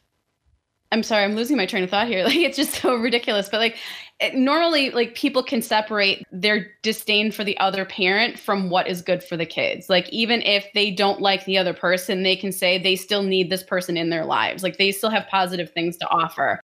I'm 0.91 1.03
sorry, 1.03 1.25
I'm 1.25 1.35
losing 1.35 1.57
my 1.57 1.67
train 1.67 1.85
of 1.85 1.91
thought 1.91 2.09
here. 2.09 2.25
Like 2.29 2.37
it's 2.37 2.57
just 2.57 2.75
so 2.75 2.95
ridiculous. 2.95 3.49
But 3.49 3.59
like 3.59 3.77
it, 4.21 4.35
normally, 4.35 4.91
like 4.91 5.15
people 5.15 5.43
can 5.43 5.63
separate 5.63 6.25
their 6.33 6.71
disdain 6.83 7.31
for 7.31 7.45
the 7.45 7.59
other 7.59 7.85
parent 7.85 8.39
from 8.39 8.71
what 8.71 8.89
is 8.89 9.03
good 9.03 9.23
for 9.23 9.37
the 9.37 9.47
kids. 9.47 9.89
Like 9.89 10.09
even 10.11 10.43
if 10.43 10.67
they 10.75 10.91
don't 10.91 11.21
like 11.21 11.45
the 11.45 11.59
other 11.59 11.75
person, 11.75 12.23
they 12.23 12.37
can 12.37 12.53
say 12.53 12.79
they 12.79 12.97
still 12.97 13.23
need 13.23 13.51
this 13.51 13.63
person 13.63 13.97
in 13.97 14.11
their 14.11 14.25
lives. 14.25 14.63
Like 14.63 14.79
they 14.79 14.93
still 14.93 15.11
have 15.11 15.27
positive 15.29 15.71
things 15.71 15.97
to 15.99 16.09
offer. 16.09 16.61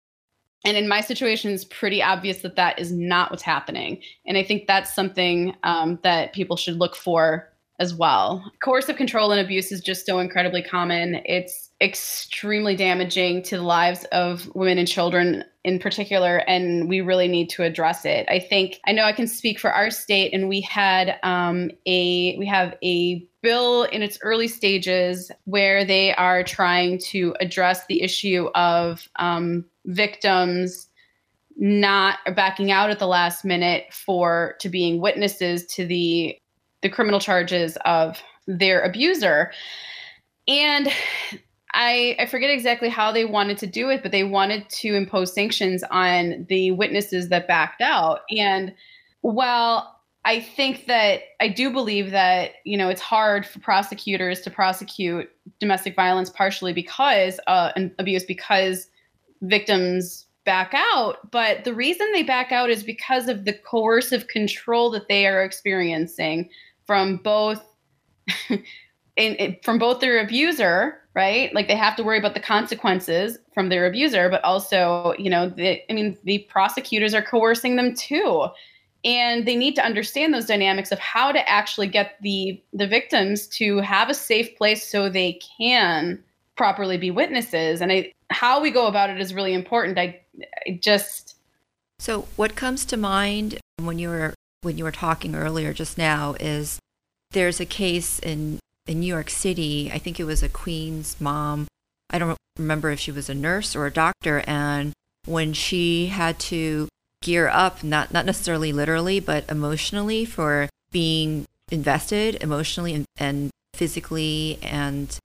And 0.64 0.78
in 0.78 0.88
my 0.88 1.02
situation, 1.02 1.52
it's 1.52 1.64
pretty 1.64 2.02
obvious 2.02 2.40
that 2.40 2.56
that 2.56 2.78
is 2.78 2.90
not 2.90 3.30
what's 3.30 3.42
happening. 3.42 4.00
And 4.26 4.38
I 4.38 4.42
think 4.42 4.66
that's 4.66 4.94
something 4.94 5.54
um, 5.62 5.98
that 6.02 6.32
people 6.32 6.56
should 6.56 6.78
look 6.78 6.96
for 6.96 7.52
as 7.78 7.94
well. 7.94 8.50
Coercive 8.62 8.96
control 8.96 9.30
and 9.30 9.40
abuse 9.40 9.70
is 9.70 9.80
just 9.80 10.06
so 10.06 10.20
incredibly 10.20 10.62
common. 10.62 11.20
It's 11.26 11.70
extremely 11.80 12.76
damaging 12.76 13.42
to 13.42 13.56
the 13.56 13.62
lives 13.62 14.04
of 14.12 14.50
women 14.54 14.78
and 14.78 14.88
children 14.88 15.44
in 15.64 15.78
particular, 15.78 16.38
and 16.38 16.88
we 16.88 17.00
really 17.00 17.26
need 17.26 17.48
to 17.50 17.62
address 17.62 18.04
it. 18.04 18.26
I 18.28 18.38
think 18.38 18.80
I 18.86 18.92
know 18.92 19.04
I 19.04 19.12
can 19.12 19.26
speak 19.26 19.58
for 19.58 19.72
our 19.72 19.90
state, 19.90 20.32
and 20.32 20.48
we 20.48 20.60
had 20.60 21.18
um, 21.22 21.70
a 21.86 22.36
we 22.38 22.46
have 22.46 22.76
a 22.82 23.26
bill 23.42 23.84
in 23.84 24.02
its 24.02 24.18
early 24.22 24.48
stages 24.48 25.30
where 25.44 25.84
they 25.84 26.14
are 26.14 26.42
trying 26.42 26.98
to 26.98 27.34
address 27.40 27.86
the 27.86 28.02
issue 28.02 28.48
of 28.54 29.08
um, 29.16 29.64
victims 29.86 30.88
not 31.56 32.18
backing 32.34 32.72
out 32.72 32.90
at 32.90 32.98
the 32.98 33.06
last 33.06 33.44
minute 33.44 33.84
for 33.92 34.56
to 34.60 34.68
being 34.68 35.00
witnesses 35.00 35.66
to 35.66 35.86
the 35.86 36.36
the 36.82 36.88
criminal 36.88 37.20
charges 37.20 37.78
of 37.84 38.20
their 38.46 38.82
abuser 38.82 39.50
and 40.46 40.88
I, 41.74 42.16
I 42.20 42.26
forget 42.26 42.50
exactly 42.50 42.88
how 42.88 43.10
they 43.10 43.24
wanted 43.24 43.58
to 43.58 43.66
do 43.66 43.90
it, 43.90 44.02
but 44.02 44.12
they 44.12 44.22
wanted 44.22 44.68
to 44.70 44.94
impose 44.94 45.34
sanctions 45.34 45.82
on 45.90 46.46
the 46.48 46.70
witnesses 46.70 47.28
that 47.28 47.48
backed 47.48 47.82
out. 47.82 48.20
And 48.30 48.72
while 49.22 50.00
I 50.24 50.40
think 50.40 50.86
that 50.86 51.22
I 51.40 51.48
do 51.48 51.70
believe 51.70 52.12
that, 52.12 52.52
you 52.64 52.78
know, 52.78 52.88
it's 52.88 53.00
hard 53.00 53.44
for 53.44 53.58
prosecutors 53.58 54.40
to 54.42 54.50
prosecute 54.50 55.28
domestic 55.58 55.96
violence 55.96 56.30
partially 56.30 56.72
because 56.72 57.40
uh, 57.46 57.72
and 57.76 57.90
abuse 57.98 58.24
because 58.24 58.86
victims 59.42 60.26
back 60.44 60.72
out. 60.74 61.30
But 61.30 61.64
the 61.64 61.74
reason 61.74 62.10
they 62.12 62.22
back 62.22 62.52
out 62.52 62.70
is 62.70 62.82
because 62.82 63.28
of 63.28 63.44
the 63.44 63.52
coercive 63.52 64.28
control 64.28 64.90
that 64.90 65.08
they 65.08 65.26
are 65.26 65.42
experiencing 65.42 66.48
from 66.86 67.16
both 67.16 67.62
in, 68.48 68.60
in, 69.16 69.56
from 69.62 69.78
both 69.78 70.00
their 70.00 70.20
abuser, 70.20 71.00
right? 71.14 71.54
Like 71.54 71.68
they 71.68 71.76
have 71.76 71.96
to 71.96 72.02
worry 72.02 72.18
about 72.18 72.34
the 72.34 72.40
consequences 72.40 73.38
from 73.52 73.68
their 73.68 73.86
abuser, 73.86 74.28
but 74.28 74.42
also, 74.42 75.14
you 75.18 75.30
know, 75.30 75.48
the, 75.48 75.80
I 75.90 75.94
mean, 75.94 76.18
the 76.24 76.38
prosecutors 76.50 77.14
are 77.14 77.22
coercing 77.22 77.76
them 77.76 77.94
too. 77.94 78.46
And 79.04 79.46
they 79.46 79.54
need 79.54 79.76
to 79.76 79.84
understand 79.84 80.32
those 80.32 80.46
dynamics 80.46 80.90
of 80.90 80.98
how 80.98 81.30
to 81.30 81.48
actually 81.48 81.88
get 81.88 82.16
the 82.22 82.60
the 82.72 82.86
victims 82.86 83.46
to 83.48 83.78
have 83.78 84.08
a 84.08 84.14
safe 84.14 84.56
place 84.56 84.88
so 84.88 85.08
they 85.10 85.38
can 85.58 86.24
properly 86.56 86.96
be 86.96 87.10
witnesses. 87.10 87.82
And 87.82 87.92
I, 87.92 88.12
how 88.30 88.62
we 88.62 88.70
go 88.70 88.86
about 88.86 89.10
it 89.10 89.20
is 89.20 89.34
really 89.34 89.52
important. 89.52 89.98
I, 89.98 90.20
I 90.66 90.78
just 90.80 91.36
so 91.98 92.22
what 92.36 92.56
comes 92.56 92.84
to 92.86 92.96
mind 92.96 93.58
when 93.78 93.98
you 93.98 94.08
were 94.08 94.34
when 94.62 94.78
you 94.78 94.84
were 94.84 94.92
talking 94.92 95.34
earlier 95.34 95.74
just 95.74 95.98
now 95.98 96.34
is 96.40 96.78
there's 97.32 97.60
a 97.60 97.66
case 97.66 98.18
in 98.18 98.58
in 98.86 99.00
New 99.00 99.06
York 99.06 99.30
City. 99.30 99.90
I 99.92 99.98
think 99.98 100.20
it 100.20 100.24
was 100.24 100.42
a 100.42 100.48
Queens 100.48 101.16
mom. 101.20 101.66
I 102.10 102.18
don't 102.18 102.38
remember 102.58 102.90
if 102.90 103.00
she 103.00 103.10
was 103.10 103.28
a 103.28 103.34
nurse 103.34 103.74
or 103.74 103.86
a 103.86 103.92
doctor. 103.92 104.42
And 104.46 104.92
when 105.26 105.52
she 105.52 106.06
had 106.06 106.38
to 106.40 106.88
gear 107.22 107.48
up, 107.48 107.82
not, 107.82 108.12
not 108.12 108.26
necessarily 108.26 108.72
literally, 108.72 109.20
but 109.20 109.48
emotionally 109.50 110.24
for 110.24 110.68
being 110.92 111.46
invested 111.70 112.36
emotionally 112.42 112.94
and, 112.94 113.06
and 113.16 113.50
physically 113.74 114.58
and 114.62 115.18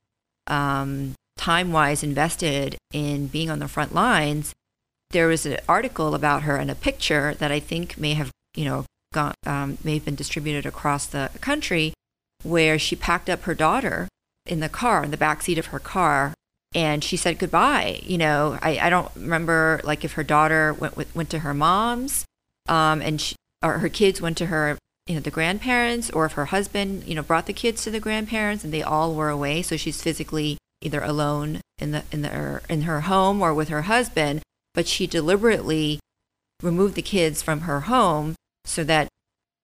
um, 0.47 1.13
time 1.37 1.71
wise 1.71 2.01
invested 2.01 2.77
in 2.93 3.27
being 3.27 3.49
on 3.49 3.59
the 3.59 3.67
front 3.67 3.93
lines, 3.93 4.53
there 5.11 5.27
was 5.27 5.45
an 5.45 5.57
article 5.67 6.15
about 6.15 6.43
her 6.43 6.55
and 6.55 6.71
a 6.71 6.75
picture 6.75 7.33
that 7.35 7.51
I 7.51 7.59
think 7.59 7.97
may 7.97 8.13
have, 8.13 8.31
you 8.55 8.65
know, 8.65 8.85
gone, 9.13 9.33
um, 9.45 9.77
may 9.83 9.95
have 9.95 10.05
been 10.05 10.15
distributed 10.15 10.65
across 10.65 11.05
the 11.05 11.29
country 11.41 11.93
where 12.43 12.79
she 12.79 12.95
packed 12.95 13.29
up 13.29 13.43
her 13.43 13.55
daughter 13.55 14.07
in 14.45 14.59
the 14.59 14.69
car, 14.69 15.03
in 15.03 15.11
the 15.11 15.17
back 15.17 15.41
seat 15.41 15.57
of 15.57 15.67
her 15.67 15.79
car, 15.79 16.33
and 16.73 17.03
she 17.03 17.17
said 17.17 17.39
goodbye. 17.39 17.99
You 18.03 18.17
know, 18.17 18.57
I, 18.61 18.79
I 18.79 18.89
don't 18.89 19.11
remember 19.15 19.81
like 19.83 20.03
if 20.03 20.13
her 20.13 20.23
daughter 20.23 20.73
went 20.73 20.95
with, 20.95 21.13
went 21.15 21.29
to 21.31 21.39
her 21.39 21.53
mom's, 21.53 22.25
um, 22.67 23.01
and 23.01 23.19
she, 23.19 23.35
or 23.63 23.79
her 23.79 23.89
kids 23.89 24.21
went 24.21 24.37
to 24.37 24.47
her, 24.47 24.77
you 25.07 25.15
know, 25.15 25.21
the 25.21 25.31
grandparents, 25.31 26.09
or 26.11 26.25
if 26.25 26.33
her 26.33 26.45
husband, 26.45 27.03
you 27.05 27.15
know, 27.15 27.23
brought 27.23 27.45
the 27.45 27.53
kids 27.53 27.83
to 27.83 27.91
the 27.91 27.99
grandparents, 27.99 28.63
and 28.63 28.73
they 28.73 28.83
all 28.83 29.13
were 29.15 29.29
away, 29.29 29.61
so 29.61 29.75
she's 29.75 30.01
physically 30.01 30.57
either 30.81 31.01
alone 31.01 31.61
in 31.77 31.91
the 31.91 32.03
in 32.11 32.21
the 32.21 32.61
in 32.69 32.83
her 32.83 33.01
home 33.01 33.41
or 33.41 33.53
with 33.53 33.69
her 33.69 33.83
husband, 33.83 34.41
but 34.73 34.87
she 34.87 35.07
deliberately 35.07 35.99
removed 36.61 36.95
the 36.95 37.01
kids 37.01 37.41
from 37.41 37.61
her 37.61 37.81
home 37.81 38.35
so 38.65 38.83
that 38.83 39.07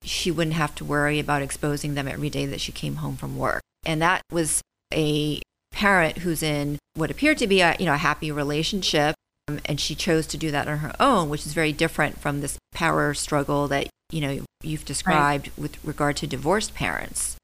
she 0.06 0.32
wouldn't 0.32 0.56
have 0.56 0.76
to 0.76 0.86
worry 0.86 1.20
about 1.20 1.42
exposing 1.42 1.96
them 1.96 2.08
every 2.08 2.30
day 2.30 2.46
that 2.46 2.62
she 2.62 2.72
came 2.72 2.98
home 2.98 3.16
from 3.16 3.38
work. 3.38 3.62
And 3.86 4.02
that 4.02 4.22
was 4.32 4.62
a 4.94 5.42
parent 5.76 6.20
who's 6.20 6.42
in 6.42 6.80
what 6.94 7.12
appeared 7.12 7.38
to 7.38 7.48
be 7.48 7.60
a 7.60 7.76
you 7.78 7.86
know 7.86 7.94
a 7.94 7.98
happy 7.98 8.32
relationship 8.32 9.14
um, 9.50 9.60
and 9.66 9.80
she 9.80 9.94
chose 9.94 10.26
to 10.26 10.38
do 10.38 10.50
that 10.50 10.70
on 10.70 10.78
her 10.78 10.96
own 11.02 11.28
which 11.28 11.46
is 11.46 11.54
very 11.54 11.74
different 11.74 12.18
from 12.18 12.40
this 12.40 12.58
power 12.74 13.14
struggle 13.14 13.68
that 13.68 13.90
you 14.10 14.22
know 14.22 14.40
you've 14.64 14.86
described 14.86 15.50
right. 15.50 15.58
with 15.58 15.84
regard 15.84 16.16
to 16.16 16.26
divorced 16.26 16.74
parents 16.74 17.36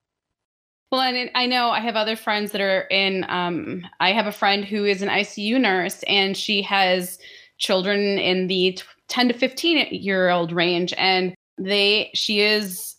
well 0.93 1.01
and 1.01 1.29
i 1.35 1.45
know 1.45 1.69
i 1.71 1.81
have 1.81 1.97
other 1.97 2.15
friends 2.15 2.53
that 2.53 2.61
are 2.61 2.87
in 2.89 3.25
um, 3.27 3.85
i 3.99 4.13
have 4.13 4.27
a 4.27 4.31
friend 4.31 4.63
who 4.63 4.85
is 4.85 5.01
an 5.01 5.09
icu 5.09 5.59
nurse 5.59 6.01
and 6.07 6.37
she 6.37 6.61
has 6.61 7.19
children 7.57 7.99
in 8.17 8.47
the 8.47 8.79
10 9.09 9.27
to 9.27 9.33
15 9.33 9.87
year 9.91 10.29
old 10.29 10.53
range 10.53 10.93
and 10.97 11.35
they 11.57 12.11
she 12.13 12.41
is 12.41 12.95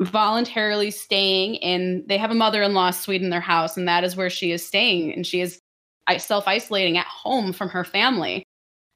voluntarily 0.00 0.90
staying 0.90 1.54
in 1.56 2.04
they 2.08 2.18
have 2.18 2.30
a 2.30 2.34
mother-in-law 2.34 2.90
suite 2.90 3.22
in 3.22 3.30
their 3.30 3.40
house 3.40 3.76
and 3.76 3.86
that 3.86 4.04
is 4.04 4.16
where 4.16 4.30
she 4.30 4.50
is 4.50 4.66
staying 4.66 5.12
and 5.12 5.26
she 5.26 5.40
is 5.40 5.60
self-isolating 6.18 6.98
at 6.98 7.06
home 7.06 7.52
from 7.52 7.68
her 7.68 7.84
family. 7.84 8.44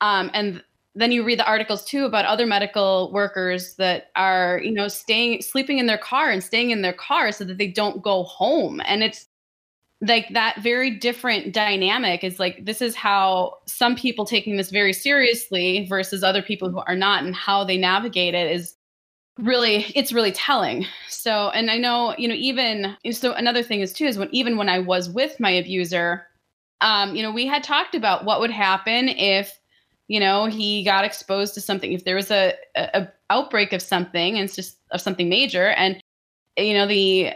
Um, 0.01 0.31
and 0.35 0.63
then 0.95 1.13
you 1.13 1.25
read 1.25 1.39
the 1.39 1.47
articles 1.47 1.85
too 1.85 2.05
about 2.05 2.25
other 2.25 2.47
medical 2.47 3.11
workers 3.13 3.75
that 3.77 4.11
are 4.17 4.61
you 4.63 4.73
know 4.73 4.89
staying 4.89 5.43
sleeping 5.43 5.79
in 5.79 5.87
their 5.87 5.99
car 5.99 6.31
and 6.31 6.43
staying 6.43 6.71
in 6.71 6.83
their 6.83 6.93
car 6.93 7.33
so 7.33 7.45
that 7.45 7.59
they 7.59 7.69
don't 7.69 8.03
go 8.03 8.25
home. 8.25 8.81
And 8.85 9.03
it's 9.03 9.27
like 10.01 10.29
that 10.31 10.61
very 10.63 10.97
different 10.97 11.53
dynamic 11.53 12.23
is 12.23 12.39
like 12.39 12.65
this 12.65 12.81
is 12.81 12.95
how 12.95 13.55
some 13.67 13.97
people 13.97 14.25
taking 14.25 14.57
this 14.57 14.71
very 14.71 14.93
seriously 14.93 15.87
versus 15.89 16.23
other 16.23 16.43
people 16.43 16.71
who 16.71 16.79
are 16.87 16.97
not 16.97 17.25
and 17.25 17.35
how 17.35 17.65
they 17.65 17.77
navigate 17.77 18.35
it 18.35 18.51
is 18.51 18.75
really 19.39 19.87
it's 19.95 20.13
really 20.13 20.33
telling. 20.33 20.87
So 21.09 21.51
and 21.51 21.71
i 21.71 21.77
know 21.77 22.15
you 22.17 22.29
know 22.29 22.35
even 22.35 22.97
so 23.11 23.33
another 23.33 23.63
thing 23.63 23.81
is 23.81 23.93
too 23.93 24.07
is 24.07 24.19
when 24.19 24.29
even 24.33 24.57
when 24.57 24.69
i 24.69 24.79
was 24.79 25.11
with 25.11 25.39
my 25.41 25.51
abuser 25.51 26.27
um 26.81 27.15
you 27.15 27.23
know 27.23 27.31
we 27.31 27.47
had 27.47 27.63
talked 27.63 27.95
about 27.95 28.25
what 28.25 28.41
would 28.41 28.51
happen 28.51 29.09
if 29.09 29.59
you 30.07 30.21
know 30.21 30.47
he 30.47 30.85
got 30.85 31.05
exposed 31.05 31.55
to 31.55 31.61
something 31.61 31.93
if 31.93 32.05
there 32.05 32.15
was 32.15 32.31
a, 32.31 32.55
a, 32.77 32.89
a 32.95 33.13
outbreak 33.31 33.73
of 33.73 33.83
something 33.83 34.37
and 34.37 34.45
it's 34.45 34.57
just 34.57 34.79
of 34.91 35.01
something 35.01 35.29
major 35.29 35.69
and 35.71 36.01
you 36.57 36.73
know 36.73 36.87
the 36.87 37.33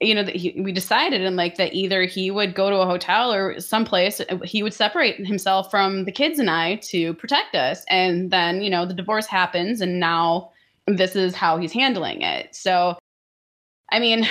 you 0.00 0.14
know 0.14 0.22
we 0.62 0.72
decided 0.72 1.20
and 1.20 1.36
like 1.36 1.56
that 1.56 1.74
either 1.74 2.04
he 2.04 2.30
would 2.30 2.54
go 2.54 2.70
to 2.70 2.76
a 2.76 2.86
hotel 2.86 3.32
or 3.32 3.60
someplace 3.60 4.20
he 4.44 4.62
would 4.62 4.74
separate 4.74 5.26
himself 5.26 5.70
from 5.70 6.04
the 6.04 6.12
kids 6.12 6.38
and 6.38 6.50
i 6.50 6.76
to 6.76 7.12
protect 7.14 7.54
us 7.54 7.84
and 7.90 8.30
then 8.30 8.62
you 8.62 8.70
know 8.70 8.86
the 8.86 8.94
divorce 8.94 9.26
happens 9.26 9.80
and 9.80 9.98
now 10.00 10.50
this 10.96 11.16
is 11.16 11.34
how 11.34 11.58
he's 11.58 11.72
handling 11.72 12.22
it. 12.22 12.54
So, 12.54 12.98
I 13.90 13.98
mean, 13.98 14.26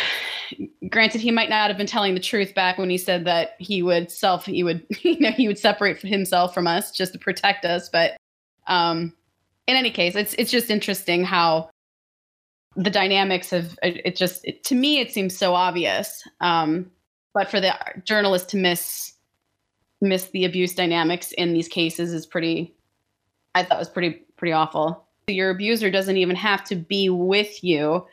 granted, 0.90 1.22
he 1.22 1.32
might 1.32 1.50
not 1.50 1.70
have 1.70 1.78
been 1.78 1.88
telling 1.88 2.14
the 2.14 2.20
truth 2.20 2.54
back 2.54 2.78
when 2.78 2.90
he 2.90 2.98
said 2.98 3.26
that 3.26 3.56
he 3.60 3.82
would 3.84 4.12
self, 4.12 4.46
he 4.46 4.64
would, 4.64 4.86
you 5.02 5.20
know, 5.20 5.32
he 5.32 5.48
would 5.48 5.60
separate 5.60 6.02
himself 6.02 6.54
from 6.54 6.68
us 6.68 6.92
just 6.92 7.14
to 7.14 7.20
protect 7.20 7.66
us. 7.66 7.90
But 7.90 8.18
um, 8.68 9.14
in 9.68 9.76
any 9.76 9.92
case, 9.92 10.16
it's 10.16 10.34
it's 10.36 10.52
just 10.52 10.70
interesting 10.70 11.24
how 11.24 11.70
the 12.76 12.90
dynamics 12.90 13.54
of 13.54 13.78
it, 13.82 14.16
just 14.16 14.46
it, 14.46 14.64
to 14.66 14.76
me 14.76 15.00
it 15.00 15.12
seems 15.12 15.36
so 15.36 15.54
obvious. 15.56 16.24
Um, 16.42 16.92
but 17.34 17.50
for 17.50 17.60
the 17.60 17.76
journalist 18.04 18.50
to 18.50 18.58
miss 18.58 19.14
miss 20.00 20.26
the 20.26 20.46
abuse 20.46 20.76
dynamics 20.76 21.32
in 21.32 21.54
these 21.54 21.68
cases 21.68 22.14
is 22.14 22.28
pretty, 22.28 22.76
I 23.56 23.64
thought 23.64 23.80
was 23.80 23.90
pretty 23.90 24.22
pretty 24.38 24.54
awful 24.54 25.07
your 25.28 25.50
abuser 25.50 25.92
doesn't 25.92 26.18
even 26.18 26.36
have 26.36 26.64
to 26.64 26.76
be 26.76 27.10
with 27.10 27.64
you 27.64 28.06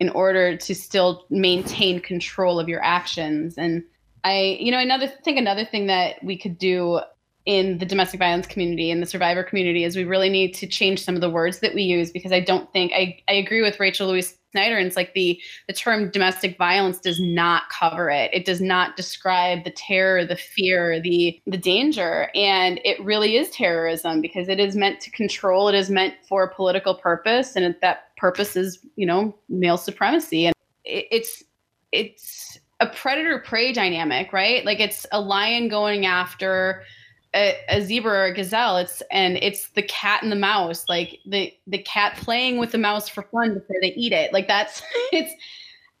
in 0.00 0.08
order 0.10 0.56
to 0.56 0.74
still 0.74 1.26
maintain 1.30 2.00
control 2.00 2.58
of 2.58 2.68
your 2.68 2.82
actions. 2.82 3.56
And 3.58 3.84
i 4.24 4.56
you 4.60 4.70
know 4.70 4.78
another 4.78 5.08
think 5.08 5.36
another 5.36 5.64
thing 5.64 5.88
that 5.88 6.22
we 6.22 6.38
could 6.38 6.56
do 6.56 7.00
in 7.44 7.78
the 7.78 7.86
domestic 7.86 8.20
violence 8.20 8.46
community 8.46 8.90
and 8.90 9.02
the 9.02 9.06
survivor 9.06 9.42
community 9.42 9.82
is 9.82 9.96
we 9.96 10.04
really 10.04 10.28
need 10.28 10.52
to 10.54 10.66
change 10.66 11.04
some 11.04 11.16
of 11.16 11.20
the 11.20 11.30
words 11.30 11.58
that 11.58 11.74
we 11.74 11.82
use 11.82 12.10
because 12.10 12.30
I 12.30 12.40
don't 12.40 12.72
think 12.72 12.92
I, 12.92 13.20
I 13.28 13.32
agree 13.32 13.62
with 13.62 13.80
Rachel 13.80 14.08
Louise 14.08 14.38
Snyder 14.52 14.76
and 14.76 14.86
it's 14.86 14.96
like 14.96 15.14
the 15.14 15.40
the 15.66 15.72
term 15.72 16.10
domestic 16.10 16.56
violence 16.56 16.98
does 16.98 17.18
not 17.20 17.64
cover 17.70 18.10
it. 18.10 18.30
It 18.32 18.44
does 18.44 18.60
not 18.60 18.96
describe 18.96 19.64
the 19.64 19.72
terror, 19.72 20.24
the 20.24 20.36
fear, 20.36 21.00
the 21.00 21.40
the 21.46 21.56
danger 21.56 22.28
and 22.34 22.80
it 22.84 23.02
really 23.02 23.36
is 23.36 23.50
terrorism 23.50 24.20
because 24.20 24.48
it 24.48 24.60
is 24.60 24.76
meant 24.76 25.00
to 25.00 25.10
control, 25.10 25.68
it 25.68 25.74
is 25.74 25.90
meant 25.90 26.14
for 26.28 26.44
a 26.44 26.54
political 26.54 26.94
purpose 26.94 27.56
and 27.56 27.74
that 27.80 28.16
purpose 28.16 28.54
is, 28.54 28.78
you 28.94 29.06
know, 29.06 29.34
male 29.48 29.78
supremacy 29.78 30.46
and 30.46 30.54
it, 30.84 31.06
it's 31.10 31.42
it's 31.90 32.58
a 32.78 32.86
predator 32.86 33.38
prey 33.38 33.72
dynamic, 33.72 34.32
right? 34.32 34.64
Like 34.64 34.80
it's 34.80 35.06
a 35.12 35.20
lion 35.20 35.68
going 35.68 36.06
after 36.06 36.84
a, 37.34 37.56
a, 37.68 37.80
zebra 37.80 38.12
or 38.12 38.24
a 38.26 38.34
gazelle 38.34 38.76
it's 38.76 39.02
and 39.10 39.38
it's 39.38 39.68
the 39.70 39.82
cat 39.82 40.22
and 40.22 40.30
the 40.30 40.36
mouse 40.36 40.84
like 40.88 41.18
the 41.26 41.52
the 41.66 41.78
cat 41.78 42.16
playing 42.16 42.58
with 42.58 42.72
the 42.72 42.78
mouse 42.78 43.08
for 43.08 43.22
fun 43.22 43.54
before 43.54 43.76
they 43.80 43.92
eat 43.94 44.12
it. 44.12 44.32
Like 44.32 44.48
that's 44.48 44.82
it's 45.12 45.32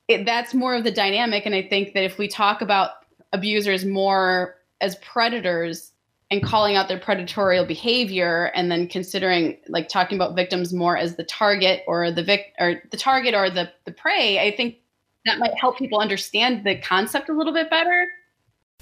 it, 0.08 0.26
that's 0.26 0.52
more 0.52 0.74
of 0.74 0.84
the 0.84 0.90
dynamic 0.90 1.46
and 1.46 1.54
i 1.54 1.62
think 1.62 1.94
that 1.94 2.04
if 2.04 2.18
we 2.18 2.28
talk 2.28 2.60
about 2.60 2.90
abusers 3.32 3.84
more 3.84 4.56
as 4.80 4.96
predators 4.96 5.92
and 6.30 6.42
calling 6.42 6.76
out 6.76 6.88
their 6.88 6.98
predatorial 6.98 7.66
behavior 7.66 8.50
and 8.54 8.70
then 8.70 8.88
considering 8.88 9.56
like 9.68 9.88
talking 9.88 10.16
about 10.16 10.34
victims 10.34 10.72
more 10.72 10.96
as 10.96 11.16
the 11.16 11.24
target 11.24 11.82
or 11.86 12.10
the 12.10 12.22
vic 12.22 12.52
or 12.58 12.82
the 12.90 12.96
target 12.96 13.34
or 13.34 13.48
the 13.48 13.70
the 13.84 13.92
prey 13.92 14.38
i 14.38 14.54
think 14.54 14.76
that 15.24 15.38
might 15.38 15.54
help 15.58 15.78
people 15.78 16.00
understand 16.00 16.66
the 16.66 16.76
concept 16.80 17.28
a 17.28 17.32
little 17.32 17.52
bit 17.52 17.70
better 17.70 18.08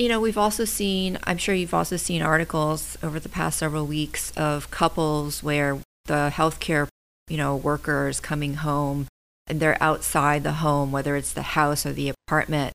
you 0.01 0.09
know, 0.09 0.19
we've 0.19 0.39
also 0.39 0.65
seen, 0.65 1.19
I'm 1.25 1.37
sure 1.37 1.55
you've 1.55 1.75
also 1.75 1.99
seen 1.99 2.23
articles 2.23 2.97
over 3.03 3.21
the 3.21 3.29
past 3.29 3.59
several 3.59 3.87
weeks 3.87 4.31
of 4.35 4.71
couples 4.71 5.43
where 5.43 5.79
the 6.07 6.33
healthcare, 6.35 6.89
you 7.29 7.37
know, 7.37 7.55
workers 7.55 8.19
coming 8.19 8.55
home 8.55 9.09
and 9.47 9.61
they're 9.61 9.77
outside 9.83 10.43
the 10.43 10.53
home, 10.53 10.91
whether 10.91 11.17
it's 11.17 11.35
the 11.35 11.43
house 11.43 11.85
or 11.85 11.93
the 11.93 12.15
apartment, 12.27 12.73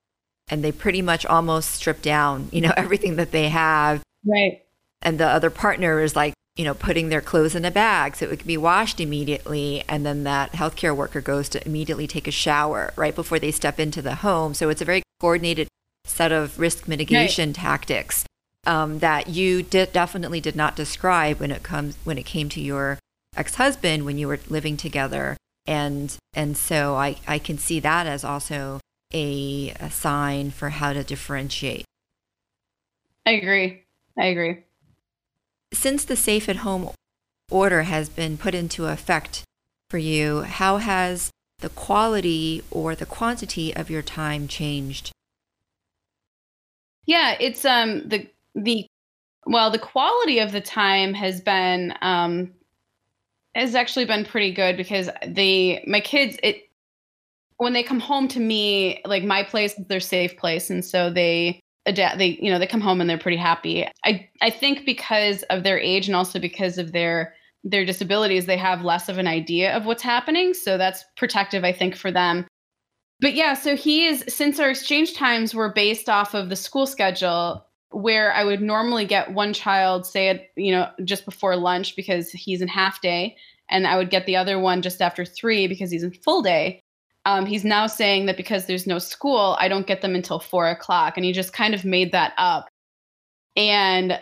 and 0.50 0.64
they 0.64 0.72
pretty 0.72 1.02
much 1.02 1.26
almost 1.26 1.72
strip 1.72 2.04
down, 2.04 2.48
you 2.52 2.62
know, 2.62 2.74
everything 2.78 3.16
that 3.16 3.32
they 3.32 3.50
have. 3.50 4.04
Right. 4.24 4.62
And 5.02 5.20
the 5.20 5.28
other 5.28 5.50
partner 5.50 6.02
is 6.02 6.16
like, 6.16 6.36
you 6.56 6.64
know, 6.64 6.76
putting 6.76 7.10
their 7.10 7.22
clothes 7.22 7.56
in 7.56 7.66
a 7.66 7.72
bag 7.72 8.16
so 8.16 8.28
it 8.28 8.38
can 8.38 8.48
be 8.48 8.56
washed 8.56 9.00
immediately. 9.00 9.84
And 9.90 10.06
then 10.06 10.26
that 10.26 10.52
healthcare 10.52 10.96
worker 10.96 11.22
goes 11.22 11.50
to 11.50 11.66
immediately 11.66 12.06
take 12.06 12.28
a 12.28 12.32
shower 12.32 12.94
right 12.96 13.16
before 13.16 13.40
they 13.40 13.52
step 13.52 13.80
into 13.80 14.04
the 14.04 14.16
home. 14.16 14.54
So 14.54 14.70
it's 14.70 14.82
a 14.82 14.86
very 14.86 15.02
coordinated 15.20 15.68
set 16.06 16.32
of 16.32 16.60
risk 16.60 16.88
mitigation 16.88 17.50
right. 17.50 17.56
tactics 17.56 18.26
um, 18.66 19.00
that 19.00 19.28
you 19.28 19.62
did, 19.62 19.92
definitely 19.92 20.40
did 20.40 20.56
not 20.56 20.76
describe 20.76 21.40
when 21.40 21.52
it 21.52 21.64
comes 21.64 21.98
when 22.04 22.18
it 22.18 22.26
came 22.26 22.50
to 22.50 22.62
your 22.62 22.98
ex-husband 23.36 24.06
when 24.06 24.18
you 24.18 24.28
were 24.28 24.40
living 24.50 24.78
together 24.78 25.36
and 25.66 26.18
and 26.34 26.56
so 26.56 26.96
I, 26.96 27.18
I 27.28 27.40
can 27.40 27.58
see 27.58 27.80
that 27.80 28.08
as 28.08 28.24
also 28.24 28.80
a, 29.14 29.74
a 29.80 29.90
sign 29.90 30.52
for 30.52 30.70
how 30.70 30.94
to 30.94 31.04
differentiate. 31.04 31.86
I 33.26 33.32
agree. 33.32 33.84
I 34.18 34.26
agree. 34.26 34.64
Since 35.74 36.06
the 36.06 36.16
safe 36.16 36.48
at 36.50 36.58
home 36.58 36.90
order 37.50 37.84
has 37.84 38.10
been 38.10 38.38
put 38.38 38.54
into 38.54 38.86
effect 38.86 39.44
for 39.90 39.98
you, 39.98 40.42
how 40.42 40.78
has 40.78 41.32
the 41.60 41.70
quality 41.70 42.64
or 42.70 42.96
the 42.96 43.06
quantity 43.06 43.76
of 43.76 43.90
your 43.90 44.02
time 44.02 44.48
changed? 44.48 45.12
Yeah, 47.06 47.36
it's 47.40 47.66
um 47.66 48.08
the 48.08 48.28
the 48.56 48.88
well 49.46 49.72
the 49.72 49.80
quality 49.80 50.40
of 50.40 50.52
the 50.52 50.62
time 50.62 51.14
has 51.14 51.42
been 51.42 51.94
um 52.02 52.54
has 53.56 53.76
actually 53.76 54.06
been 54.06 54.26
pretty 54.26 54.52
good 54.52 54.76
because 54.78 55.10
the 55.26 55.80
my 55.88 56.00
kids 56.00 56.38
it 56.44 56.64
when 57.58 57.74
they 57.74 57.84
come 57.84 58.00
home 58.00 58.28
to 58.30 58.40
me 58.40 59.02
like 59.06 59.24
my 59.24 59.44
place 59.44 59.78
is 59.80 59.88
their 59.88 60.00
safe 60.00 60.36
place 60.38 60.70
and 60.70 60.84
so 60.84 61.10
they 61.10 61.60
adapt 61.86 62.18
they 62.18 62.38
you 62.42 62.52
know 62.52 62.60
they 62.60 62.68
come 62.68 62.82
home 62.82 63.02
and 63.02 63.10
they're 63.10 63.18
pretty 63.18 63.38
happy. 63.38 63.88
I 64.06 64.28
i 64.42 64.50
think 64.50 64.86
because 64.86 65.44
of 65.44 65.64
their 65.64 65.80
age 65.80 66.08
and 66.08 66.16
also 66.16 66.40
because 66.40 66.78
of 66.78 66.92
their 66.92 67.34
their 67.64 67.86
disabilities 67.86 68.46
they 68.46 68.58
have 68.58 68.84
less 68.84 69.10
of 69.10 69.18
an 69.18 69.28
idea 69.28 69.76
of 69.76 69.86
what's 69.86 70.04
happening 70.04 70.54
so 70.54 70.78
that's 70.78 71.04
protective 71.18 71.64
i 71.64 71.72
think 71.74 71.96
for 71.96 72.12
them 72.12 72.46
but 73.20 73.34
yeah, 73.34 73.54
so 73.54 73.76
he 73.76 74.06
is 74.06 74.24
since 74.28 74.60
our 74.60 74.70
exchange 74.70 75.16
times 75.16 75.54
were 75.54 75.72
based 75.72 76.10
off 76.10 76.34
of 76.34 76.50
the 76.50 76.56
school 76.56 76.86
schedule 76.86 77.66
where 77.92 78.34
I 78.34 78.44
would 78.44 78.62
normally 78.62 79.06
get 79.06 79.34
one 79.34 79.54
child 79.54 80.06
say 80.06 80.30
it, 80.30 80.52
you 80.58 80.72
know, 80.72 80.90
just 81.06 81.24
before 81.24 81.56
lunch 81.56 81.96
because 81.96 82.30
he's 82.32 82.62
in 82.62 82.68
half 82.68 83.00
day, 83.02 83.38
and 83.70 83.88
I 83.88 83.98
would 83.98 84.10
get 84.10 84.26
the 84.26 84.36
other 84.36 84.60
one 84.60 84.82
just 84.82 85.02
after 85.02 85.24
three 85.24 85.68
because 85.68 85.92
he's 85.92 86.04
in 86.04 86.12
full 86.12 86.42
day. 86.42 86.82
Um, 87.26 87.46
he's 87.46 87.64
now 87.64 87.88
saying 87.88 88.26
that 88.26 88.38
because 88.38 88.66
there's 88.66 88.86
no 88.86 89.00
school, 89.00 89.56
I 89.60 89.68
don't 89.68 89.88
get 89.88 90.02
them 90.02 90.14
until 90.14 90.40
four 90.40 90.70
o'clock, 90.70 91.16
and 91.16 91.26
he 91.26 91.32
just 91.32 91.54
kind 91.54 91.74
of 91.74 91.86
made 91.86 92.12
that 92.12 92.34
up. 92.38 92.68
And 93.56 94.20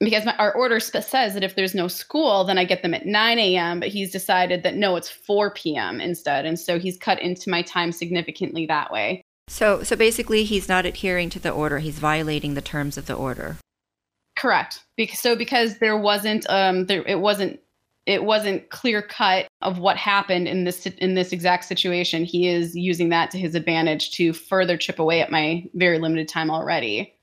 because 0.00 0.26
my, 0.26 0.36
our 0.36 0.52
order 0.52 0.78
says 0.78 1.34
that 1.34 1.42
if 1.42 1.54
there's 1.54 1.74
no 1.74 1.88
school, 1.88 2.44
then 2.44 2.58
I 2.58 2.64
get 2.64 2.82
them 2.82 2.94
at 2.94 3.06
9 3.06 3.38
a.m. 3.38 3.80
But 3.80 3.88
he's 3.88 4.12
decided 4.12 4.62
that 4.62 4.76
no, 4.76 4.96
it's 4.96 5.08
4 5.08 5.54
p.m. 5.54 6.00
instead, 6.00 6.44
and 6.44 6.58
so 6.58 6.78
he's 6.78 6.98
cut 6.98 7.20
into 7.20 7.50
my 7.50 7.62
time 7.62 7.92
significantly 7.92 8.66
that 8.66 8.92
way. 8.92 9.22
So, 9.48 9.82
so 9.82 9.96
basically, 9.96 10.44
he's 10.44 10.68
not 10.68 10.86
adhering 10.86 11.30
to 11.30 11.38
the 11.38 11.50
order. 11.50 11.78
He's 11.78 11.98
violating 11.98 12.54
the 12.54 12.60
terms 12.60 12.98
of 12.98 13.06
the 13.06 13.14
order. 13.14 13.56
Correct. 14.36 14.82
Because, 14.96 15.20
so 15.20 15.36
because 15.36 15.78
there 15.78 15.96
wasn't, 15.96 16.44
um, 16.50 16.86
there 16.86 17.02
it 17.06 17.20
wasn't, 17.20 17.60
it 18.06 18.22
wasn't 18.24 18.68
clear 18.70 19.02
cut 19.02 19.46
of 19.62 19.78
what 19.78 19.96
happened 19.96 20.46
in 20.46 20.64
this 20.64 20.86
in 20.86 21.14
this 21.14 21.32
exact 21.32 21.64
situation. 21.64 22.24
He 22.24 22.48
is 22.48 22.76
using 22.76 23.08
that 23.08 23.30
to 23.32 23.38
his 23.38 23.54
advantage 23.54 24.10
to 24.12 24.32
further 24.32 24.76
chip 24.76 24.98
away 24.98 25.20
at 25.22 25.30
my 25.30 25.64
very 25.74 25.98
limited 25.98 26.28
time 26.28 26.50
already. 26.50 27.15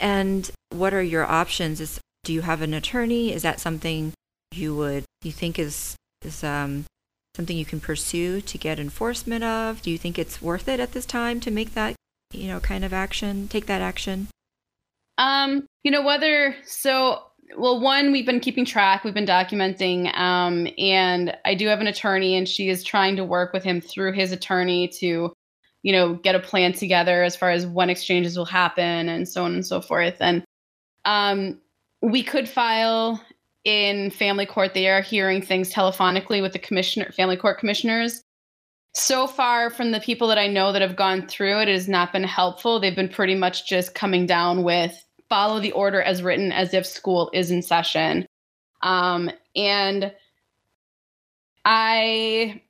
And 0.00 0.50
what 0.70 0.94
are 0.94 1.02
your 1.02 1.24
options? 1.24 1.80
Is 1.80 2.00
do 2.24 2.32
you 2.32 2.42
have 2.42 2.62
an 2.62 2.74
attorney? 2.74 3.32
Is 3.32 3.42
that 3.42 3.60
something 3.60 4.12
you 4.52 4.74
would 4.76 5.04
you 5.22 5.32
think 5.32 5.58
is 5.58 5.96
is 6.22 6.44
um, 6.44 6.84
something 7.36 7.56
you 7.56 7.64
can 7.64 7.80
pursue 7.80 8.40
to 8.40 8.58
get 8.58 8.78
enforcement 8.78 9.44
of? 9.44 9.82
Do 9.82 9.90
you 9.90 9.98
think 9.98 10.18
it's 10.18 10.42
worth 10.42 10.68
it 10.68 10.80
at 10.80 10.92
this 10.92 11.06
time 11.06 11.40
to 11.40 11.50
make 11.50 11.74
that 11.74 11.94
you 12.32 12.48
know 12.48 12.60
kind 12.60 12.84
of 12.84 12.92
action, 12.92 13.48
take 13.48 13.66
that 13.66 13.82
action? 13.82 14.28
Um, 15.18 15.66
you 15.82 15.90
know 15.90 16.02
whether 16.02 16.54
so 16.64 17.22
well 17.56 17.80
one 17.80 18.12
we've 18.12 18.26
been 18.26 18.40
keeping 18.40 18.64
track 18.64 19.04
we've 19.04 19.14
been 19.14 19.26
documenting 19.26 20.16
um, 20.16 20.66
and 20.78 21.36
i 21.44 21.54
do 21.54 21.66
have 21.66 21.80
an 21.80 21.86
attorney 21.86 22.36
and 22.36 22.48
she 22.48 22.68
is 22.68 22.82
trying 22.82 23.16
to 23.16 23.24
work 23.24 23.52
with 23.52 23.62
him 23.62 23.80
through 23.80 24.12
his 24.12 24.32
attorney 24.32 24.88
to 24.88 25.31
you 25.82 25.92
know, 25.92 26.14
get 26.14 26.34
a 26.34 26.40
plan 26.40 26.72
together 26.72 27.22
as 27.22 27.36
far 27.36 27.50
as 27.50 27.66
when 27.66 27.90
exchanges 27.90 28.36
will 28.36 28.44
happen 28.44 29.08
and 29.08 29.28
so 29.28 29.44
on 29.44 29.54
and 29.54 29.66
so 29.66 29.80
forth. 29.80 30.16
And 30.20 30.44
um, 31.04 31.60
we 32.00 32.22
could 32.22 32.48
file 32.48 33.20
in 33.64 34.10
family 34.10 34.46
court. 34.46 34.74
They 34.74 34.88
are 34.88 35.02
hearing 35.02 35.42
things 35.42 35.72
telephonically 35.72 36.42
with 36.42 36.52
the 36.52 36.58
commissioner, 36.58 37.10
family 37.12 37.36
court 37.36 37.58
commissioners. 37.58 38.22
So 38.94 39.26
far, 39.26 39.70
from 39.70 39.92
the 39.92 40.00
people 40.00 40.28
that 40.28 40.38
I 40.38 40.48
know 40.48 40.72
that 40.72 40.82
have 40.82 40.96
gone 40.96 41.26
through 41.26 41.60
it, 41.60 41.68
it 41.68 41.72
has 41.72 41.88
not 41.88 42.12
been 42.12 42.24
helpful. 42.24 42.78
They've 42.78 42.94
been 42.94 43.08
pretty 43.08 43.34
much 43.34 43.66
just 43.66 43.94
coming 43.94 44.26
down 44.26 44.64
with 44.64 45.02
follow 45.28 45.60
the 45.60 45.72
order 45.72 46.02
as 46.02 46.22
written 46.22 46.52
as 46.52 46.74
if 46.74 46.84
school 46.84 47.30
is 47.32 47.50
in 47.50 47.62
session. 47.62 48.26
Um, 48.82 49.30
and 49.56 50.12
I 51.64 52.60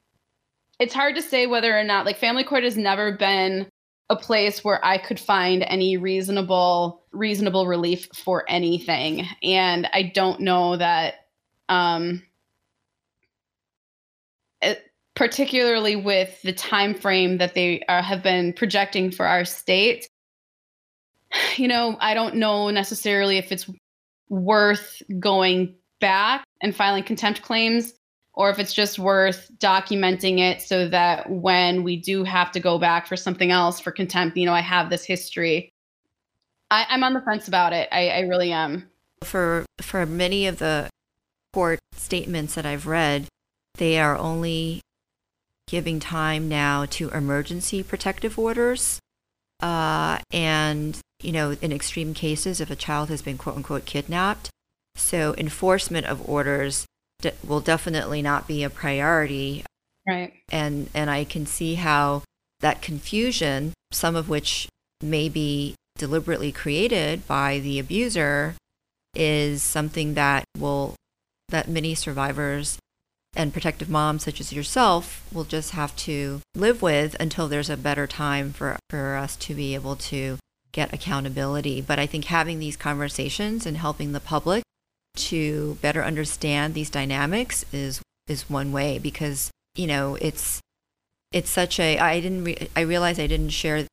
it's 0.83 0.95
hard 0.95 1.15
to 1.15 1.23
say 1.23 1.47
whether 1.47 1.79
or 1.79 1.85
not 1.85 2.05
like 2.05 2.19
family 2.19 2.43
court 2.43 2.65
has 2.65 2.77
never 2.77 3.13
been 3.13 3.69
a 4.11 4.17
place 4.17 4.65
where 4.65 4.85
I 4.85 4.99
could 4.99 5.21
find 5.21 5.63
any 5.63 5.97
reasonable 5.97 7.05
reasonable 7.13 7.69
relief 7.69 8.09
for 8.13 8.45
anything. 8.49 9.29
And 9.45 9.89
I 9.93 10.11
don't 10.13 10.41
know 10.41 10.77
that 10.77 11.15
um 11.69 12.25
it, 14.61 14.83
particularly 15.15 15.95
with 15.95 16.43
the 16.43 16.53
time 16.53 16.95
frame 16.95 17.39
that 17.39 17.55
they 17.55 17.83
are, 17.89 18.03
have 18.03 18.25
been 18.25 18.53
projecting 18.53 19.13
for 19.13 19.25
our 19.25 19.45
state 19.45 20.09
you 21.57 21.69
know 21.69 21.97
I 22.01 22.15
don't 22.15 22.35
know 22.35 22.71
necessarily 22.71 23.39
if 23.39 23.53
it's 23.53 23.71
worth 24.29 25.01
going 25.21 25.77
back 26.01 26.45
and 26.61 26.75
filing 26.75 27.05
contempt 27.05 27.43
claims 27.43 27.95
or 28.35 28.51
if 28.51 28.59
it's 28.59 28.73
just 28.73 28.99
worth 28.99 29.51
documenting 29.59 30.39
it 30.39 30.63
so 30.63 30.89
that 30.89 31.29
when 31.29 31.83
we 31.83 31.97
do 31.97 32.25
have 32.25 32.51
to 32.53 32.61
go 32.61 32.79
back 32.79 33.07
for 33.07 33.17
something 33.17 33.51
else 33.51 33.79
for 33.79 33.91
contempt, 33.91 34.37
you 34.37 34.47
know, 34.47 34.55
I 34.55 34.61
have 34.61 34.89
this 34.89 35.05
history. 35.05 35.71
I, 36.71 36.87
am 36.89 37.05
on 37.05 37.13
the 37.13 37.21
fence 37.21 37.49
about 37.49 37.73
it. 37.73 37.89
I, 37.93 38.09
I 38.09 38.21
really 38.21 38.53
am. 38.53 38.91
For 39.23 39.65
for 39.81 40.07
many 40.07 40.47
of 40.47 40.59
the 40.59 40.89
court 41.53 41.79
statements 41.95 42.55
that 42.55 42.65
I've 42.65 42.87
read, 42.87 43.27
they 43.77 43.99
are 43.99 44.17
only 44.17 44.81
giving 45.69 46.01
time 46.01 46.49
now 46.49 46.87
to 46.87 47.11
emergency 47.11 47.83
protective 47.83 48.39
orders. 48.39 48.99
Uh, 49.61 50.19
and 50.33 50.99
you 51.23 51.31
know, 51.31 51.53
in 51.61 51.71
extreme 51.71 52.15
cases, 52.15 52.61
if 52.61 52.71
a 52.71 52.77
child 52.77 53.11
has 53.11 53.23
been 53.23 53.39
quote 53.39 53.57
unquote 53.57 53.85
kidnapped. 53.85 54.51
So 54.97 55.35
enforcement 55.39 56.07
of 56.07 56.29
orders 56.29 56.87
de- 57.23 57.33
will 57.47 57.61
definitely 57.61 58.21
not 58.21 58.47
be 58.47 58.63
a 58.63 58.69
priority. 58.69 59.65
Right. 60.07 60.35
And 60.51 60.91
and 60.93 61.09
I 61.09 61.25
can 61.25 61.47
see 61.47 61.77
how 61.77 62.23
that 62.61 62.83
confusion, 62.83 63.73
some 63.91 64.15
of 64.15 64.29
which 64.29 64.69
may 65.01 65.29
be 65.29 65.75
deliberately 65.97 66.53
created 66.53 67.27
by 67.27 67.59
the 67.59 67.79
abuser, 67.79 68.55
is 69.15 69.63
something 69.63 70.15
that 70.15 70.45
will 70.59 70.95
that 71.49 71.69
many 71.69 71.95
survivors 71.95 72.79
and 73.35 73.53
protective 73.53 73.89
moms 73.89 74.25
such 74.25 74.41
as 74.41 74.53
yourself 74.53 75.27
will 75.33 75.45
just 75.45 75.71
have 75.71 75.95
to 75.97 76.41
live 76.55 76.83
with 76.83 77.17
until 77.19 77.49
there's 77.49 77.71
a 77.71 77.77
better 77.77 78.07
time 78.07 78.53
for, 78.53 78.79
for 78.91 79.17
us 79.17 79.37
to 79.37 79.55
be 79.55 79.75
able 79.75 79.97
to 79.97 80.39
get 80.73 80.93
accountability. 80.93 81.81
But 81.81 81.99
I 81.99 82.07
think 82.07 82.27
having 82.27 82.59
these 82.59 82.77
conversations 82.77 83.65
and 83.65 83.77
helping 83.77 84.13
the 84.13 84.21
public 84.21 84.63
to 85.15 85.79
better 85.81 86.03
understand 86.03 86.75
these 86.75 86.91
dynamics 86.91 87.65
is 87.73 88.01
is 88.29 88.49
one 88.49 88.73
way 88.73 88.99
because 88.99 89.51
you 89.75 89.87
know 89.87 90.17
it's 90.21 90.61
it's 91.33 91.51
such 91.51 91.81
a 91.81 91.99
I 91.99 92.21
didn't 92.21 92.45
re- 92.45 92.69
I 92.77 92.81
realized 92.81 93.21
I 93.21 93.27
didn't 93.27 93.51
share 93.51 93.87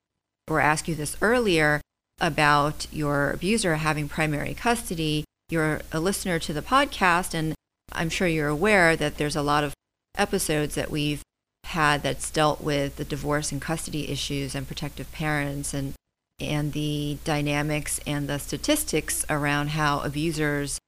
or 0.49 0.59
ask 0.59 0.87
you 0.87 0.95
this 0.95 1.17
earlier 1.21 1.81
about 2.19 2.87
your 2.91 3.31
abuser 3.31 3.75
having 3.75 4.09
primary 4.09 4.53
custody. 4.53 5.23
You're 5.49 5.81
a 5.91 5.99
listener 5.99 6.39
to 6.39 6.53
the 6.53 6.61
podcast 6.61 7.33
and 7.33 7.55
I'm 7.91 8.09
sure 8.09 8.27
you're 8.27 8.49
aware 8.49 8.95
that 8.95 9.17
there's 9.17 9.35
a 9.35 9.41
lot 9.41 9.63
of 9.63 9.73
episodes 10.17 10.75
that 10.75 10.91
we've 10.91 11.21
had 11.65 12.03
that's 12.03 12.29
dealt 12.31 12.61
with 12.61 12.97
the 12.97 13.05
divorce 13.05 13.51
and 13.51 13.61
custody 13.61 14.09
issues 14.09 14.55
and 14.55 14.67
protective 14.67 15.11
parents 15.11 15.73
and 15.73 15.93
and 16.39 16.73
the 16.73 17.17
dynamics 17.23 17.99
and 18.07 18.27
the 18.27 18.39
statistics 18.39 19.25
around 19.29 19.71
how 19.71 19.99
abusers 20.01 20.79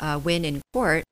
uh, 0.00 0.20
win 0.22 0.44
in 0.44 0.60
court 0.72 1.04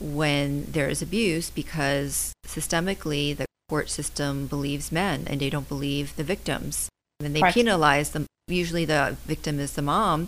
when 0.00 0.64
there 0.70 0.88
is 0.88 1.02
abuse 1.02 1.50
because 1.50 2.32
systemically 2.46 3.36
the 3.36 3.46
court 3.68 3.90
system 3.90 4.46
believes 4.46 4.92
men 4.92 5.24
and 5.26 5.40
they 5.40 5.50
don't 5.50 5.68
believe 5.68 6.14
the 6.16 6.24
victims 6.24 6.88
and 7.20 7.34
they 7.34 7.42
penalize 7.52 8.10
them 8.10 8.26
usually 8.46 8.84
the 8.84 9.16
victim 9.26 9.58
is 9.58 9.74
the 9.74 9.82
mom 9.82 10.26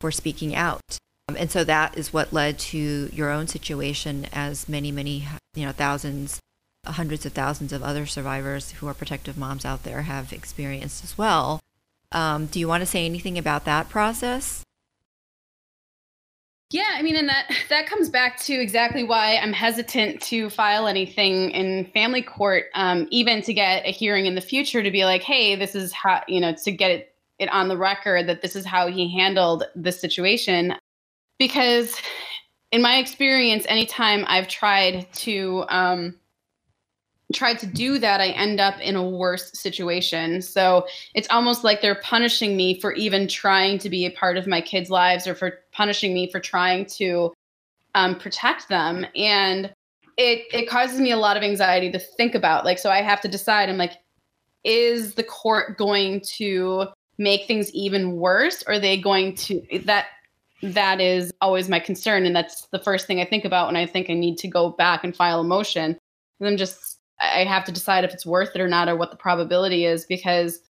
for 0.00 0.10
speaking 0.10 0.54
out 0.54 0.98
um, 1.28 1.36
and 1.38 1.50
so 1.50 1.64
that 1.64 1.96
is 1.96 2.12
what 2.12 2.32
led 2.32 2.58
to 2.58 3.08
your 3.12 3.30
own 3.30 3.46
situation, 3.46 4.26
as 4.32 4.68
many, 4.68 4.90
many, 4.90 5.26
you 5.54 5.64
know, 5.64 5.72
thousands, 5.72 6.40
hundreds 6.86 7.24
of 7.24 7.32
thousands 7.32 7.72
of 7.72 7.82
other 7.82 8.06
survivors 8.06 8.72
who 8.72 8.88
are 8.88 8.94
protective 8.94 9.38
moms 9.38 9.64
out 9.64 9.84
there 9.84 10.02
have 10.02 10.32
experienced 10.32 11.04
as 11.04 11.16
well. 11.16 11.60
Um, 12.10 12.46
do 12.46 12.58
you 12.58 12.68
want 12.68 12.82
to 12.82 12.86
say 12.86 13.06
anything 13.06 13.38
about 13.38 13.64
that 13.64 13.88
process? 13.88 14.61
Yeah, 16.72 16.88
I 16.94 17.02
mean, 17.02 17.16
and 17.16 17.28
that 17.28 17.52
that 17.68 17.86
comes 17.86 18.08
back 18.08 18.40
to 18.40 18.54
exactly 18.54 19.04
why 19.04 19.36
I'm 19.36 19.52
hesitant 19.52 20.22
to 20.22 20.48
file 20.48 20.86
anything 20.86 21.50
in 21.50 21.84
family 21.92 22.22
court, 22.22 22.64
um, 22.74 23.06
even 23.10 23.42
to 23.42 23.52
get 23.52 23.84
a 23.84 23.92
hearing 23.92 24.24
in 24.24 24.34
the 24.34 24.40
future 24.40 24.82
to 24.82 24.90
be 24.90 25.04
like, 25.04 25.22
hey, 25.22 25.54
this 25.54 25.74
is 25.74 25.92
how 25.92 26.22
you 26.28 26.40
know 26.40 26.54
to 26.64 26.72
get 26.72 26.90
it, 26.90 27.14
it 27.38 27.50
on 27.50 27.68
the 27.68 27.76
record 27.76 28.26
that 28.28 28.40
this 28.40 28.56
is 28.56 28.64
how 28.64 28.88
he 28.88 29.14
handled 29.14 29.64
this 29.74 30.00
situation. 30.00 30.74
Because 31.38 31.94
in 32.72 32.80
my 32.80 32.96
experience 32.96 33.64
anytime 33.68 34.24
i've 34.26 34.48
tried 34.48 35.06
to 35.12 35.64
um, 35.68 36.14
tried 37.32 37.58
to 37.58 37.66
do 37.66 37.98
that 37.98 38.20
i 38.20 38.28
end 38.28 38.60
up 38.60 38.78
in 38.80 38.96
a 38.96 39.08
worse 39.08 39.50
situation. 39.52 40.42
So 40.42 40.86
it's 41.14 41.28
almost 41.30 41.64
like 41.64 41.80
they're 41.80 42.00
punishing 42.02 42.56
me 42.56 42.80
for 42.80 42.92
even 42.92 43.28
trying 43.28 43.78
to 43.78 43.90
be 43.90 44.06
a 44.06 44.10
part 44.10 44.36
of 44.36 44.46
my 44.46 44.60
kids 44.60 44.90
lives 44.90 45.26
or 45.26 45.34
for 45.34 45.60
punishing 45.72 46.14
me 46.14 46.30
for 46.30 46.40
trying 46.40 46.86
to 46.86 47.32
um, 47.94 48.18
protect 48.18 48.68
them. 48.68 49.06
And 49.16 49.72
it 50.16 50.46
it 50.52 50.68
causes 50.68 51.00
me 51.00 51.10
a 51.10 51.16
lot 51.16 51.36
of 51.36 51.42
anxiety 51.42 51.90
to 51.90 51.98
think 51.98 52.34
about 52.34 52.66
like 52.66 52.78
so 52.78 52.90
i 52.90 53.00
have 53.00 53.22
to 53.22 53.28
decide 53.28 53.70
i'm 53.70 53.78
like 53.78 53.94
is 54.64 55.14
the 55.14 55.22
court 55.22 55.78
going 55.78 56.20
to 56.20 56.86
make 57.18 57.46
things 57.46 57.72
even 57.72 58.16
worse? 58.16 58.62
Or 58.66 58.74
are 58.74 58.78
they 58.78 58.96
going 58.96 59.34
to 59.36 59.62
that 59.84 60.06
that 60.62 61.00
is 61.00 61.32
always 61.40 61.68
my 61.68 61.80
concern 61.80 62.24
and 62.24 62.36
that's 62.36 62.66
the 62.66 62.78
first 62.78 63.08
thing 63.08 63.20
i 63.20 63.24
think 63.24 63.44
about 63.44 63.66
when 63.66 63.74
i 63.74 63.84
think 63.84 64.08
i 64.08 64.14
need 64.14 64.38
to 64.38 64.46
go 64.46 64.70
back 64.70 65.02
and 65.02 65.16
file 65.16 65.40
a 65.40 65.44
motion. 65.44 65.98
And 66.38 66.48
i'm 66.48 66.56
just 66.56 66.98
i 67.22 67.44
have 67.44 67.64
to 67.64 67.72
decide 67.72 68.04
if 68.04 68.12
it's 68.12 68.26
worth 68.26 68.54
it 68.54 68.60
or 68.60 68.68
not 68.68 68.88
or 68.88 68.96
what 68.96 69.10
the 69.10 69.16
probability 69.16 69.84
is 69.84 70.04
because 70.04 70.60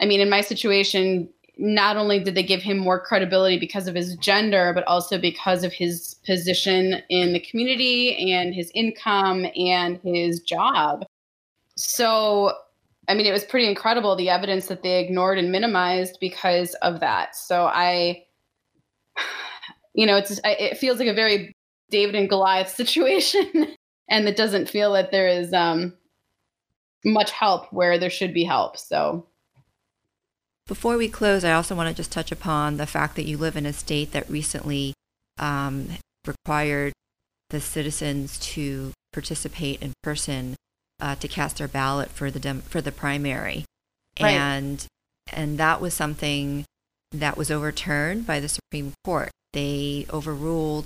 i 0.00 0.06
mean 0.06 0.20
in 0.20 0.30
my 0.30 0.40
situation 0.40 1.28
not 1.58 1.98
only 1.98 2.18
did 2.18 2.34
they 2.34 2.42
give 2.42 2.62
him 2.62 2.78
more 2.78 2.98
credibility 2.98 3.58
because 3.58 3.86
of 3.86 3.94
his 3.94 4.16
gender 4.16 4.72
but 4.74 4.84
also 4.84 5.18
because 5.18 5.62
of 5.62 5.72
his 5.72 6.14
position 6.26 7.02
in 7.10 7.34
the 7.34 7.40
community 7.40 8.32
and 8.32 8.54
his 8.54 8.70
income 8.74 9.44
and 9.54 10.00
his 10.02 10.40
job. 10.40 11.04
So 11.76 12.52
i 13.08 13.14
mean 13.14 13.26
it 13.26 13.32
was 13.32 13.44
pretty 13.44 13.68
incredible 13.68 14.16
the 14.16 14.30
evidence 14.30 14.66
that 14.66 14.82
they 14.82 15.00
ignored 15.00 15.38
and 15.38 15.52
minimized 15.52 16.16
because 16.20 16.74
of 16.76 17.00
that. 17.00 17.36
So 17.36 17.66
i 17.66 18.24
you 19.94 20.06
know, 20.06 20.16
it's 20.16 20.40
it 20.44 20.78
feels 20.78 20.98
like 20.98 21.08
a 21.08 21.14
very 21.14 21.54
David 21.90 22.14
and 22.14 22.28
Goliath 22.28 22.68
situation, 22.74 23.74
and 24.10 24.28
it 24.28 24.36
doesn't 24.36 24.68
feel 24.68 24.92
that 24.92 25.12
there 25.12 25.28
is 25.28 25.52
um, 25.54 25.94
much 27.04 27.30
help 27.30 27.72
where 27.72 27.98
there 27.98 28.10
should 28.10 28.34
be 28.34 28.44
help. 28.44 28.76
So. 28.76 29.26
Before 30.66 30.96
we 30.96 31.08
close, 31.08 31.44
I 31.44 31.52
also 31.52 31.74
want 31.74 31.88
to 31.88 31.94
just 31.94 32.12
touch 32.12 32.30
upon 32.30 32.76
the 32.76 32.86
fact 32.86 33.16
that 33.16 33.24
you 33.24 33.38
live 33.38 33.56
in 33.56 33.66
a 33.66 33.72
state 33.72 34.12
that 34.12 34.28
recently 34.28 34.94
um, 35.38 35.88
required 36.26 36.92
the 37.48 37.60
citizens 37.60 38.38
to 38.38 38.92
participate 39.12 39.82
in 39.82 39.92
person 40.02 40.54
uh, 41.00 41.14
to 41.16 41.26
cast 41.26 41.58
their 41.58 41.66
ballot 41.66 42.10
for 42.10 42.30
the 42.30 42.38
dem- 42.38 42.60
for 42.60 42.80
the 42.80 42.92
primary, 42.92 43.64
right. 44.20 44.30
and 44.30 44.86
and 45.32 45.58
that 45.58 45.80
was 45.80 45.94
something 45.94 46.64
that 47.10 47.36
was 47.36 47.50
overturned 47.50 48.26
by 48.26 48.38
the 48.38 48.48
Supreme 48.48 48.92
Court. 49.04 49.30
They 49.52 50.06
overruled 50.12 50.84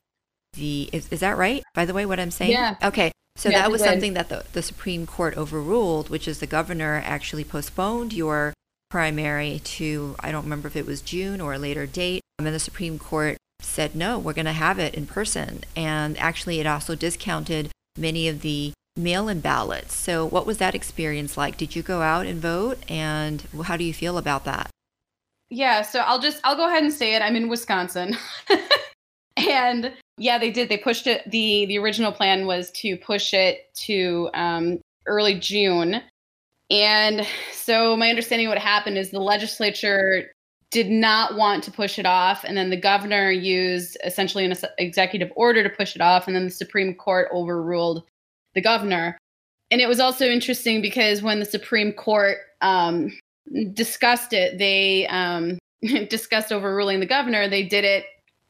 the. 0.55 0.91
Is, 0.93 1.09
is 1.11 1.21
that 1.21 1.37
right? 1.37 1.63
By 1.75 1.85
the 1.85 1.95
way, 1.95 2.07
what 2.07 2.21
I'm 2.21 2.31
saying? 2.31 2.53
Yeah. 2.53 2.77
Okay. 2.83 3.13
So 3.37 3.49
yeah, 3.49 3.63
that 3.63 3.71
was 3.71 3.83
something 3.83 4.15
that 4.15 4.29
the, 4.29 4.45
the 4.53 4.63
Supreme 4.63 5.07
Court 5.07 5.37
overruled, 5.37 6.09
which 6.09 6.29
is 6.29 6.39
the 6.39 6.47
governor 6.47 7.03
actually 7.05 7.43
postponed 7.43 8.13
your 8.13 8.55
primary 8.91 9.61
to, 9.65 10.15
I 10.21 10.31
don't 10.31 10.45
remember 10.45 10.69
if 10.69 10.77
it 10.77 10.87
was 10.87 11.01
June 11.01 11.41
or 11.41 11.55
a 11.55 11.59
later 11.59 11.85
date. 11.85 12.23
And 12.39 12.47
the 12.47 12.61
Supreme 12.61 12.97
Court 12.97 13.37
said, 13.61 13.97
no, 13.97 14.21
we're 14.21 14.35
going 14.35 14.45
to 14.45 14.53
have 14.53 14.79
it 14.79 14.95
in 14.95 15.07
person. 15.07 15.65
And 15.75 16.17
actually, 16.19 16.61
it 16.61 16.67
also 16.67 16.95
discounted 16.95 17.73
many 17.99 18.29
of 18.29 18.43
the 18.43 18.73
mail 18.97 19.29
in 19.29 19.41
ballots. 19.41 19.95
So, 19.95 20.25
what 20.25 20.47
was 20.47 20.59
that 20.59 20.77
experience 20.77 21.37
like? 21.37 21.57
Did 21.57 21.75
you 21.75 21.83
go 21.83 22.03
out 22.03 22.27
and 22.27 22.41
vote? 22.41 22.79
And 22.89 23.43
how 23.65 23.77
do 23.77 23.83
you 23.83 23.93
feel 23.93 24.17
about 24.17 24.45
that? 24.45 24.71
Yeah, 25.51 25.83
so 25.83 26.01
I'll 26.01 26.21
just 26.21 26.41
I'll 26.45 26.57
go 26.57 26.67
ahead 26.67 26.83
and 26.83 26.93
say 26.93 27.15
it. 27.15 27.23
I'm 27.23 27.37
in 27.37 27.49
Wisconsin. 27.49 28.17
and 29.37 29.93
yeah, 30.17 30.39
they 30.39 30.51
did. 30.51 30.69
They 30.69 30.77
pushed 30.77 31.07
it. 31.07 31.29
the 31.31 31.67
The 31.67 31.79
original 31.79 32.13
plan 32.13 32.47
was 32.47 32.71
to 32.73 32.97
push 32.97 33.35
it 33.35 33.75
to 33.87 34.31
um, 34.35 34.81
early 35.07 35.39
June, 35.39 36.01
and 36.71 37.27
so 37.53 37.97
my 37.97 38.11
understanding 38.11 38.49
what 38.49 38.59
happened 38.59 38.99
is 38.99 39.11
the 39.11 39.21
legislature 39.21 40.33
did 40.71 40.91
not 40.91 41.37
want 41.37 41.63
to 41.65 41.71
push 41.71 41.99
it 41.99 42.07
off, 42.07 42.45
and 42.45 42.57
then 42.57 42.71
the 42.71 42.77
governor 42.77 43.31
used 43.31 43.97
essentially 44.05 44.45
an 44.45 44.55
executive 44.79 45.31
order 45.37 45.63
to 45.63 45.71
push 45.71 45.95
it 45.95 46.01
off, 46.01 46.27
and 46.27 46.35
then 46.35 46.45
the 46.45 46.51
Supreme 46.51 46.95
Court 46.95 47.29
overruled 47.33 48.03
the 48.55 48.61
governor. 48.61 49.17
And 49.71 49.81
it 49.81 49.89
was 49.89 50.01
also 50.01 50.27
interesting 50.27 50.83
because 50.83 51.23
when 51.23 51.41
the 51.41 51.45
Supreme 51.45 51.93
Court 51.93 52.39
um, 52.61 53.17
discussed 53.73 54.33
it, 54.33 54.59
they 54.59 55.07
um, 55.09 55.59
discussed 56.09 56.53
overruling 56.53 57.01
the 57.01 57.07
governor. 57.07 57.49
They 57.49 57.63
did 57.63 57.85
it. 57.85 58.05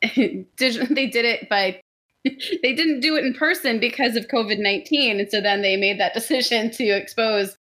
they 0.56 1.06
did 1.06 1.24
it 1.24 1.48
by. 1.48 1.80
they 2.24 2.74
didn't 2.74 3.00
do 3.00 3.16
it 3.16 3.24
in 3.24 3.34
person 3.34 3.78
because 3.78 4.16
of 4.16 4.28
COVID 4.28 4.58
nineteen, 4.58 5.20
and 5.20 5.30
so 5.30 5.40
then 5.40 5.62
they 5.62 5.76
made 5.76 6.00
that 6.00 6.14
decision 6.14 6.70
to 6.72 6.84
expose, 6.84 7.56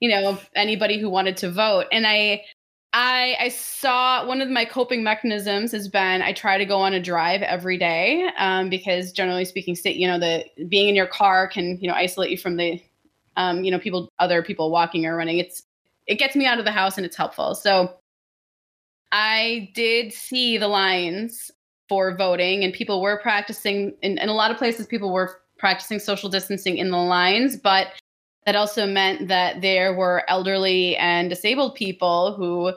you 0.00 0.08
know, 0.08 0.38
anybody 0.54 0.98
who 0.98 1.10
wanted 1.10 1.36
to 1.38 1.50
vote. 1.50 1.86
And 1.92 2.06
I, 2.06 2.42
I, 2.92 3.36
I 3.38 3.48
saw 3.48 4.26
one 4.26 4.40
of 4.40 4.48
my 4.48 4.64
coping 4.64 5.02
mechanisms 5.02 5.72
has 5.72 5.88
been 5.88 6.22
I 6.22 6.32
try 6.32 6.56
to 6.56 6.64
go 6.64 6.78
on 6.78 6.94
a 6.94 7.00
drive 7.00 7.42
every 7.42 7.76
day 7.76 8.30
um, 8.38 8.70
because 8.70 9.12
generally 9.12 9.44
speaking, 9.44 9.74
state 9.74 9.96
you 9.96 10.08
know 10.08 10.18
the 10.18 10.44
being 10.68 10.88
in 10.88 10.94
your 10.94 11.06
car 11.06 11.46
can 11.48 11.78
you 11.80 11.88
know 11.88 11.94
isolate 11.94 12.30
you 12.30 12.38
from 12.38 12.56
the 12.56 12.80
um, 13.36 13.64
you 13.64 13.70
know 13.70 13.78
people 13.78 14.08
other 14.18 14.42
people 14.42 14.70
walking 14.70 15.04
or 15.06 15.16
running. 15.16 15.38
It's 15.38 15.62
it 16.06 16.18
gets 16.18 16.36
me 16.36 16.46
out 16.46 16.58
of 16.58 16.64
the 16.64 16.72
house 16.72 16.96
and 16.96 17.04
it's 17.04 17.16
helpful. 17.16 17.54
So 17.54 17.96
I 19.12 19.70
did 19.74 20.12
see 20.12 20.58
the 20.58 20.68
lines 20.68 21.50
for 21.88 22.16
voting, 22.16 22.64
and 22.64 22.72
people 22.72 23.00
were 23.00 23.18
practicing, 23.18 23.94
in, 24.02 24.18
in 24.18 24.28
a 24.28 24.34
lot 24.34 24.50
of 24.50 24.56
places, 24.56 24.86
people 24.86 25.12
were 25.12 25.40
practicing 25.58 25.98
social 25.98 26.28
distancing 26.28 26.78
in 26.78 26.90
the 26.90 26.96
lines, 26.96 27.56
but 27.56 27.88
that 28.44 28.56
also 28.56 28.86
meant 28.86 29.28
that 29.28 29.60
there 29.60 29.94
were 29.94 30.22
elderly 30.28 30.96
and 30.96 31.28
disabled 31.28 31.74
people 31.74 32.34
who 32.34 32.72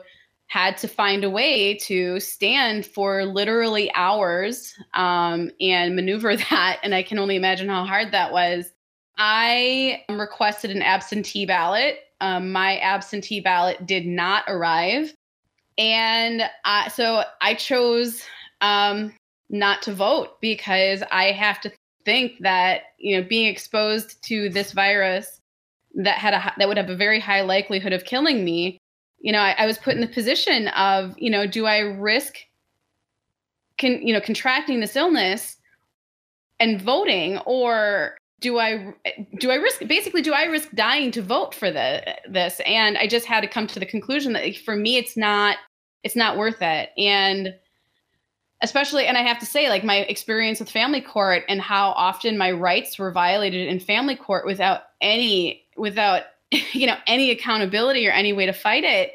had 0.48 0.76
to 0.76 0.88
find 0.88 1.22
a 1.22 1.30
way 1.30 1.76
to 1.76 2.18
stand 2.18 2.84
for 2.84 3.24
literally 3.24 3.88
hours 3.94 4.74
um, 4.94 5.48
and 5.60 5.94
maneuver 5.94 6.36
that. 6.50 6.80
And 6.82 6.92
I 6.92 7.04
can 7.04 7.18
only 7.18 7.36
imagine 7.36 7.68
how 7.68 7.84
hard 7.84 8.10
that 8.10 8.32
was. 8.32 8.72
I 9.16 10.02
requested 10.08 10.72
an 10.72 10.82
absentee 10.82 11.46
ballot. 11.46 11.98
Um, 12.20 12.50
my 12.50 12.78
absentee 12.78 13.40
ballot 13.40 13.86
did 13.86 14.06
not 14.06 14.44
arrive. 14.48 15.14
And 15.78 16.42
uh, 16.64 16.88
so 16.88 17.22
I 17.40 17.54
chose 17.54 18.24
um, 18.60 19.12
not 19.48 19.82
to 19.82 19.94
vote 19.94 20.40
because 20.40 21.02
I 21.10 21.32
have 21.32 21.60
to 21.62 21.72
think 22.04 22.32
that, 22.40 22.82
you 22.98 23.16
know, 23.16 23.26
being 23.26 23.46
exposed 23.46 24.22
to 24.24 24.48
this 24.48 24.72
virus 24.72 25.40
that 25.94 26.18
had 26.18 26.34
a 26.34 26.54
that 26.56 26.68
would 26.68 26.76
have 26.76 26.90
a 26.90 26.96
very 26.96 27.18
high 27.18 27.42
likelihood 27.42 27.92
of 27.92 28.04
killing 28.04 28.44
me 28.44 28.78
you 29.18 29.32
know 29.32 29.40
I, 29.40 29.56
I 29.58 29.66
was 29.66 29.76
put 29.76 29.96
in 29.96 30.00
the 30.00 30.06
position 30.06 30.68
of 30.68 31.16
you 31.18 31.28
know 31.28 31.48
do 31.48 31.66
i 31.66 31.78
risk 31.78 32.36
can 33.76 34.06
you 34.06 34.12
know 34.12 34.20
contracting 34.20 34.78
this 34.78 34.94
illness 34.94 35.56
and 36.60 36.80
voting 36.80 37.38
or 37.38 38.16
do 38.40 38.60
i 38.60 38.94
do 39.40 39.50
i 39.50 39.56
risk 39.56 39.80
basically 39.88 40.22
do 40.22 40.32
i 40.32 40.44
risk 40.44 40.70
dying 40.76 41.10
to 41.10 41.22
vote 41.22 41.56
for 41.56 41.72
the 41.72 42.16
this? 42.28 42.60
And 42.64 42.96
i 42.96 43.08
just 43.08 43.26
had 43.26 43.40
to 43.40 43.48
come 43.48 43.66
to 43.66 43.80
the 43.80 43.86
conclusion 43.86 44.32
that 44.34 44.56
for 44.58 44.76
me 44.76 44.96
it's 44.96 45.16
not 45.16 45.56
it's 46.02 46.16
not 46.16 46.36
worth 46.36 46.62
it. 46.62 46.90
And 46.96 47.54
especially 48.62 49.06
and 49.06 49.16
i 49.16 49.22
have 49.22 49.38
to 49.38 49.46
say 49.46 49.68
like 49.68 49.84
my 49.84 49.96
experience 49.96 50.60
with 50.60 50.70
family 50.70 51.00
court 51.00 51.44
and 51.48 51.60
how 51.60 51.90
often 51.90 52.38
my 52.38 52.50
rights 52.50 52.98
were 52.98 53.10
violated 53.10 53.68
in 53.68 53.80
family 53.80 54.16
court 54.16 54.44
without 54.46 54.82
any 55.00 55.64
without 55.76 56.22
you 56.50 56.86
know 56.86 56.96
any 57.06 57.30
accountability 57.30 58.06
or 58.06 58.12
any 58.12 58.32
way 58.32 58.46
to 58.46 58.52
fight 58.52 58.84
it 58.84 59.12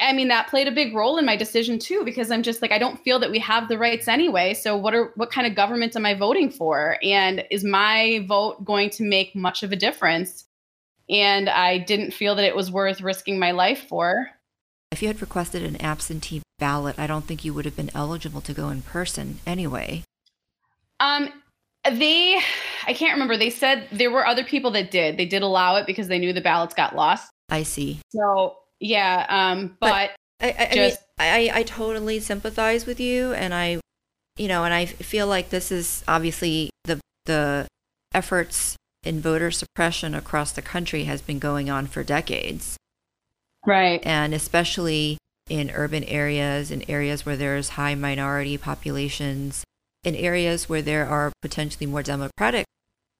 i 0.00 0.12
mean 0.12 0.28
that 0.28 0.48
played 0.48 0.68
a 0.68 0.72
big 0.72 0.94
role 0.94 1.18
in 1.18 1.26
my 1.26 1.36
decision 1.36 1.78
too 1.78 2.04
because 2.04 2.30
i'm 2.30 2.42
just 2.42 2.62
like 2.62 2.70
i 2.70 2.78
don't 2.78 3.02
feel 3.02 3.18
that 3.18 3.30
we 3.30 3.38
have 3.38 3.68
the 3.68 3.78
rights 3.78 4.08
anyway. 4.08 4.54
So 4.54 4.76
what 4.76 4.94
are 4.94 5.12
what 5.16 5.30
kind 5.30 5.46
of 5.46 5.54
government 5.54 5.96
am 5.96 6.06
i 6.06 6.14
voting 6.14 6.50
for? 6.50 6.98
And 7.02 7.44
is 7.50 7.64
my 7.64 8.24
vote 8.28 8.64
going 8.64 8.90
to 8.90 9.02
make 9.02 9.34
much 9.34 9.62
of 9.62 9.72
a 9.72 9.76
difference? 9.76 10.44
And 11.08 11.48
i 11.48 11.78
didn't 11.78 12.12
feel 12.12 12.34
that 12.36 12.44
it 12.44 12.54
was 12.54 12.70
worth 12.70 13.00
risking 13.00 13.38
my 13.38 13.50
life 13.50 13.86
for. 13.88 14.30
If 14.92 15.02
you 15.02 15.08
had 15.08 15.20
requested 15.20 15.62
an 15.62 15.80
absentee 15.80 16.42
ballot 16.60 16.98
i 16.98 17.06
don't 17.06 17.24
think 17.24 17.44
you 17.44 17.52
would 17.52 17.64
have 17.64 17.76
been 17.76 17.90
eligible 17.94 18.40
to 18.40 18.52
go 18.52 18.68
in 18.68 18.82
person 18.82 19.40
anyway 19.46 20.04
um 21.00 21.28
they, 21.88 22.38
I 22.86 22.92
can't 22.92 23.14
remember. 23.14 23.36
They 23.36 23.50
said 23.50 23.88
there 23.90 24.10
were 24.10 24.26
other 24.26 24.44
people 24.44 24.70
that 24.72 24.90
did. 24.90 25.16
They 25.16 25.24
did 25.24 25.42
allow 25.42 25.76
it 25.76 25.86
because 25.86 26.08
they 26.08 26.18
knew 26.18 26.32
the 26.32 26.40
ballots 26.40 26.74
got 26.74 26.94
lost. 26.94 27.30
I 27.48 27.62
see. 27.62 28.00
So 28.10 28.56
yeah, 28.80 29.26
um, 29.28 29.76
but, 29.80 30.10
but 30.40 30.46
I, 30.46 30.68
I, 30.70 30.74
just, 30.74 31.00
I, 31.18 31.38
mean, 31.38 31.50
I, 31.50 31.58
I 31.58 31.62
totally 31.62 32.20
sympathize 32.20 32.86
with 32.86 33.00
you, 33.00 33.32
and 33.32 33.54
I, 33.54 33.80
you 34.36 34.48
know, 34.48 34.64
and 34.64 34.74
I 34.74 34.86
feel 34.86 35.26
like 35.26 35.50
this 35.50 35.72
is 35.72 36.04
obviously 36.06 36.70
the 36.84 37.00
the 37.26 37.66
efforts 38.14 38.76
in 39.02 39.20
voter 39.20 39.50
suppression 39.50 40.14
across 40.14 40.52
the 40.52 40.62
country 40.62 41.04
has 41.04 41.22
been 41.22 41.38
going 41.38 41.70
on 41.70 41.86
for 41.86 42.02
decades. 42.02 42.76
Right. 43.66 44.04
And 44.04 44.34
especially 44.34 45.18
in 45.50 45.70
urban 45.72 46.04
areas, 46.04 46.70
in 46.70 46.88
areas 46.88 47.26
where 47.26 47.36
there's 47.36 47.70
high 47.70 47.94
minority 47.94 48.56
populations, 48.56 49.64
in 50.04 50.14
areas 50.14 50.68
where 50.68 50.80
there 50.80 51.06
are 51.06 51.32
potentially 51.42 51.86
more 51.86 52.02
democratic 52.02 52.64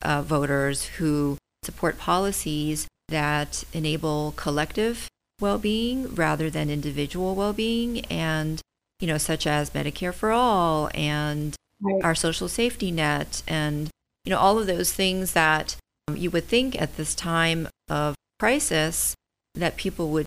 uh, 0.02 0.22
voters 0.22 0.86
who 0.96 1.36
support 1.64 1.98
policies 1.98 2.86
that 3.08 3.64
enable 3.72 4.32
collective 4.36 5.08
well-being 5.40 6.14
rather 6.14 6.48
than 6.48 6.70
individual 6.70 7.34
well-being 7.34 8.04
and 8.06 8.60
you 9.00 9.06
know 9.06 9.18
such 9.18 9.46
as 9.46 9.70
medicare 9.70 10.14
for 10.14 10.30
all 10.30 10.90
and 10.94 11.56
right. 11.80 12.04
our 12.04 12.14
social 12.14 12.48
safety 12.48 12.90
net 12.90 13.42
and 13.48 13.90
you 14.24 14.30
know 14.30 14.38
all 14.38 14.58
of 14.58 14.66
those 14.66 14.92
things 14.92 15.32
that 15.32 15.76
um, 16.08 16.16
you 16.16 16.30
would 16.30 16.44
think 16.44 16.80
at 16.80 16.96
this 16.96 17.14
time 17.14 17.68
of 17.88 18.14
crisis 18.38 19.14
that 19.54 19.76
people 19.76 20.10
would 20.10 20.26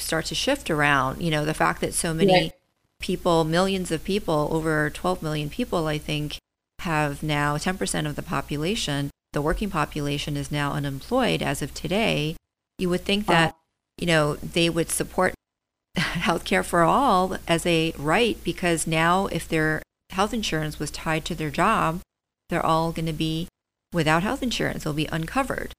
start 0.00 0.26
to 0.26 0.34
shift 0.34 0.70
around 0.70 1.20
you 1.22 1.30
know 1.30 1.44
the 1.44 1.54
fact 1.54 1.80
that 1.80 1.94
so 1.94 2.12
many 2.12 2.32
right 2.32 2.52
people, 3.00 3.44
millions 3.44 3.90
of 3.90 4.04
people, 4.04 4.48
over 4.52 4.90
12 4.90 5.22
million 5.22 5.50
people, 5.50 5.88
I 5.88 5.98
think, 5.98 6.38
have 6.80 7.22
now 7.22 7.56
10% 7.56 8.06
of 8.06 8.14
the 8.14 8.22
population, 8.22 9.10
the 9.32 9.42
working 9.42 9.70
population 9.70 10.36
is 10.36 10.52
now 10.52 10.72
unemployed 10.72 11.42
as 11.42 11.62
of 11.62 11.74
today. 11.74 12.36
You 12.78 12.88
would 12.90 13.04
think 13.04 13.26
that, 13.26 13.56
you 13.98 14.06
know, 14.06 14.36
they 14.36 14.70
would 14.70 14.90
support 14.90 15.34
healthcare 15.98 16.64
for 16.64 16.82
all 16.82 17.36
as 17.48 17.66
a 17.66 17.92
right 17.98 18.38
because 18.44 18.86
now 18.86 19.26
if 19.26 19.48
their 19.48 19.82
health 20.10 20.32
insurance 20.32 20.78
was 20.78 20.90
tied 20.90 21.24
to 21.26 21.34
their 21.34 21.50
job, 21.50 22.00
they're 22.48 22.64
all 22.64 22.92
going 22.92 23.06
to 23.06 23.12
be 23.12 23.48
without 23.92 24.22
health 24.22 24.42
insurance. 24.42 24.84
They'll 24.84 24.92
be 24.92 25.08
uncovered, 25.12 25.72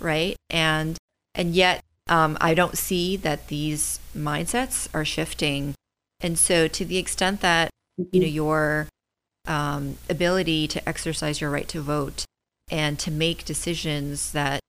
right? 0.00 0.36
And 0.50 0.96
and 1.34 1.54
yet 1.54 1.84
um, 2.08 2.36
I 2.40 2.54
don't 2.54 2.76
see 2.76 3.16
that 3.16 3.48
these 3.48 4.00
mindsets 4.16 4.88
are 4.94 5.04
shifting 5.04 5.74
and 6.20 6.38
so, 6.38 6.66
to 6.68 6.84
the 6.84 6.98
extent 6.98 7.40
that 7.42 7.70
you 7.96 8.20
know 8.20 8.26
mm-hmm. 8.26 8.34
your 8.34 8.88
um, 9.46 9.98
ability 10.10 10.66
to 10.68 10.88
exercise 10.88 11.40
your 11.40 11.50
right 11.50 11.68
to 11.68 11.80
vote 11.80 12.24
and 12.70 12.98
to 12.98 13.10
make 13.10 13.44
decisions 13.44 14.32
that 14.32 14.60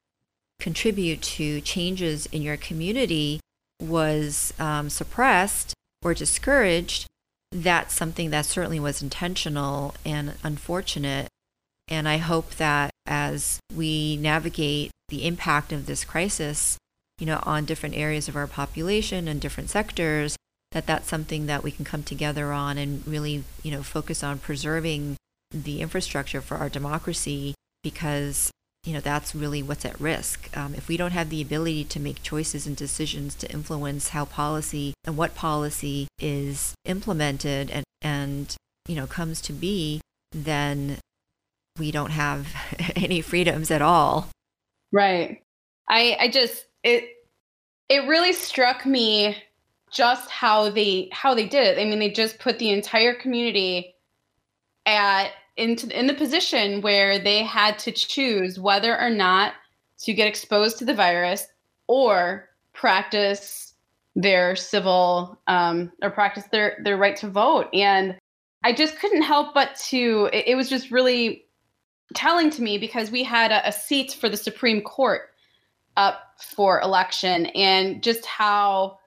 contribute 0.60 1.22
to 1.22 1.62
changes 1.62 2.28
in 2.28 2.42
your 2.42 2.58
community 2.58 3.40
was 3.82 4.54
um, 4.60 4.90
suppressed 4.90 5.74
or 6.04 6.14
discouraged, 6.14 7.08
that's 7.52 7.96
something 7.96 8.30
that 8.30 8.46
certainly 8.46 8.80
was 8.80 9.02
intentional 9.02 9.96
and 10.06 10.34
unfortunate. 10.44 11.28
And 11.88 12.08
I 12.08 12.18
hope 12.18 12.56
that 12.56 12.92
as 13.06 13.60
we 13.76 14.18
navigate 14.18 14.92
the 15.08 15.26
impact 15.26 15.72
of 15.72 15.88
this 15.88 16.06
crisis, 16.06 16.78
you 17.20 17.26
know, 17.26 17.42
on 17.44 17.66
different 17.66 17.96
areas 17.96 18.28
of 18.28 18.36
our 18.36 18.48
population 18.48 19.28
and 19.28 19.40
different 19.40 19.70
sectors, 19.70 20.36
that 20.72 20.88
that's 20.88 21.08
something 21.08 21.46
that 21.46 21.64
we 21.64 21.72
can 21.72 21.86
come 21.86 22.04
together 22.04 22.52
on 22.52 22.78
and 22.78 23.06
really, 23.08 23.44
you 23.64 23.72
know, 23.72 23.84
focus 23.84 24.24
on 24.24 24.40
preserving 24.40 25.18
the 25.52 25.82
infrastructure 25.82 26.42
for 26.42 26.58
our 26.58 26.70
democracy 26.70 27.56
because 27.84 28.52
you 28.86 28.94
know 28.94 29.00
that's 29.00 29.36
really 29.36 29.62
what's 29.62 29.86
at 29.86 30.00
risk. 30.00 30.56
Um, 30.56 30.74
if 30.76 30.88
we 30.88 30.96
don't 30.96 31.12
have 31.12 31.30
the 31.30 31.42
ability 31.42 31.84
to 31.86 32.00
make 32.00 32.24
choices 32.24 32.66
and 32.66 32.76
decisions 32.76 33.36
to 33.36 33.52
influence 33.52 34.10
how 34.10 34.26
policy 34.26 34.94
and 35.04 35.18
what 35.18 35.36
policy 35.36 36.08
is 36.20 36.74
implemented 36.86 37.70
and 37.72 37.84
and 38.02 38.56
you 38.88 38.96
know 38.96 39.08
comes 39.08 39.42
to 39.42 39.54
be 39.54 40.02
then 40.32 41.00
we 41.78 41.92
don't 41.92 42.12
have 42.12 42.48
any 42.96 43.22
freedoms 43.22 43.72
at 43.72 43.82
all. 43.82 44.30
Right. 44.92 45.42
I 45.88 46.18
i 46.20 46.28
just 46.28 46.66
it 46.84 47.10
it 47.90 48.08
really 48.08 48.34
struck 48.34 48.86
me 48.86 49.36
just 49.92 50.30
how 50.30 50.70
they 50.70 51.10
how 51.12 51.34
they 51.34 51.48
did 51.48 51.78
it. 51.78 51.82
I 51.82 51.86
mean, 51.86 52.00
they 52.00 52.12
just 52.12 52.40
put 52.40 52.60
the 52.60 52.70
entire 52.70 53.14
community 53.14 53.96
at 54.86 55.32
into 55.58 55.98
in 55.98 56.08
the 56.08 56.14
position 56.14 56.82
where 56.82 57.20
they 57.20 57.44
had 57.44 57.78
to 57.80 57.92
choose 57.92 58.60
whether 58.60 59.00
or 59.00 59.10
not 59.10 59.54
to 60.00 60.14
get 60.14 60.28
exposed 60.28 60.78
to 60.80 60.86
the 60.86 60.94
virus 60.94 61.48
or 61.88 62.50
practice 62.74 63.74
their 64.16 64.56
civil 64.56 65.40
um, 65.48 65.92
or 66.02 66.10
practice 66.10 66.46
their 66.52 66.78
their 66.84 66.98
right 66.98 67.16
to 67.18 67.30
vote. 67.30 67.68
And 67.74 68.16
I 68.64 68.74
just 68.74 69.00
couldn't 69.00 69.24
help 69.24 69.54
but 69.54 69.76
to. 69.90 70.30
It, 70.32 70.50
it 70.50 70.56
was 70.56 70.70
just 70.70 70.92
really 70.92 71.46
telling 72.16 72.50
to 72.52 72.62
me 72.62 72.78
because 72.78 73.12
we 73.12 73.24
had 73.24 73.52
a, 73.52 73.68
a 73.68 73.72
seat 73.72 74.14
for 74.20 74.30
the 74.30 74.38
Supreme 74.38 74.82
Court 74.82 75.30
up 76.00 76.22
for 76.40 76.80
election, 76.82 77.48
and 77.48 78.02
just 78.02 78.26
how 78.26 78.98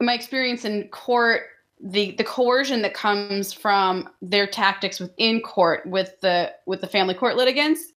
my 0.00 0.14
experience 0.14 0.64
in 0.64 0.88
court 0.88 1.42
the 1.84 2.12
the 2.12 2.24
coercion 2.24 2.82
that 2.82 2.94
comes 2.94 3.52
from 3.52 4.08
their 4.22 4.46
tactics 4.46 5.00
within 5.00 5.40
court 5.40 5.84
with 5.86 6.20
the 6.20 6.52
with 6.66 6.80
the 6.80 6.86
family 6.86 7.14
court 7.14 7.36
litigants. 7.36 7.92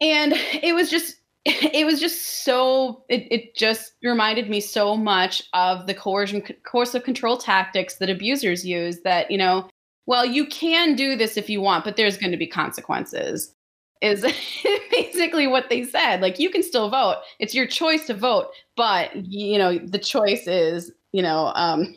And 0.00 0.34
it 0.62 0.74
was 0.74 0.90
just 0.90 1.16
it 1.44 1.86
was 1.86 2.00
just 2.00 2.44
so 2.44 3.04
it, 3.08 3.26
it 3.30 3.56
just 3.56 3.92
reminded 4.02 4.50
me 4.50 4.60
so 4.60 4.96
much 4.96 5.42
of 5.54 5.86
the 5.86 5.94
coercion 5.94 6.42
coercive 6.64 7.04
control 7.04 7.38
tactics 7.38 7.96
that 7.96 8.10
abusers 8.10 8.64
use 8.64 9.00
that 9.00 9.30
you 9.30 9.38
know 9.38 9.68
well 10.06 10.26
you 10.26 10.46
can 10.46 10.94
do 10.94 11.16
this 11.16 11.38
if 11.38 11.48
you 11.48 11.62
want 11.62 11.82
but 11.82 11.96
there's 11.96 12.18
going 12.18 12.30
to 12.30 12.36
be 12.36 12.46
consequences 12.46 13.54
is 14.00 14.22
basically 14.90 15.46
what 15.46 15.68
they 15.68 15.84
said. 15.84 16.20
Like 16.20 16.38
you 16.38 16.50
can 16.50 16.62
still 16.62 16.90
vote. 16.90 17.16
It's 17.38 17.54
your 17.54 17.66
choice 17.66 18.06
to 18.06 18.14
vote, 18.14 18.48
but 18.76 19.14
you 19.14 19.58
know, 19.58 19.78
the 19.78 19.98
choice 19.98 20.46
is, 20.46 20.92
you 21.12 21.22
know, 21.22 21.52
um, 21.54 21.94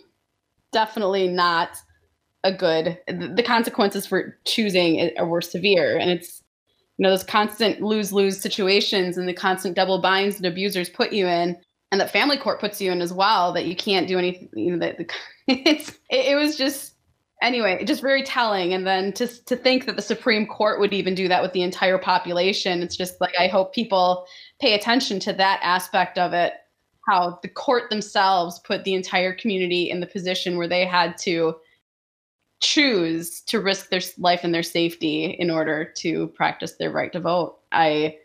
definitely 0.72 1.28
not 1.28 1.78
a 2.44 2.52
good 2.52 3.00
the 3.08 3.44
consequences 3.44 4.06
for 4.06 4.38
choosing 4.46 5.12
are 5.18 5.26
were 5.26 5.42
severe 5.42 5.98
and 5.98 6.12
it's 6.12 6.44
you 6.98 7.04
know 7.04 7.10
those 7.10 7.24
constant 7.24 7.82
lose-lose 7.82 8.40
situations 8.40 9.18
and 9.18 9.30
the 9.30 9.34
constant 9.34 9.76
double 9.76 10.02
binds 10.02 10.38
that 10.38 10.48
abusers 10.48 10.90
put 10.90 11.14
you 11.14 11.26
in 11.26 11.56
and 11.92 12.02
that 12.02 12.12
family 12.12 12.38
court 12.38 12.60
puts 12.60 12.82
you 12.82 12.92
in 12.92 13.02
as 13.02 13.14
well 13.14 13.54
that 13.54 13.66
you 13.66 13.76
can't 13.76 14.10
do 14.10 14.18
anything 14.18 14.50
you 14.56 14.72
know 14.72 14.80
that 14.80 15.00
it's 15.48 15.90
it, 16.10 16.34
it 16.34 16.36
was 16.36 16.58
just 16.58 16.93
anyway 17.44 17.84
just 17.84 18.02
very 18.02 18.24
telling 18.24 18.74
and 18.74 18.88
then 18.88 19.12
to 19.14 19.28
to 19.46 19.56
think 19.56 19.86
that 19.86 19.96
the 19.96 20.02
supreme 20.02 20.48
court 20.48 20.80
would 20.80 20.94
even 20.94 21.14
do 21.14 21.28
that 21.28 21.44
with 21.44 21.52
the 21.54 21.62
entire 21.62 21.98
population 21.98 22.82
it's 22.82 22.96
just 22.96 23.20
like 23.22 23.34
i 23.38 23.48
hope 23.48 23.74
people 23.74 24.26
pay 24.60 24.74
attention 24.74 25.20
to 25.20 25.34
that 25.34 25.60
aspect 25.62 26.18
of 26.18 26.34
it 26.34 26.54
how 27.08 27.38
the 27.42 27.50
court 27.50 27.90
themselves 27.90 28.60
put 28.60 28.84
the 28.86 28.94
entire 28.94 29.34
community 29.34 29.90
in 29.90 30.00
the 30.00 30.08
position 30.08 30.58
where 30.58 30.70
they 30.70 30.86
had 30.86 31.18
to 31.18 31.54
choose 32.62 33.42
to 33.42 33.60
risk 33.60 33.90
their 33.90 34.00
life 34.18 34.40
and 34.44 34.54
their 34.54 34.64
safety 34.64 35.26
in 35.26 35.52
order 35.52 35.92
to 35.98 36.28
practice 36.30 36.76
their 36.80 36.92
right 36.92 37.12
to 37.12 37.20
vote 37.20 37.60
i 37.72 38.16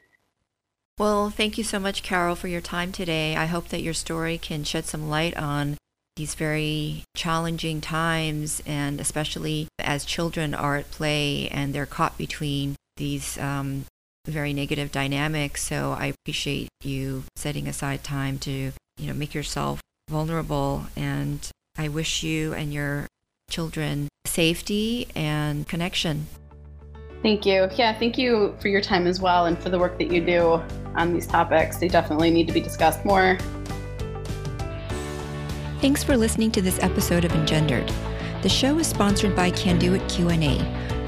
well, 0.99 1.31
thank 1.31 1.57
you 1.57 1.63
so 1.63 1.79
much, 1.79 2.03
Carol, 2.03 2.35
for 2.35 2.49
your 2.49 2.61
time 2.61 2.91
today. 2.91 3.37
I 3.37 3.47
hope 3.47 3.69
that 3.69 3.83
your 3.83 3.95
story 3.95 4.37
can 4.37 4.65
shed 4.65 4.85
some 4.85 5.09
light 5.09 5.37
on 5.37 5.77
these 6.19 6.35
very 6.35 7.05
challenging 7.17 7.81
times, 7.81 8.61
and 8.67 9.01
especially 9.01 9.69
as 9.79 10.05
children 10.05 10.53
are 10.53 10.77
at 10.77 10.91
play 10.91 11.49
and 11.49 11.73
they're 11.73 11.87
caught 11.87 12.19
between 12.19 12.75
these 12.97 13.39
um, 13.39 13.85
very 14.27 14.53
negative 14.53 14.91
dynamics. 14.93 15.63
So 15.63 15.97
I 15.99 16.07
appreciate 16.07 16.69
you 16.83 17.23
setting 17.37 17.69
aside 17.69 18.03
time 18.03 18.39
to, 18.41 18.51
you 18.51 19.07
know, 19.07 19.15
make 19.15 19.33
yourself 19.33 19.81
vulnerable. 20.11 20.87
And 20.97 21.49
I 21.79 21.89
wish 21.89 22.25
you 22.25 22.53
and 22.53 22.75
your 22.75 23.07
children 23.49 24.09
safety 24.27 25.07
and 25.15 25.67
connection. 25.69 26.27
Thank 27.23 27.47
you. 27.47 27.69
Yeah, 27.77 27.97
thank 27.97 28.19
you 28.19 28.57
for 28.61 28.69
your 28.69 28.81
time 28.81 29.07
as 29.07 29.21
well 29.21 29.47
and 29.47 29.57
for 29.59 29.71
the 29.71 29.79
work 29.79 29.99
that 29.99 30.13
you 30.13 30.25
do 30.25 30.63
on 30.97 31.15
these 31.15 31.27
topics. 31.27 31.79
They 31.79 31.89
definitely 31.89 32.31
need 32.31 32.49
to 32.49 32.53
be 32.53 32.61
discussed 32.61 33.05
more. 33.05 33.39
Thanks 35.81 36.03
for 36.03 36.17
listening 36.17 36.51
to 36.53 36.61
this 36.61 36.83
episode 36.83 37.25
of 37.25 37.31
Engendered. 37.31 37.89
The 38.43 38.49
show 38.49 38.81
is 38.81 38.89
sponsored 38.89 39.37
by 39.37 39.53
Kanduit 39.53 40.09
Q&A, 40.09 40.59